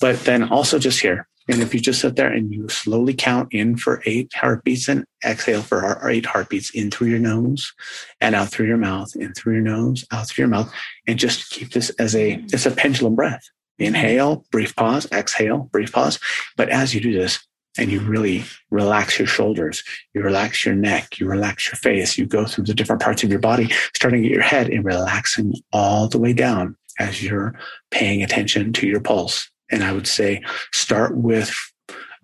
But 0.00 0.20
then 0.20 0.50
also 0.50 0.78
just 0.78 1.00
here, 1.00 1.28
and 1.48 1.62
if 1.62 1.72
you 1.72 1.80
just 1.80 2.02
sit 2.02 2.16
there 2.16 2.30
and 2.30 2.52
you 2.52 2.68
slowly 2.68 3.14
count 3.14 3.52
in 3.52 3.76
for 3.76 4.02
eight 4.04 4.32
heartbeats 4.34 4.86
and 4.88 5.04
exhale 5.24 5.62
for 5.62 6.08
eight 6.08 6.26
heartbeats 6.26 6.70
in 6.70 6.90
through 6.90 7.08
your 7.08 7.18
nose 7.18 7.72
and 8.20 8.34
out 8.34 8.50
through 8.50 8.66
your 8.66 8.76
mouth, 8.76 9.16
in 9.16 9.32
through 9.32 9.54
your 9.54 9.62
nose, 9.62 10.04
out 10.12 10.28
through 10.28 10.42
your 10.42 10.50
mouth, 10.50 10.72
and 11.06 11.18
just 11.18 11.50
keep 11.50 11.72
this 11.72 11.90
as 11.90 12.14
a 12.14 12.32
it's 12.52 12.66
a 12.66 12.70
pendulum 12.70 13.14
breath. 13.14 13.48
Inhale, 13.78 14.44
brief 14.50 14.74
pause, 14.74 15.10
exhale, 15.12 15.68
brief 15.72 15.92
pause. 15.92 16.18
But 16.56 16.68
as 16.68 16.94
you 16.94 17.00
do 17.00 17.12
this, 17.12 17.38
and 17.78 17.90
you 17.90 18.00
really 18.00 18.44
relax 18.70 19.18
your 19.18 19.28
shoulders, 19.28 19.82
you 20.12 20.22
relax 20.22 20.64
your 20.66 20.74
neck, 20.74 21.18
you 21.18 21.26
relax 21.26 21.68
your 21.68 21.76
face, 21.76 22.18
you 22.18 22.26
go 22.26 22.44
through 22.44 22.64
the 22.64 22.74
different 22.74 23.00
parts 23.00 23.22
of 23.22 23.30
your 23.30 23.38
body, 23.38 23.70
starting 23.94 24.24
at 24.24 24.30
your 24.30 24.42
head 24.42 24.68
and 24.68 24.84
relaxing 24.84 25.54
all 25.72 26.08
the 26.08 26.18
way 26.18 26.32
down 26.32 26.76
as 26.98 27.22
you're 27.22 27.54
paying 27.90 28.22
attention 28.22 28.72
to 28.72 28.86
your 28.86 29.00
pulse. 29.00 29.50
And 29.70 29.84
I 29.84 29.92
would 29.92 30.06
say 30.06 30.42
start 30.72 31.16
with 31.16 31.54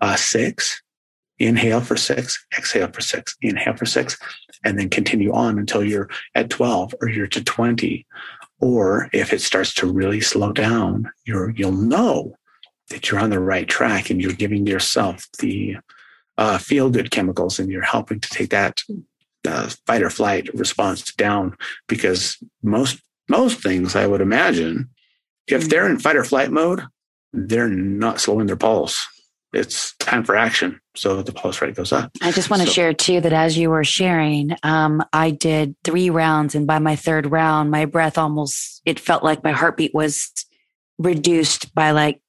uh, 0.01 0.15
six, 0.15 0.81
inhale 1.39 1.81
for 1.81 1.95
six, 1.95 2.43
exhale 2.57 2.91
for 2.91 3.01
six, 3.01 3.35
inhale 3.41 3.75
for 3.75 3.85
six, 3.85 4.17
and 4.63 4.77
then 4.77 4.89
continue 4.89 5.31
on 5.31 5.57
until 5.57 5.83
you're 5.83 6.09
at 6.33 6.49
12 6.49 6.95
or 7.01 7.09
you're 7.09 7.27
to 7.27 7.43
20. 7.43 8.05
Or 8.59 9.09
if 9.13 9.31
it 9.31 9.41
starts 9.41 9.73
to 9.75 9.91
really 9.91 10.21
slow 10.21 10.51
down, 10.51 11.11
you're, 11.25 11.51
you'll 11.51 11.71
know 11.71 12.35
that 12.89 13.09
you're 13.09 13.19
on 13.19 13.29
the 13.29 13.39
right 13.39 13.67
track 13.67 14.09
and 14.09 14.21
you're 14.21 14.33
giving 14.33 14.67
yourself 14.67 15.27
the 15.39 15.77
uh, 16.37 16.57
feel 16.57 16.89
good 16.89 17.11
chemicals 17.11 17.59
and 17.59 17.69
you're 17.69 17.81
helping 17.81 18.19
to 18.19 18.29
take 18.29 18.49
that 18.49 18.81
uh, 19.47 19.69
fight 19.85 20.01
or 20.01 20.09
flight 20.09 20.49
response 20.53 21.13
down 21.13 21.55
because 21.87 22.37
most 22.63 23.01
most 23.27 23.61
things 23.61 23.95
I 23.95 24.05
would 24.05 24.21
imagine 24.21 24.89
if 25.47 25.65
mm. 25.65 25.69
they're 25.69 25.89
in 25.89 25.99
fight 25.99 26.15
or 26.15 26.23
flight 26.23 26.51
mode, 26.51 26.83
they're 27.33 27.69
not 27.69 28.19
slowing 28.19 28.47
their 28.47 28.55
pulse. 28.55 29.05
It's 29.53 29.95
time 29.97 30.23
for 30.23 30.35
action. 30.35 30.79
So 30.95 31.21
the 31.21 31.31
pulse 31.31 31.61
rate 31.61 31.75
goes 31.75 31.93
up. 31.93 32.11
I 32.21 32.31
just 32.31 32.49
want 32.49 32.61
to 32.61 32.67
so, 32.67 32.73
share 32.73 32.93
too 32.93 33.21
that 33.21 33.31
as 33.33 33.57
you 33.57 33.69
were 33.69 33.83
sharing, 33.83 34.55
um, 34.63 35.03
I 35.13 35.31
did 35.31 35.75
three 35.83 36.09
rounds, 36.09 36.55
and 36.55 36.67
by 36.67 36.79
my 36.79 36.95
third 36.95 37.31
round, 37.31 37.71
my 37.71 37.85
breath 37.85 38.17
almost 38.17 38.81
it 38.85 38.99
felt 38.99 39.23
like 39.23 39.43
my 39.43 39.51
heartbeat 39.51 39.93
was 39.93 40.31
reduced 40.97 41.73
by 41.73 41.91
like 41.91 42.21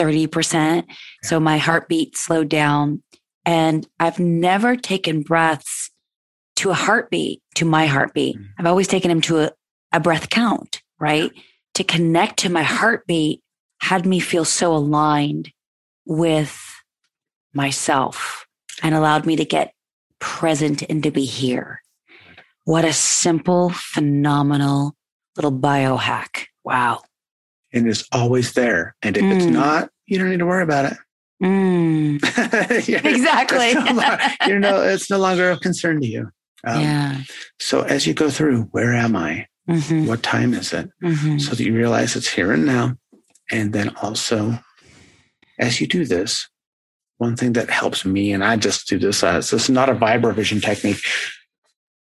30%. 0.00 0.84
So 1.22 1.38
my 1.38 1.58
heartbeat 1.58 2.16
slowed 2.16 2.48
down. 2.48 3.02
And 3.44 3.86
I've 3.98 4.18
never 4.18 4.76
taken 4.76 5.22
breaths 5.22 5.90
to 6.56 6.70
a 6.70 6.74
heartbeat, 6.74 7.42
to 7.56 7.64
my 7.64 7.86
heartbeat. 7.86 8.36
Mm-hmm. 8.36 8.44
I've 8.58 8.66
always 8.66 8.88
taken 8.88 9.08
them 9.08 9.20
to 9.22 9.40
a, 9.40 9.50
a 9.92 10.00
breath 10.00 10.30
count, 10.30 10.82
right? 10.98 11.30
To 11.74 11.84
connect 11.84 12.38
to 12.40 12.48
my 12.48 12.62
heartbeat 12.62 13.42
had 13.80 14.06
me 14.06 14.20
feel 14.20 14.44
so 14.44 14.74
aligned 14.74 15.52
with 16.06 16.58
myself 17.54 18.46
and 18.82 18.94
allowed 18.94 19.26
me 19.26 19.36
to 19.36 19.44
get 19.44 19.72
present 20.18 20.82
and 20.82 21.02
to 21.02 21.10
be 21.10 21.24
here. 21.24 21.80
What 22.64 22.84
a 22.84 22.92
simple, 22.92 23.70
phenomenal 23.70 24.94
little 25.36 25.52
biohack. 25.52 26.46
Wow 26.62 27.00
and 27.72 27.88
it's 27.88 28.06
always 28.12 28.52
there. 28.52 28.94
And 29.02 29.16
if 29.16 29.22
mm. 29.22 29.36
it's 29.36 29.46
not, 29.46 29.90
you 30.06 30.18
don't 30.18 30.30
need 30.30 30.38
to 30.38 30.46
worry 30.46 30.62
about 30.62 30.92
it. 30.92 30.98
Mm. 31.40 32.16
exactly. 33.06 33.72
No 33.72 34.18
you 34.46 34.58
know, 34.58 34.82
it's 34.82 35.08
no 35.08 35.16
longer 35.16 35.52
a 35.52 35.58
concern 35.58 35.98
to 36.02 36.06
you. 36.06 36.30
Um, 36.64 36.80
yeah. 36.82 37.20
So 37.58 37.80
as 37.80 38.06
you 38.06 38.12
go 38.12 38.28
through, 38.28 38.64
where 38.72 38.92
am 38.92 39.16
I? 39.16 39.46
Mm-hmm. 39.66 40.06
What 40.06 40.22
time 40.22 40.52
is 40.52 40.74
it? 40.74 40.90
Mm-hmm. 41.02 41.38
So 41.38 41.54
that 41.54 41.62
you 41.62 41.74
realize 41.74 42.14
it's 42.14 42.28
here 42.28 42.52
and 42.52 42.66
now. 42.66 42.96
And 43.50 43.72
then 43.72 43.96
also, 44.02 44.58
as 45.58 45.80
you 45.80 45.86
do 45.86 46.04
this, 46.04 46.46
one 47.18 47.36
thing 47.36 47.52
that 47.54 47.70
helps 47.70 48.04
me, 48.04 48.32
and 48.32 48.44
I 48.44 48.56
just 48.56 48.88
do 48.88 48.98
this 48.98 49.22
as 49.22 49.50
this 49.50 49.64
is 49.64 49.70
not 49.70 49.88
a 49.88 49.94
VibraVision 49.94 50.62
technique, 50.62 51.00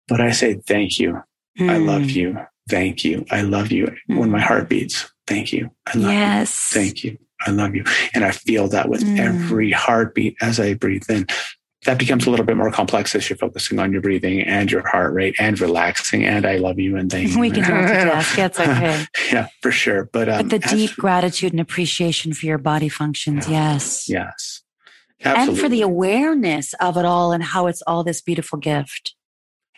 but 0.07 0.21
I 0.21 0.31
say, 0.31 0.55
thank 0.67 0.99
you. 0.99 1.21
Mm. 1.59 1.71
I 1.71 1.77
love 1.79 2.03
mm. 2.03 2.15
you. 2.15 2.39
Thank 2.69 3.05
you. 3.05 3.25
I 3.31 3.43
love 3.43 3.73
you. 3.73 3.95
When 4.07 4.31
my 4.31 4.41
heart 4.41 4.69
beats, 4.69 5.11
Thank 5.29 5.53
you. 5.53 5.71
I 5.87 5.99
love 5.99 6.11
yes. 6.11 6.73
you. 6.75 6.81
Thank 6.81 7.05
you. 7.05 7.19
I 7.47 7.51
love 7.51 7.75
you. 7.75 7.85
And 8.15 8.25
I 8.25 8.31
feel 8.33 8.67
that 8.69 8.89
with 8.89 9.03
mm. 9.03 9.19
every 9.19 9.71
heartbeat 9.71 10.37
as 10.41 10.59
I 10.59 10.75
breathe 10.75 11.09
in. 11.09 11.27
That 11.85 11.99
becomes 11.99 12.27
a 12.27 12.31
little 12.31 12.47
bit 12.47 12.57
more 12.57 12.73
complex 12.73 13.15
as 13.15 13.29
you're 13.29 13.37
focusing 13.37 13.79
on 13.79 13.93
your 13.93 14.01
breathing 14.01 14.41
and 14.41 14.73
your 14.73 14.89
heart 14.89 15.13
rate 15.13 15.37
and 15.39 15.61
relaxing. 15.61 16.25
And 16.25 16.45
I 16.45 16.57
love 16.57 16.81
you 16.81 16.97
and 16.97 17.11
thank 17.13 17.31
you. 17.35 17.39
We 17.39 17.51
can 17.51 17.63
multitask. 17.63 18.39
It's 18.45 18.59
okay. 18.59 19.05
yeah, 19.33 19.49
for 19.61 19.71
sure. 19.71 20.09
But, 20.13 20.29
um, 20.29 20.49
but 20.49 20.51
the 20.51 20.67
deep 20.67 20.91
for, 20.91 21.03
gratitude 21.03 21.53
and 21.53 21.61
appreciation 21.61 22.33
for 22.33 22.47
your 22.47 22.59
body 22.59 22.89
functions. 22.89 23.49
Yes. 23.49 24.09
Yes. 24.09 24.63
Absolutely. 25.25 25.53
And 25.53 25.61
for 25.61 25.69
the 25.69 25.83
awareness 25.83 26.75
of 26.81 26.97
it 26.97 27.05
all 27.05 27.33
and 27.33 27.43
how 27.43 27.67
it's 27.67 27.83
all 27.83 28.03
this 28.03 28.23
beautiful 28.23 28.59
gift. 28.59 29.15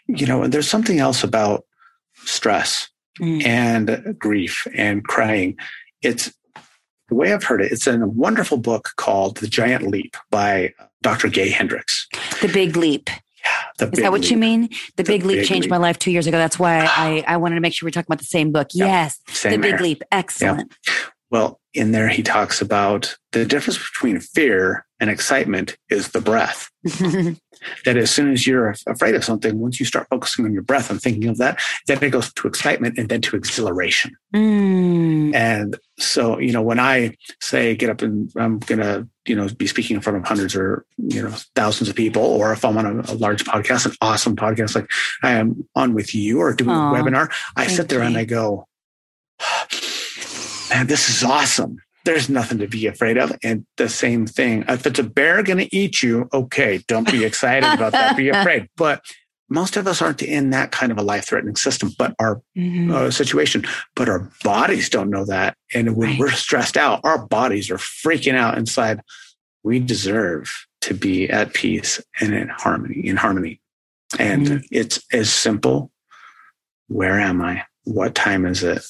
You 0.06 0.26
know, 0.26 0.42
and 0.42 0.52
there's 0.52 0.68
something 0.68 1.00
else 1.00 1.22
about 1.22 1.64
stress 2.24 2.88
mm. 3.20 3.44
and 3.44 4.16
grief 4.18 4.66
and 4.74 5.04
crying. 5.04 5.56
It's 6.02 6.32
the 7.08 7.16
way 7.16 7.32
I've 7.32 7.44
heard 7.44 7.60
it, 7.60 7.72
it's 7.72 7.86
in 7.86 8.02
a 8.02 8.06
wonderful 8.08 8.56
book 8.56 8.90
called 8.96 9.38
The 9.38 9.48
Giant 9.48 9.86
Leap 9.86 10.16
by 10.30 10.72
Dr. 11.02 11.28
Gay 11.28 11.50
Hendricks. 11.50 12.06
The 12.40 12.48
Big 12.48 12.76
Leap. 12.76 13.10
Yeah, 13.80 13.86
Is 13.86 13.98
that 14.00 14.12
what 14.12 14.20
leap. 14.20 14.30
you 14.30 14.36
mean? 14.36 14.68
The, 14.96 15.02
the 15.02 15.04
Big 15.04 15.24
Leap 15.24 15.38
big 15.38 15.48
changed 15.48 15.64
leap. 15.64 15.70
my 15.70 15.76
life 15.76 15.98
two 15.98 16.12
years 16.12 16.26
ago. 16.26 16.38
That's 16.38 16.58
why 16.58 16.80
I, 16.96 17.24
I 17.26 17.36
wanted 17.36 17.56
to 17.56 17.60
make 17.60 17.74
sure 17.74 17.86
we're 17.86 17.90
talking 17.90 18.06
about 18.08 18.18
the 18.20 18.24
same 18.24 18.52
book. 18.52 18.68
Yes. 18.72 19.18
Same 19.28 19.60
the 19.60 19.70
Big. 19.70 19.80
Leap. 19.80 20.02
Excellent. 20.12 20.72
Well, 21.30 21.60
in 21.74 21.92
there, 21.92 22.08
he 22.08 22.22
talks 22.22 22.60
about 22.60 23.16
the 23.32 23.44
difference 23.44 23.78
between 23.78 24.20
fear 24.20 24.86
and 24.98 25.08
excitement 25.08 25.76
is 25.88 26.08
the 26.08 26.20
breath. 26.20 26.70
that 27.84 27.96
as 27.96 28.10
soon 28.10 28.32
as 28.32 28.46
you're 28.46 28.74
afraid 28.86 29.14
of 29.14 29.24
something, 29.24 29.58
once 29.58 29.80
you 29.80 29.86
start 29.86 30.08
focusing 30.10 30.44
on 30.44 30.52
your 30.52 30.62
breath 30.62 30.90
and 30.90 31.00
thinking 31.00 31.28
of 31.28 31.38
that, 31.38 31.60
then 31.86 32.02
it 32.02 32.10
goes 32.10 32.32
to 32.32 32.48
excitement 32.48 32.98
and 32.98 33.08
then 33.08 33.20
to 33.22 33.36
exhilaration. 33.36 34.16
Mm. 34.34 35.34
And 35.34 35.78
so, 35.98 36.38
you 36.38 36.52
know, 36.52 36.62
when 36.62 36.80
I 36.80 37.16
say 37.40 37.74
get 37.74 37.90
up 37.90 38.02
and 38.02 38.30
I'm 38.36 38.58
going 38.60 38.80
to, 38.80 39.06
you 39.26 39.36
know, 39.36 39.48
be 39.48 39.66
speaking 39.66 39.96
in 39.96 40.02
front 40.02 40.18
of 40.18 40.24
hundreds 40.24 40.56
or, 40.56 40.84
you 40.96 41.22
know, 41.22 41.30
thousands 41.54 41.88
of 41.88 41.96
people, 41.96 42.22
or 42.22 42.52
if 42.52 42.64
I'm 42.64 42.78
on 42.78 42.86
a, 42.86 43.12
a 43.12 43.14
large 43.14 43.44
podcast, 43.44 43.86
an 43.86 43.92
awesome 44.00 44.36
podcast 44.36 44.74
like 44.74 44.90
I 45.22 45.32
am 45.32 45.68
on 45.74 45.94
with 45.94 46.14
you 46.14 46.40
or 46.40 46.52
doing 46.54 46.70
Aww, 46.70 46.98
a 46.98 47.02
webinar, 47.02 47.32
I 47.56 47.66
sit 47.66 47.88
there 47.88 48.00
you. 48.00 48.06
and 48.06 48.16
I 48.16 48.24
go, 48.24 48.66
man, 50.70 50.86
this 50.86 51.08
is 51.08 51.22
awesome. 51.22 51.78
There's 52.04 52.28
nothing 52.28 52.58
to 52.58 52.66
be 52.66 52.86
afraid 52.86 53.18
of. 53.18 53.36
And 53.42 53.66
the 53.76 53.88
same 53.88 54.26
thing, 54.26 54.64
if 54.68 54.86
it's 54.86 54.98
a 54.98 55.04
bear 55.04 55.42
going 55.42 55.58
to 55.58 55.76
eat 55.76 56.02
you, 56.02 56.28
okay, 56.32 56.82
don't 56.88 57.10
be 57.10 57.24
excited 57.24 57.70
about 57.70 57.92
that. 57.92 58.16
Be 58.16 58.28
afraid. 58.30 58.68
But 58.76 59.02
most 59.50 59.76
of 59.76 59.86
us 59.86 60.00
aren't 60.00 60.22
in 60.22 60.50
that 60.50 60.70
kind 60.70 60.92
of 60.92 60.98
a 60.98 61.02
life 61.02 61.26
threatening 61.26 61.56
system, 61.56 61.90
but 61.98 62.14
our 62.20 62.40
mm-hmm. 62.56 62.92
uh, 62.92 63.10
situation, 63.10 63.66
but 63.96 64.08
our 64.08 64.30
bodies 64.44 64.88
don't 64.88 65.10
know 65.10 65.24
that. 65.24 65.56
And 65.74 65.96
when 65.96 66.10
right. 66.10 66.18
we're 66.20 66.30
stressed 66.30 66.76
out, 66.76 67.00
our 67.02 67.26
bodies 67.26 67.70
are 67.70 67.76
freaking 67.76 68.36
out 68.36 68.56
inside. 68.56 69.00
We 69.64 69.80
deserve 69.80 70.66
to 70.82 70.94
be 70.94 71.28
at 71.28 71.52
peace 71.52 72.00
and 72.20 72.32
in 72.32 72.48
harmony, 72.48 73.06
in 73.06 73.16
harmony. 73.16 73.60
And 74.18 74.46
mm-hmm. 74.46 74.64
it's 74.70 75.02
as 75.12 75.32
simple. 75.32 75.90
Where 76.86 77.18
am 77.20 77.42
I? 77.42 77.64
What 77.84 78.14
time 78.14 78.46
is 78.46 78.62
it? 78.62 78.82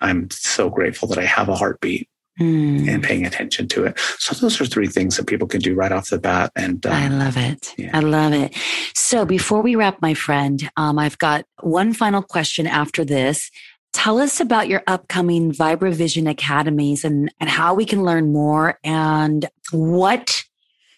I'm 0.00 0.30
so 0.30 0.70
grateful 0.70 1.08
that 1.08 1.18
I 1.18 1.24
have 1.24 1.48
a 1.48 1.54
heartbeat 1.54 2.08
mm. 2.40 2.88
and 2.88 3.02
paying 3.02 3.26
attention 3.26 3.68
to 3.68 3.84
it. 3.84 3.98
So 4.18 4.34
those 4.34 4.60
are 4.60 4.66
three 4.66 4.88
things 4.88 5.16
that 5.16 5.26
people 5.26 5.46
can 5.46 5.60
do 5.60 5.74
right 5.74 5.92
off 5.92 6.10
the 6.10 6.18
bat. 6.18 6.52
And 6.56 6.84
um, 6.86 6.92
I 6.92 7.08
love 7.08 7.36
it. 7.36 7.74
Yeah. 7.76 7.90
I 7.94 8.00
love 8.00 8.32
it. 8.32 8.54
So 8.94 9.24
before 9.24 9.62
we 9.62 9.76
wrap, 9.76 10.00
my 10.02 10.14
friend, 10.14 10.70
um, 10.76 10.98
I've 10.98 11.18
got 11.18 11.44
one 11.62 11.92
final 11.92 12.22
question 12.22 12.66
after 12.66 13.04
this. 13.04 13.50
Tell 13.92 14.18
us 14.18 14.40
about 14.40 14.68
your 14.68 14.82
upcoming 14.86 15.52
VibraVision 15.52 16.28
Academies 16.28 17.04
and, 17.04 17.32
and 17.38 17.48
how 17.48 17.74
we 17.74 17.84
can 17.84 18.02
learn 18.02 18.32
more 18.32 18.78
and 18.82 19.48
what 19.70 20.42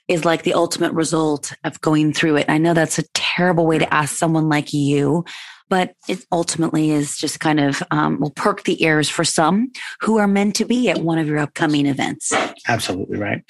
is 0.09 0.25
like 0.25 0.45
the 0.45 0.55
ultimate 0.55 0.93
result 0.93 1.53
of 1.65 1.81
going 1.81 2.13
through 2.13 2.37
it. 2.37 2.47
I 2.49 2.59
know 2.59 2.75
that's 2.75 2.99
a 2.99 3.09
terrible 3.13 3.67
way 3.67 3.79
to 3.79 3.93
ask 3.93 4.17
someone 4.17 4.49
like 4.49 4.73
you, 4.73 5.25
but 5.69 5.95
it 6.09 6.25
ultimately 6.33 6.91
is 6.91 7.17
just 7.17 7.41
kind 7.41 7.61
of 7.61 7.83
um, 7.91 8.21
will 8.21 8.31
perk 8.31 8.65
the 8.65 8.83
ears 8.85 9.09
for 9.09 9.25
some 9.25 9.71
who 10.01 10.19
are 10.19 10.29
meant 10.29 10.55
to 10.57 10.65
be 10.65 10.89
at 10.89 10.99
one 10.99 11.19
of 11.19 11.27
your 11.27 11.39
upcoming 11.39 11.87
events. 11.87 12.33
Absolutely 12.69 13.19
right. 13.19 13.43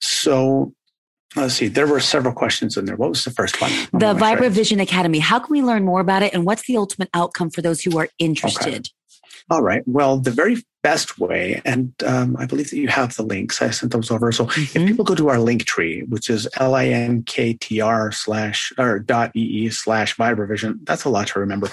So 0.00 0.72
let's 1.36 1.54
see, 1.54 1.68
there 1.68 1.86
were 1.86 2.00
several 2.00 2.34
questions 2.34 2.76
in 2.76 2.84
there. 2.84 2.96
What 2.96 3.10
was 3.10 3.24
the 3.24 3.30
first 3.30 3.60
one? 3.60 3.70
The 3.92 4.14
Vibra 4.14 4.50
Vision 4.50 4.80
Academy. 4.80 5.18
How 5.18 5.38
can 5.38 5.50
we 5.50 5.62
learn 5.62 5.84
more 5.84 6.00
about 6.00 6.22
it, 6.22 6.34
and 6.34 6.44
what's 6.44 6.66
the 6.66 6.76
ultimate 6.76 7.08
outcome 7.14 7.50
for 7.50 7.62
those 7.62 7.80
who 7.80 7.98
are 7.98 8.08
interested? 8.18 8.74
Okay. 8.74 8.90
All 9.50 9.62
right. 9.62 9.82
Well, 9.86 10.18
the 10.18 10.30
very 10.30 10.62
best 10.82 11.18
way, 11.18 11.62
and 11.64 11.92
um, 12.04 12.36
I 12.38 12.46
believe 12.46 12.70
that 12.70 12.76
you 12.76 12.88
have 12.88 13.14
the 13.16 13.22
links. 13.22 13.62
I 13.62 13.70
sent 13.70 13.92
those 13.92 14.10
over. 14.10 14.32
So 14.32 14.46
Mhm. 14.46 14.76
if 14.76 14.86
people 14.88 15.04
go 15.04 15.14
to 15.14 15.28
our 15.28 15.38
link 15.38 15.64
tree, 15.64 16.02
which 16.08 16.28
is 16.28 16.48
linktr 16.58 18.12
slash 18.14 18.72
or 18.78 18.98
dot 18.98 19.30
ee 19.36 19.70
slash 19.70 20.16
vibravision, 20.16 20.80
that's 20.84 21.04
a 21.04 21.08
lot 21.08 21.28
to 21.28 21.38
remember. 21.38 21.68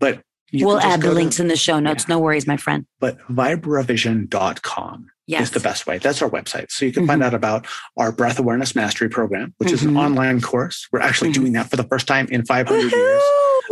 But 0.00 0.22
you 0.50 0.66
we'll 0.66 0.80
add 0.80 1.00
the 1.00 1.04
go 1.04 1.10
to- 1.10 1.14
links 1.14 1.38
in 1.40 1.46
the 1.48 1.56
show 1.56 1.78
notes. 1.80 2.08
No 2.08 2.18
worries, 2.18 2.46
my 2.46 2.56
friend. 2.56 2.84
but 3.00 3.16
vibravision.com 3.30 5.10
Yes. 5.26 5.42
is 5.44 5.50
the 5.52 5.60
best 5.60 5.86
way. 5.86 5.98
That's 5.98 6.20
our 6.20 6.28
website. 6.28 6.70
So 6.70 6.84
you 6.84 6.92
can 6.92 7.06
find 7.06 7.22
out 7.22 7.32
about 7.32 7.66
our 7.96 8.10
breath 8.10 8.38
awareness 8.40 8.74
mastery 8.74 9.08
program, 9.08 9.54
which 9.58 9.70
is 9.70 9.82
an 9.84 9.92
Mhm. 9.94 9.98
online 10.04 10.40
course. 10.40 10.88
We're 10.90 11.00
actually 11.00 11.30
Mhm. 11.30 11.34
doing 11.34 11.52
that 11.52 11.70
for 11.70 11.76
the 11.76 11.84
first 11.84 12.06
time 12.08 12.26
in 12.28 12.44
500 12.44 12.90
years. 12.92 13.22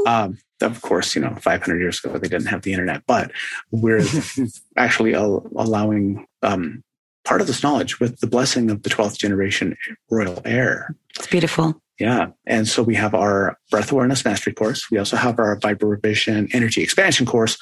Um, 0.07 0.39
of 0.63 0.81
course, 0.81 1.15
you 1.17 1.21
know, 1.23 1.35
500 1.41 1.81
years 1.81 2.03
ago, 2.05 2.17
they 2.19 2.29
didn't 2.29 2.47
have 2.47 2.63
the 2.63 2.73
internet, 2.73 3.03
but 3.07 3.33
we're 3.73 3.99
actually 4.77 5.15
al- 5.15 5.47
allowing 5.57 6.27
um, 6.43 6.83
part 7.25 7.41
of 7.41 7.47
this 7.47 7.63
knowledge 7.63 8.01
with 8.01 8.21
the 8.21 8.27
blessing 8.27 8.71
of 8.71 8.83
the 8.83 8.89
12th 8.91 9.19
generation 9.19 9.77
royal 10.11 10.41
heir. 10.45 10.95
It's 11.19 11.27
beautiful. 11.27 11.83
Yeah. 11.99 12.29
And 12.47 12.67
so 12.67 12.83
we 12.83 12.95
have 12.95 13.15
our 13.15 13.59
breath 13.71 13.93
awareness 13.93 14.25
mastery 14.25 14.55
course. 14.55 14.91
We 14.91 14.97
also 14.99 15.17
have 15.17 15.39
our 15.39 15.59
vibration 15.59 16.49
energy 16.53 16.83
expansion 16.83 17.27
course, 17.27 17.59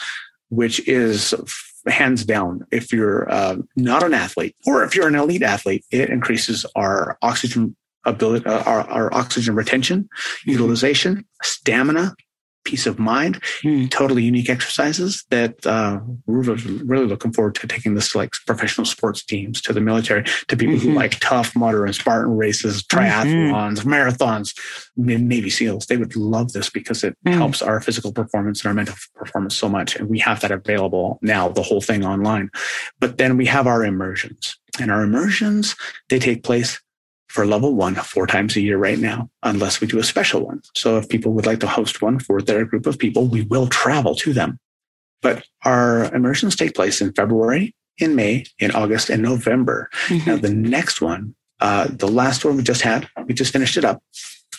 which 0.48 0.86
is 0.86 1.34
hands 1.86 2.24
down, 2.24 2.66
if 2.70 2.92
you're 2.92 3.30
uh, 3.30 3.56
not 3.76 4.02
an 4.02 4.14
athlete 4.14 4.56
or 4.66 4.84
if 4.84 4.94
you're 4.94 5.08
an 5.08 5.14
elite 5.14 5.42
athlete, 5.42 5.84
it 5.90 6.10
increases 6.10 6.66
our 6.74 7.18
oxygen 7.22 7.76
ability, 8.04 8.46
uh, 8.46 8.62
our, 8.64 8.80
our 8.88 9.14
oxygen 9.14 9.54
retention, 9.54 10.08
utilization, 10.44 11.24
stamina, 11.42 12.14
peace 12.68 12.86
of 12.86 12.98
mind, 12.98 13.34
Mm. 13.64 13.90
totally 13.90 14.22
unique 14.32 14.50
exercises 14.56 15.24
that 15.30 15.52
uh, 15.66 15.98
we're 16.26 16.42
really 16.92 17.06
looking 17.12 17.32
forward 17.32 17.54
to 17.56 17.66
taking 17.66 17.94
this 17.94 18.08
to 18.12 18.18
like 18.18 18.32
professional 18.46 18.84
sports 18.84 19.20
teams, 19.24 19.60
to 19.62 19.72
the 19.72 19.80
military, 19.80 20.22
to 20.48 20.56
people 20.56 20.76
who 20.82 20.90
Mhm. 20.90 20.96
like 21.02 21.14
tough, 21.20 21.48
mudder, 21.56 21.84
and 21.86 21.94
Spartan 21.94 22.36
races, 22.46 22.74
triathlons, 22.82 23.78
marathons, 23.94 24.48
Navy 24.96 25.50
SEALs. 25.50 25.86
They 25.86 25.96
would 25.96 26.14
love 26.34 26.52
this 26.52 26.68
because 26.78 27.02
it 27.04 27.14
Mm. 27.26 27.34
helps 27.42 27.62
our 27.62 27.80
physical 27.80 28.12
performance 28.12 28.60
and 28.60 28.68
our 28.70 28.74
mental 28.74 28.96
performance 29.20 29.54
so 29.56 29.68
much. 29.68 29.96
And 29.96 30.08
we 30.08 30.18
have 30.28 30.40
that 30.42 30.50
available 30.60 31.18
now, 31.22 31.48
the 31.48 31.62
whole 31.68 31.80
thing 31.80 32.04
online. 32.04 32.50
But 33.00 33.16
then 33.18 33.36
we 33.40 33.46
have 33.46 33.66
our 33.66 33.82
immersions, 33.92 34.56
and 34.80 34.90
our 34.90 35.02
immersions 35.02 35.74
they 36.10 36.18
take 36.18 36.42
place 36.42 36.80
for 37.28 37.46
level 37.46 37.74
one 37.74 37.94
four 37.94 38.26
times 38.26 38.56
a 38.56 38.60
year 38.60 38.78
right 38.78 38.98
now, 38.98 39.30
unless 39.42 39.80
we 39.80 39.86
do 39.86 39.98
a 39.98 40.04
special 40.04 40.44
one. 40.44 40.62
So 40.74 40.96
if 40.96 41.08
people 41.08 41.32
would 41.32 41.46
like 41.46 41.60
to 41.60 41.66
host 41.66 42.00
one 42.02 42.18
for 42.18 42.40
their 42.40 42.64
group 42.64 42.86
of 42.86 42.98
people, 42.98 43.26
we 43.26 43.42
will 43.42 43.66
travel 43.68 44.14
to 44.16 44.32
them. 44.32 44.58
But 45.20 45.44
our 45.64 46.12
immersions 46.14 46.56
take 46.56 46.74
place 46.74 47.00
in 47.00 47.12
February, 47.12 47.74
in 47.98 48.14
May, 48.14 48.44
in 48.58 48.70
August, 48.72 49.10
and 49.10 49.22
November. 49.22 49.90
Mhm. 50.06 50.26
Now, 50.26 50.36
the 50.36 50.54
next 50.54 51.00
one, 51.00 51.34
uh, 51.60 51.88
the 51.90 52.08
last 52.08 52.44
one 52.44 52.56
we 52.56 52.62
just 52.62 52.82
had, 52.82 53.08
we 53.26 53.34
just 53.34 53.52
finished 53.52 53.76
it 53.76 53.84
up, 53.84 54.02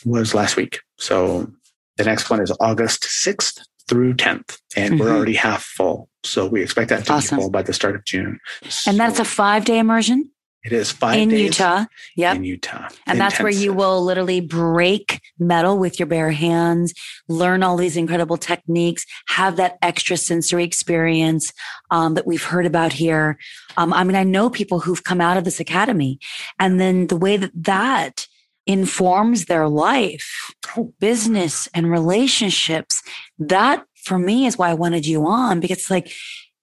was 0.06 0.34
last 0.36 0.56
week. 0.56 0.80
So 0.98 1.52
the 1.98 2.04
next 2.04 2.30
one 2.30 2.42
is 2.42 2.52
August 2.60 3.04
6th 3.04 3.60
through 3.88 4.14
10th, 4.14 4.60
and 4.76 5.00
we're 5.00 5.08
Mhm. 5.08 5.16
already 5.16 5.36
half 5.36 5.64
full. 5.64 6.10
So 6.24 6.46
we 6.46 6.62
expect 6.62 6.90
that 6.90 7.06
to 7.06 7.14
Awesome. 7.14 7.38
be 7.38 7.42
full 7.44 7.50
by 7.50 7.64
the 7.64 7.74
start 7.74 7.96
of 7.96 8.06
June. 8.06 8.40
And 8.86 9.00
that's 9.00 9.20
a 9.20 9.26
five 9.26 9.66
day 9.66 9.80
immersion 9.80 10.30
it 10.64 10.74
is 10.74 10.91
five 10.91 11.18
in 11.18 11.30
Utah. 11.30 11.86
Yep. 12.18 12.36
in 12.36 12.43
Utah, 12.43 12.89
And 13.07 13.20
that's 13.20 13.39
where 13.39 13.51
you 13.51 13.72
will 13.74 14.03
literally 14.03 14.41
break 14.41 15.22
metal 15.39 15.78
with 15.80 15.99
your 15.99 16.05
bare 16.05 16.32
hands, 16.32 16.93
learn 17.30 17.64
all 17.64 17.78
these 17.78 17.95
incredible 17.95 18.38
techniques, 18.38 19.05
have 19.28 19.55
that 19.55 19.78
extra 19.82 20.18
sensory 20.18 20.64
experience 20.66 21.53
um, 21.91 22.16
that 22.16 22.28
we've 22.28 22.43
heard 22.43 22.66
about 22.66 22.91
here. 22.93 23.38
Um, 23.78 23.93
I 23.93 24.03
mean, 24.03 24.16
I 24.18 24.24
know 24.24 24.49
people 24.49 24.80
who've 24.82 25.03
come 25.03 25.22
out 25.22 25.38
of 25.38 25.45
this 25.45 25.60
academy, 25.60 26.20
and 26.60 26.80
then 26.80 27.07
the 27.07 27.18
way 27.18 27.38
that 27.38 27.51
that 27.55 28.28
informs 28.68 29.45
their 29.45 29.68
life, 29.68 30.53
Oh. 30.78 30.93
business, 30.99 31.68
and 31.74 31.89
relationships. 31.89 33.01
That 33.39 33.84
for 34.05 34.20
me 34.20 34.45
is 34.45 34.57
why 34.57 34.70
I 34.70 34.76
wanted 34.76 35.07
you 35.07 35.26
on 35.26 35.60
because, 35.60 35.89
like, 35.89 36.12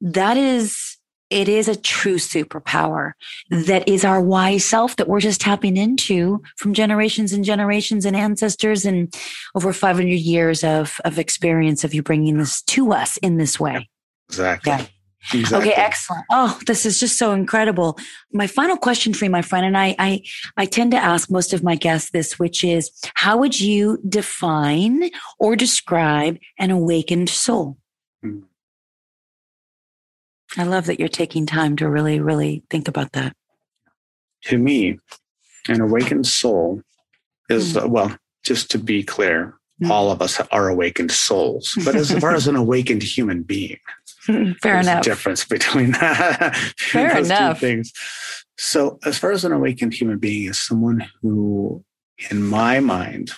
that 0.01 0.36
is 0.36 0.95
it 1.31 1.49
is 1.49 1.68
a 1.68 1.77
true 1.77 2.16
superpower 2.16 3.12
that 3.51 3.89
is 3.89 4.05
our 4.05 4.20
wise 4.20 4.64
self 4.64 4.97
that 4.97 5.09
we're 5.09 5.20
just 5.20 5.41
tapping 5.41 5.77
into 5.77 6.43
from 6.57 6.72
generations 6.72 7.33
and 7.33 7.45
generations 7.45 8.05
and 8.05 8.16
ancestors 8.16 8.85
and 8.85 9.14
over 9.55 9.72
500 9.72 10.07
years 10.07 10.62
of, 10.62 11.01
of 11.05 11.18
experience 11.18 11.85
of 11.85 11.95
you 11.95 12.03
bringing 12.03 12.39
this 12.39 12.62
to 12.62 12.93
us 12.93 13.16
in 13.18 13.39
this 13.39 13.59
way. 13.59 13.89
Exactly. 14.29 14.70
Yeah. 14.70 14.87
Exactly. 15.35 15.72
Okay, 15.72 15.81
excellent. 15.81 16.24
Oh, 16.31 16.57
this 16.68 16.87
is 16.87 17.01
just 17.01 17.18
so 17.18 17.33
incredible. 17.33 17.99
My 18.33 18.47
final 18.47 18.77
question 18.77 19.12
for 19.12 19.24
you, 19.24 19.31
my 19.31 19.43
friend, 19.43 19.66
and 19.66 19.77
I, 19.77 19.97
I, 19.99 20.22
I 20.57 20.66
tend 20.66 20.93
to 20.93 20.99
ask 20.99 21.29
most 21.31 21.53
of 21.53 21.64
my 21.64 21.74
guests 21.74 22.11
this, 22.11 22.39
which 22.39 22.62
is, 22.62 22.93
how 23.14 23.37
would 23.39 23.59
you 23.59 23.99
define 24.09 25.11
or 25.41 25.57
describe 25.57 26.39
an 26.61 26.70
awakened 26.70 27.29
soul? 27.29 27.77
Hmm. 28.22 28.41
I 30.57 30.64
love 30.64 30.86
that 30.86 30.99
you're 31.01 31.09
taking 31.09 31.47
time 31.47 31.76
to 31.76 31.88
really, 31.88 32.20
really 32.20 32.62
think 32.70 32.88
about 32.88 33.12
that. 33.12 33.34
to 34.44 34.59
me, 34.59 34.99
an 35.68 35.80
awakened 35.80 36.26
soul 36.26 36.80
is, 37.49 37.76
uh, 37.76 37.86
well, 37.88 38.16
just 38.44 38.70
to 38.70 38.78
be 38.78 39.03
clear, 39.03 39.55
Mm. 39.82 39.90
all 39.90 40.11
of 40.11 40.22
us 40.22 40.40
are 40.53 40.68
awakened 40.68 41.12
souls. 41.12 41.76
But 41.84 41.94
as 41.97 42.11
far 42.18 42.34
as 42.34 42.47
an 42.49 42.57
awakened 42.64 43.03
human 43.03 43.42
being, 43.42 43.78
Fair 44.22 44.55
there's 44.62 44.86
enough. 44.86 45.01
a 45.03 45.05
difference 45.05 45.44
between, 45.44 45.92
Fair 46.78 47.14
those 47.14 47.26
enough. 47.26 47.61
two 47.61 47.66
things. 47.66 47.92
So, 48.57 48.99
as 49.05 49.18
far 49.18 49.32
as 49.32 49.44
an 49.44 49.53
awakened 49.53 49.92
human 49.92 50.18
being 50.18 50.49
is 50.49 50.59
someone 50.59 51.07
who, 51.20 51.84
in 52.30 52.42
my 52.42 52.80
mind, 52.80 53.32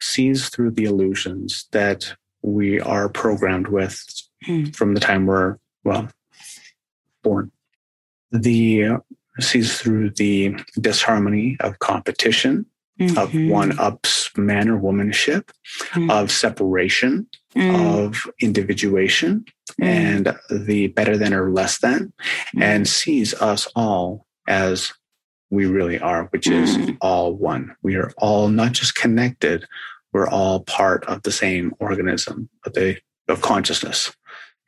sees 0.00 0.48
through 0.48 0.70
the 0.72 0.84
illusions 0.84 1.66
that 1.72 2.14
we 2.42 2.80
are 2.80 3.08
programmed 3.08 3.66
with 3.68 4.00
Hmm. 4.44 4.66
from 4.66 4.94
the 4.94 5.00
time 5.00 5.26
we're, 5.26 5.56
well, 5.86 6.08
born. 7.22 7.52
The 8.32 8.98
sees 9.38 9.78
through 9.78 10.10
the 10.10 10.56
disharmony 10.80 11.56
of 11.60 11.78
competition, 11.78 12.66
of 12.98 13.30
Mhm. 13.30 13.50
one 13.50 13.78
ups 13.78 14.30
man 14.36 14.68
or 14.70 14.78
womanship, 14.78 15.50
Mm. 15.92 16.10
of 16.10 16.32
separation, 16.32 17.26
Mm. 17.54 18.04
of 18.04 18.26
individuation, 18.40 19.44
Mm. 19.80 19.84
and 19.86 20.36
the 20.50 20.88
better 20.88 21.16
than 21.18 21.34
or 21.34 21.50
less 21.50 21.78
than, 21.78 22.12
Mm. 22.54 22.62
and 22.62 22.88
sees 22.88 23.34
us 23.34 23.68
all 23.76 24.26
as 24.48 24.92
we 25.50 25.66
really 25.66 25.98
are, 26.00 26.24
which 26.32 26.48
is 26.48 26.76
Mm. 26.76 26.96
all 27.02 27.34
one. 27.34 27.76
We 27.82 27.96
are 27.96 28.12
all 28.16 28.48
not 28.48 28.72
just 28.72 28.94
connected, 28.94 29.66
we're 30.12 30.28
all 30.28 30.60
part 30.60 31.04
of 31.04 31.22
the 31.22 31.32
same 31.32 31.74
organism 31.78 32.48
of 32.64 32.72
the 32.72 32.98
of 33.28 33.42
consciousness. 33.42 34.14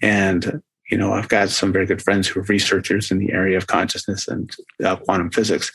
And 0.03 0.63
you 0.91 0.97
know, 0.99 1.13
I've 1.13 1.29
got 1.29 1.51
some 1.51 1.73
very 1.73 1.87
good 1.87 2.03
friends 2.03 2.29
who 2.29 2.41
are 2.41 2.45
researchers 2.45 3.11
in 3.11 3.19
the 3.19 3.33
area 3.33 3.57
of 3.57 3.67
consciousness 3.67 4.27
and 4.29 4.51
uh, 4.85 4.97
quantum 4.97 5.31
physics, 5.31 5.71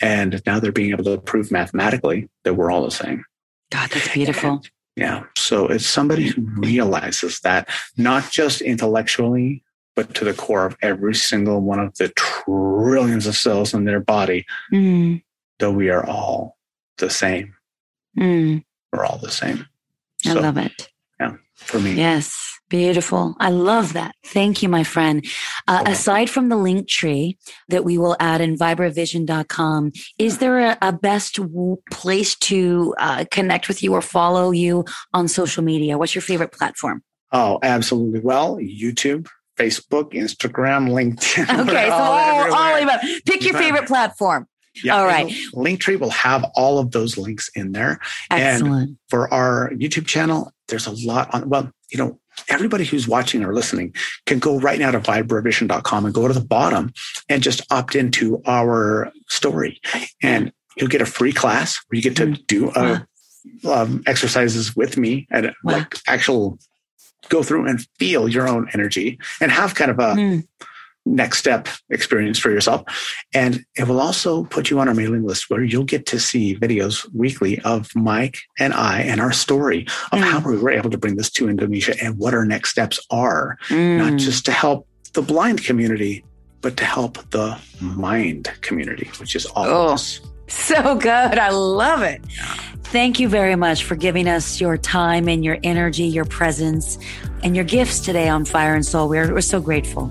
and 0.00 0.42
now 0.46 0.60
they're 0.60 0.72
being 0.72 0.90
able 0.90 1.04
to 1.04 1.18
prove 1.18 1.50
mathematically 1.50 2.28
that 2.44 2.54
we're 2.54 2.70
all 2.70 2.84
the 2.84 2.90
same. 2.90 3.24
God, 3.70 3.90
that's 3.90 4.12
beautiful. 4.12 4.62
Yeah. 4.96 5.24
So 5.36 5.66
it's 5.68 5.86
somebody 5.86 6.28
who 6.28 6.42
realizes 6.42 7.40
that 7.40 7.68
not 7.96 8.30
just 8.30 8.60
intellectually, 8.60 9.62
but 9.94 10.14
to 10.14 10.24
the 10.24 10.34
core 10.34 10.66
of 10.66 10.76
every 10.82 11.14
single 11.14 11.60
one 11.60 11.78
of 11.80 11.96
the 11.98 12.08
trillions 12.16 13.26
of 13.26 13.36
cells 13.36 13.74
in 13.74 13.84
their 13.84 14.00
body, 14.00 14.44
Mm. 14.72 15.22
that 15.58 15.72
we 15.72 15.88
are 15.90 16.04
all 16.06 16.56
the 16.98 17.10
same. 17.10 17.54
Mm. 18.18 18.64
We're 18.92 19.04
all 19.04 19.18
the 19.18 19.30
same. 19.30 19.66
I 20.26 20.30
So 20.34 20.40
love 20.40 20.56
it. 20.58 20.88
Yeah. 21.20 21.34
For 21.54 21.78
me, 21.78 21.94
Yes. 21.94 22.57
Beautiful. 22.68 23.34
I 23.40 23.50
love 23.50 23.94
that. 23.94 24.14
Thank 24.26 24.62
you, 24.62 24.68
my 24.68 24.84
friend. 24.84 25.24
Uh, 25.66 25.84
aside 25.86 26.28
from 26.28 26.50
the 26.50 26.56
link 26.56 26.86
tree 26.86 27.38
that 27.68 27.82
we 27.84 27.96
will 27.96 28.14
add 28.20 28.42
in 28.42 28.56
vibravision.com, 28.58 29.92
is 30.18 30.38
there 30.38 30.58
a, 30.58 30.78
a 30.82 30.92
best 30.92 31.36
w- 31.36 31.78
place 31.90 32.36
to 32.36 32.94
uh, 32.98 33.24
connect 33.30 33.68
with 33.68 33.82
you 33.82 33.94
or 33.94 34.02
follow 34.02 34.50
you 34.50 34.84
on 35.14 35.28
social 35.28 35.64
media? 35.64 35.96
What's 35.96 36.14
your 36.14 36.22
favorite 36.22 36.52
platform? 36.52 37.02
oh, 37.32 37.58
absolutely. 37.62 38.20
Well, 38.20 38.56
YouTube, 38.56 39.28
Facebook, 39.58 40.12
Instagram, 40.12 40.88
LinkedIn. 40.88 41.60
Okay, 41.68 41.86
so 41.88 41.92
all 41.92 42.54
all, 42.54 42.82
about 42.82 43.00
pick 43.26 43.42
your 43.44 43.54
favorite 43.54 43.86
platform. 43.86 44.46
Yeah, 44.82 44.96
all 44.96 45.08
and 45.08 45.26
right. 45.26 45.36
Linktree 45.54 45.98
will 45.98 46.10
have 46.10 46.44
all 46.54 46.78
of 46.78 46.92
those 46.92 47.18
links 47.18 47.50
in 47.54 47.72
there. 47.72 47.98
And- 48.30 48.42
Excellent. 48.42 48.98
for 49.08 49.32
our 49.32 49.70
YouTube 49.74 50.06
channel, 50.06 50.52
there's 50.68 50.86
a 50.86 50.92
lot 51.06 51.34
on, 51.34 51.48
well, 51.48 51.70
you 51.90 51.98
know, 51.98 52.18
everybody 52.48 52.84
who's 52.84 53.08
watching 53.08 53.44
or 53.44 53.54
listening 53.54 53.94
can 54.26 54.38
go 54.38 54.58
right 54.58 54.78
now 54.78 54.90
to 54.90 54.98
vibravision.com 55.00 56.04
and 56.04 56.14
go 56.14 56.28
to 56.28 56.34
the 56.34 56.40
bottom 56.40 56.92
and 57.28 57.42
just 57.42 57.60
opt 57.70 57.94
into 57.94 58.40
our 58.46 59.10
story. 59.28 59.80
And 60.22 60.52
you'll 60.76 60.88
get 60.88 61.02
a 61.02 61.06
free 61.06 61.32
class 61.32 61.78
where 61.88 61.96
you 61.96 62.02
get 62.02 62.16
to 62.16 62.26
Mm. 62.26 62.46
do 62.46 62.70
uh, 62.70 63.00
um, 63.68 64.02
exercises 64.06 64.76
with 64.76 64.96
me 64.96 65.26
and 65.30 65.46
Wow. 65.64 65.72
like 65.72 65.94
actual 66.06 66.58
go 67.28 67.42
through 67.42 67.66
and 67.66 67.84
feel 67.98 68.28
your 68.28 68.48
own 68.48 68.68
energy 68.72 69.18
and 69.40 69.50
have 69.50 69.74
kind 69.74 69.90
of 69.90 69.98
a 69.98 70.14
mm. 70.14 70.46
Next 71.14 71.38
step 71.38 71.68
experience 71.90 72.38
for 72.38 72.50
yourself. 72.50 72.82
And 73.34 73.64
it 73.76 73.88
will 73.88 74.00
also 74.00 74.44
put 74.44 74.70
you 74.70 74.78
on 74.78 74.88
our 74.88 74.94
mailing 74.94 75.26
list 75.26 75.50
where 75.50 75.62
you'll 75.62 75.84
get 75.84 76.06
to 76.06 76.20
see 76.20 76.56
videos 76.56 77.08
weekly 77.14 77.60
of 77.60 77.90
Mike 77.94 78.38
and 78.58 78.72
I 78.72 79.00
and 79.00 79.20
our 79.20 79.32
story 79.32 79.86
of 80.12 80.20
mm. 80.20 80.22
how 80.22 80.40
we 80.40 80.56
were 80.56 80.70
able 80.70 80.90
to 80.90 80.98
bring 80.98 81.16
this 81.16 81.30
to 81.32 81.48
Indonesia 81.48 81.94
and 82.02 82.18
what 82.18 82.34
our 82.34 82.44
next 82.44 82.70
steps 82.70 83.00
are, 83.10 83.58
mm. 83.68 83.98
not 83.98 84.18
just 84.18 84.44
to 84.46 84.52
help 84.52 84.86
the 85.14 85.22
blind 85.22 85.64
community, 85.64 86.24
but 86.60 86.76
to 86.76 86.84
help 86.84 87.18
the 87.30 87.58
mind 87.80 88.52
community, 88.60 89.10
which 89.18 89.34
is 89.34 89.46
all 89.46 89.66
oh, 89.66 89.86
of 89.86 89.92
us. 89.92 90.20
So 90.48 90.96
good. 90.96 91.38
I 91.38 91.50
love 91.50 92.02
it. 92.02 92.24
Thank 92.84 93.20
you 93.20 93.28
very 93.28 93.54
much 93.54 93.84
for 93.84 93.96
giving 93.96 94.26
us 94.28 94.60
your 94.60 94.78
time 94.78 95.28
and 95.28 95.44
your 95.44 95.58
energy, 95.62 96.04
your 96.04 96.24
presence, 96.24 96.98
and 97.42 97.54
your 97.54 97.64
gifts 97.64 98.00
today 98.00 98.28
on 98.28 98.44
Fire 98.46 98.74
and 98.74 98.84
Soul. 98.84 99.08
We're, 99.08 99.32
we're 99.32 99.40
so 99.42 99.60
grateful. 99.60 100.10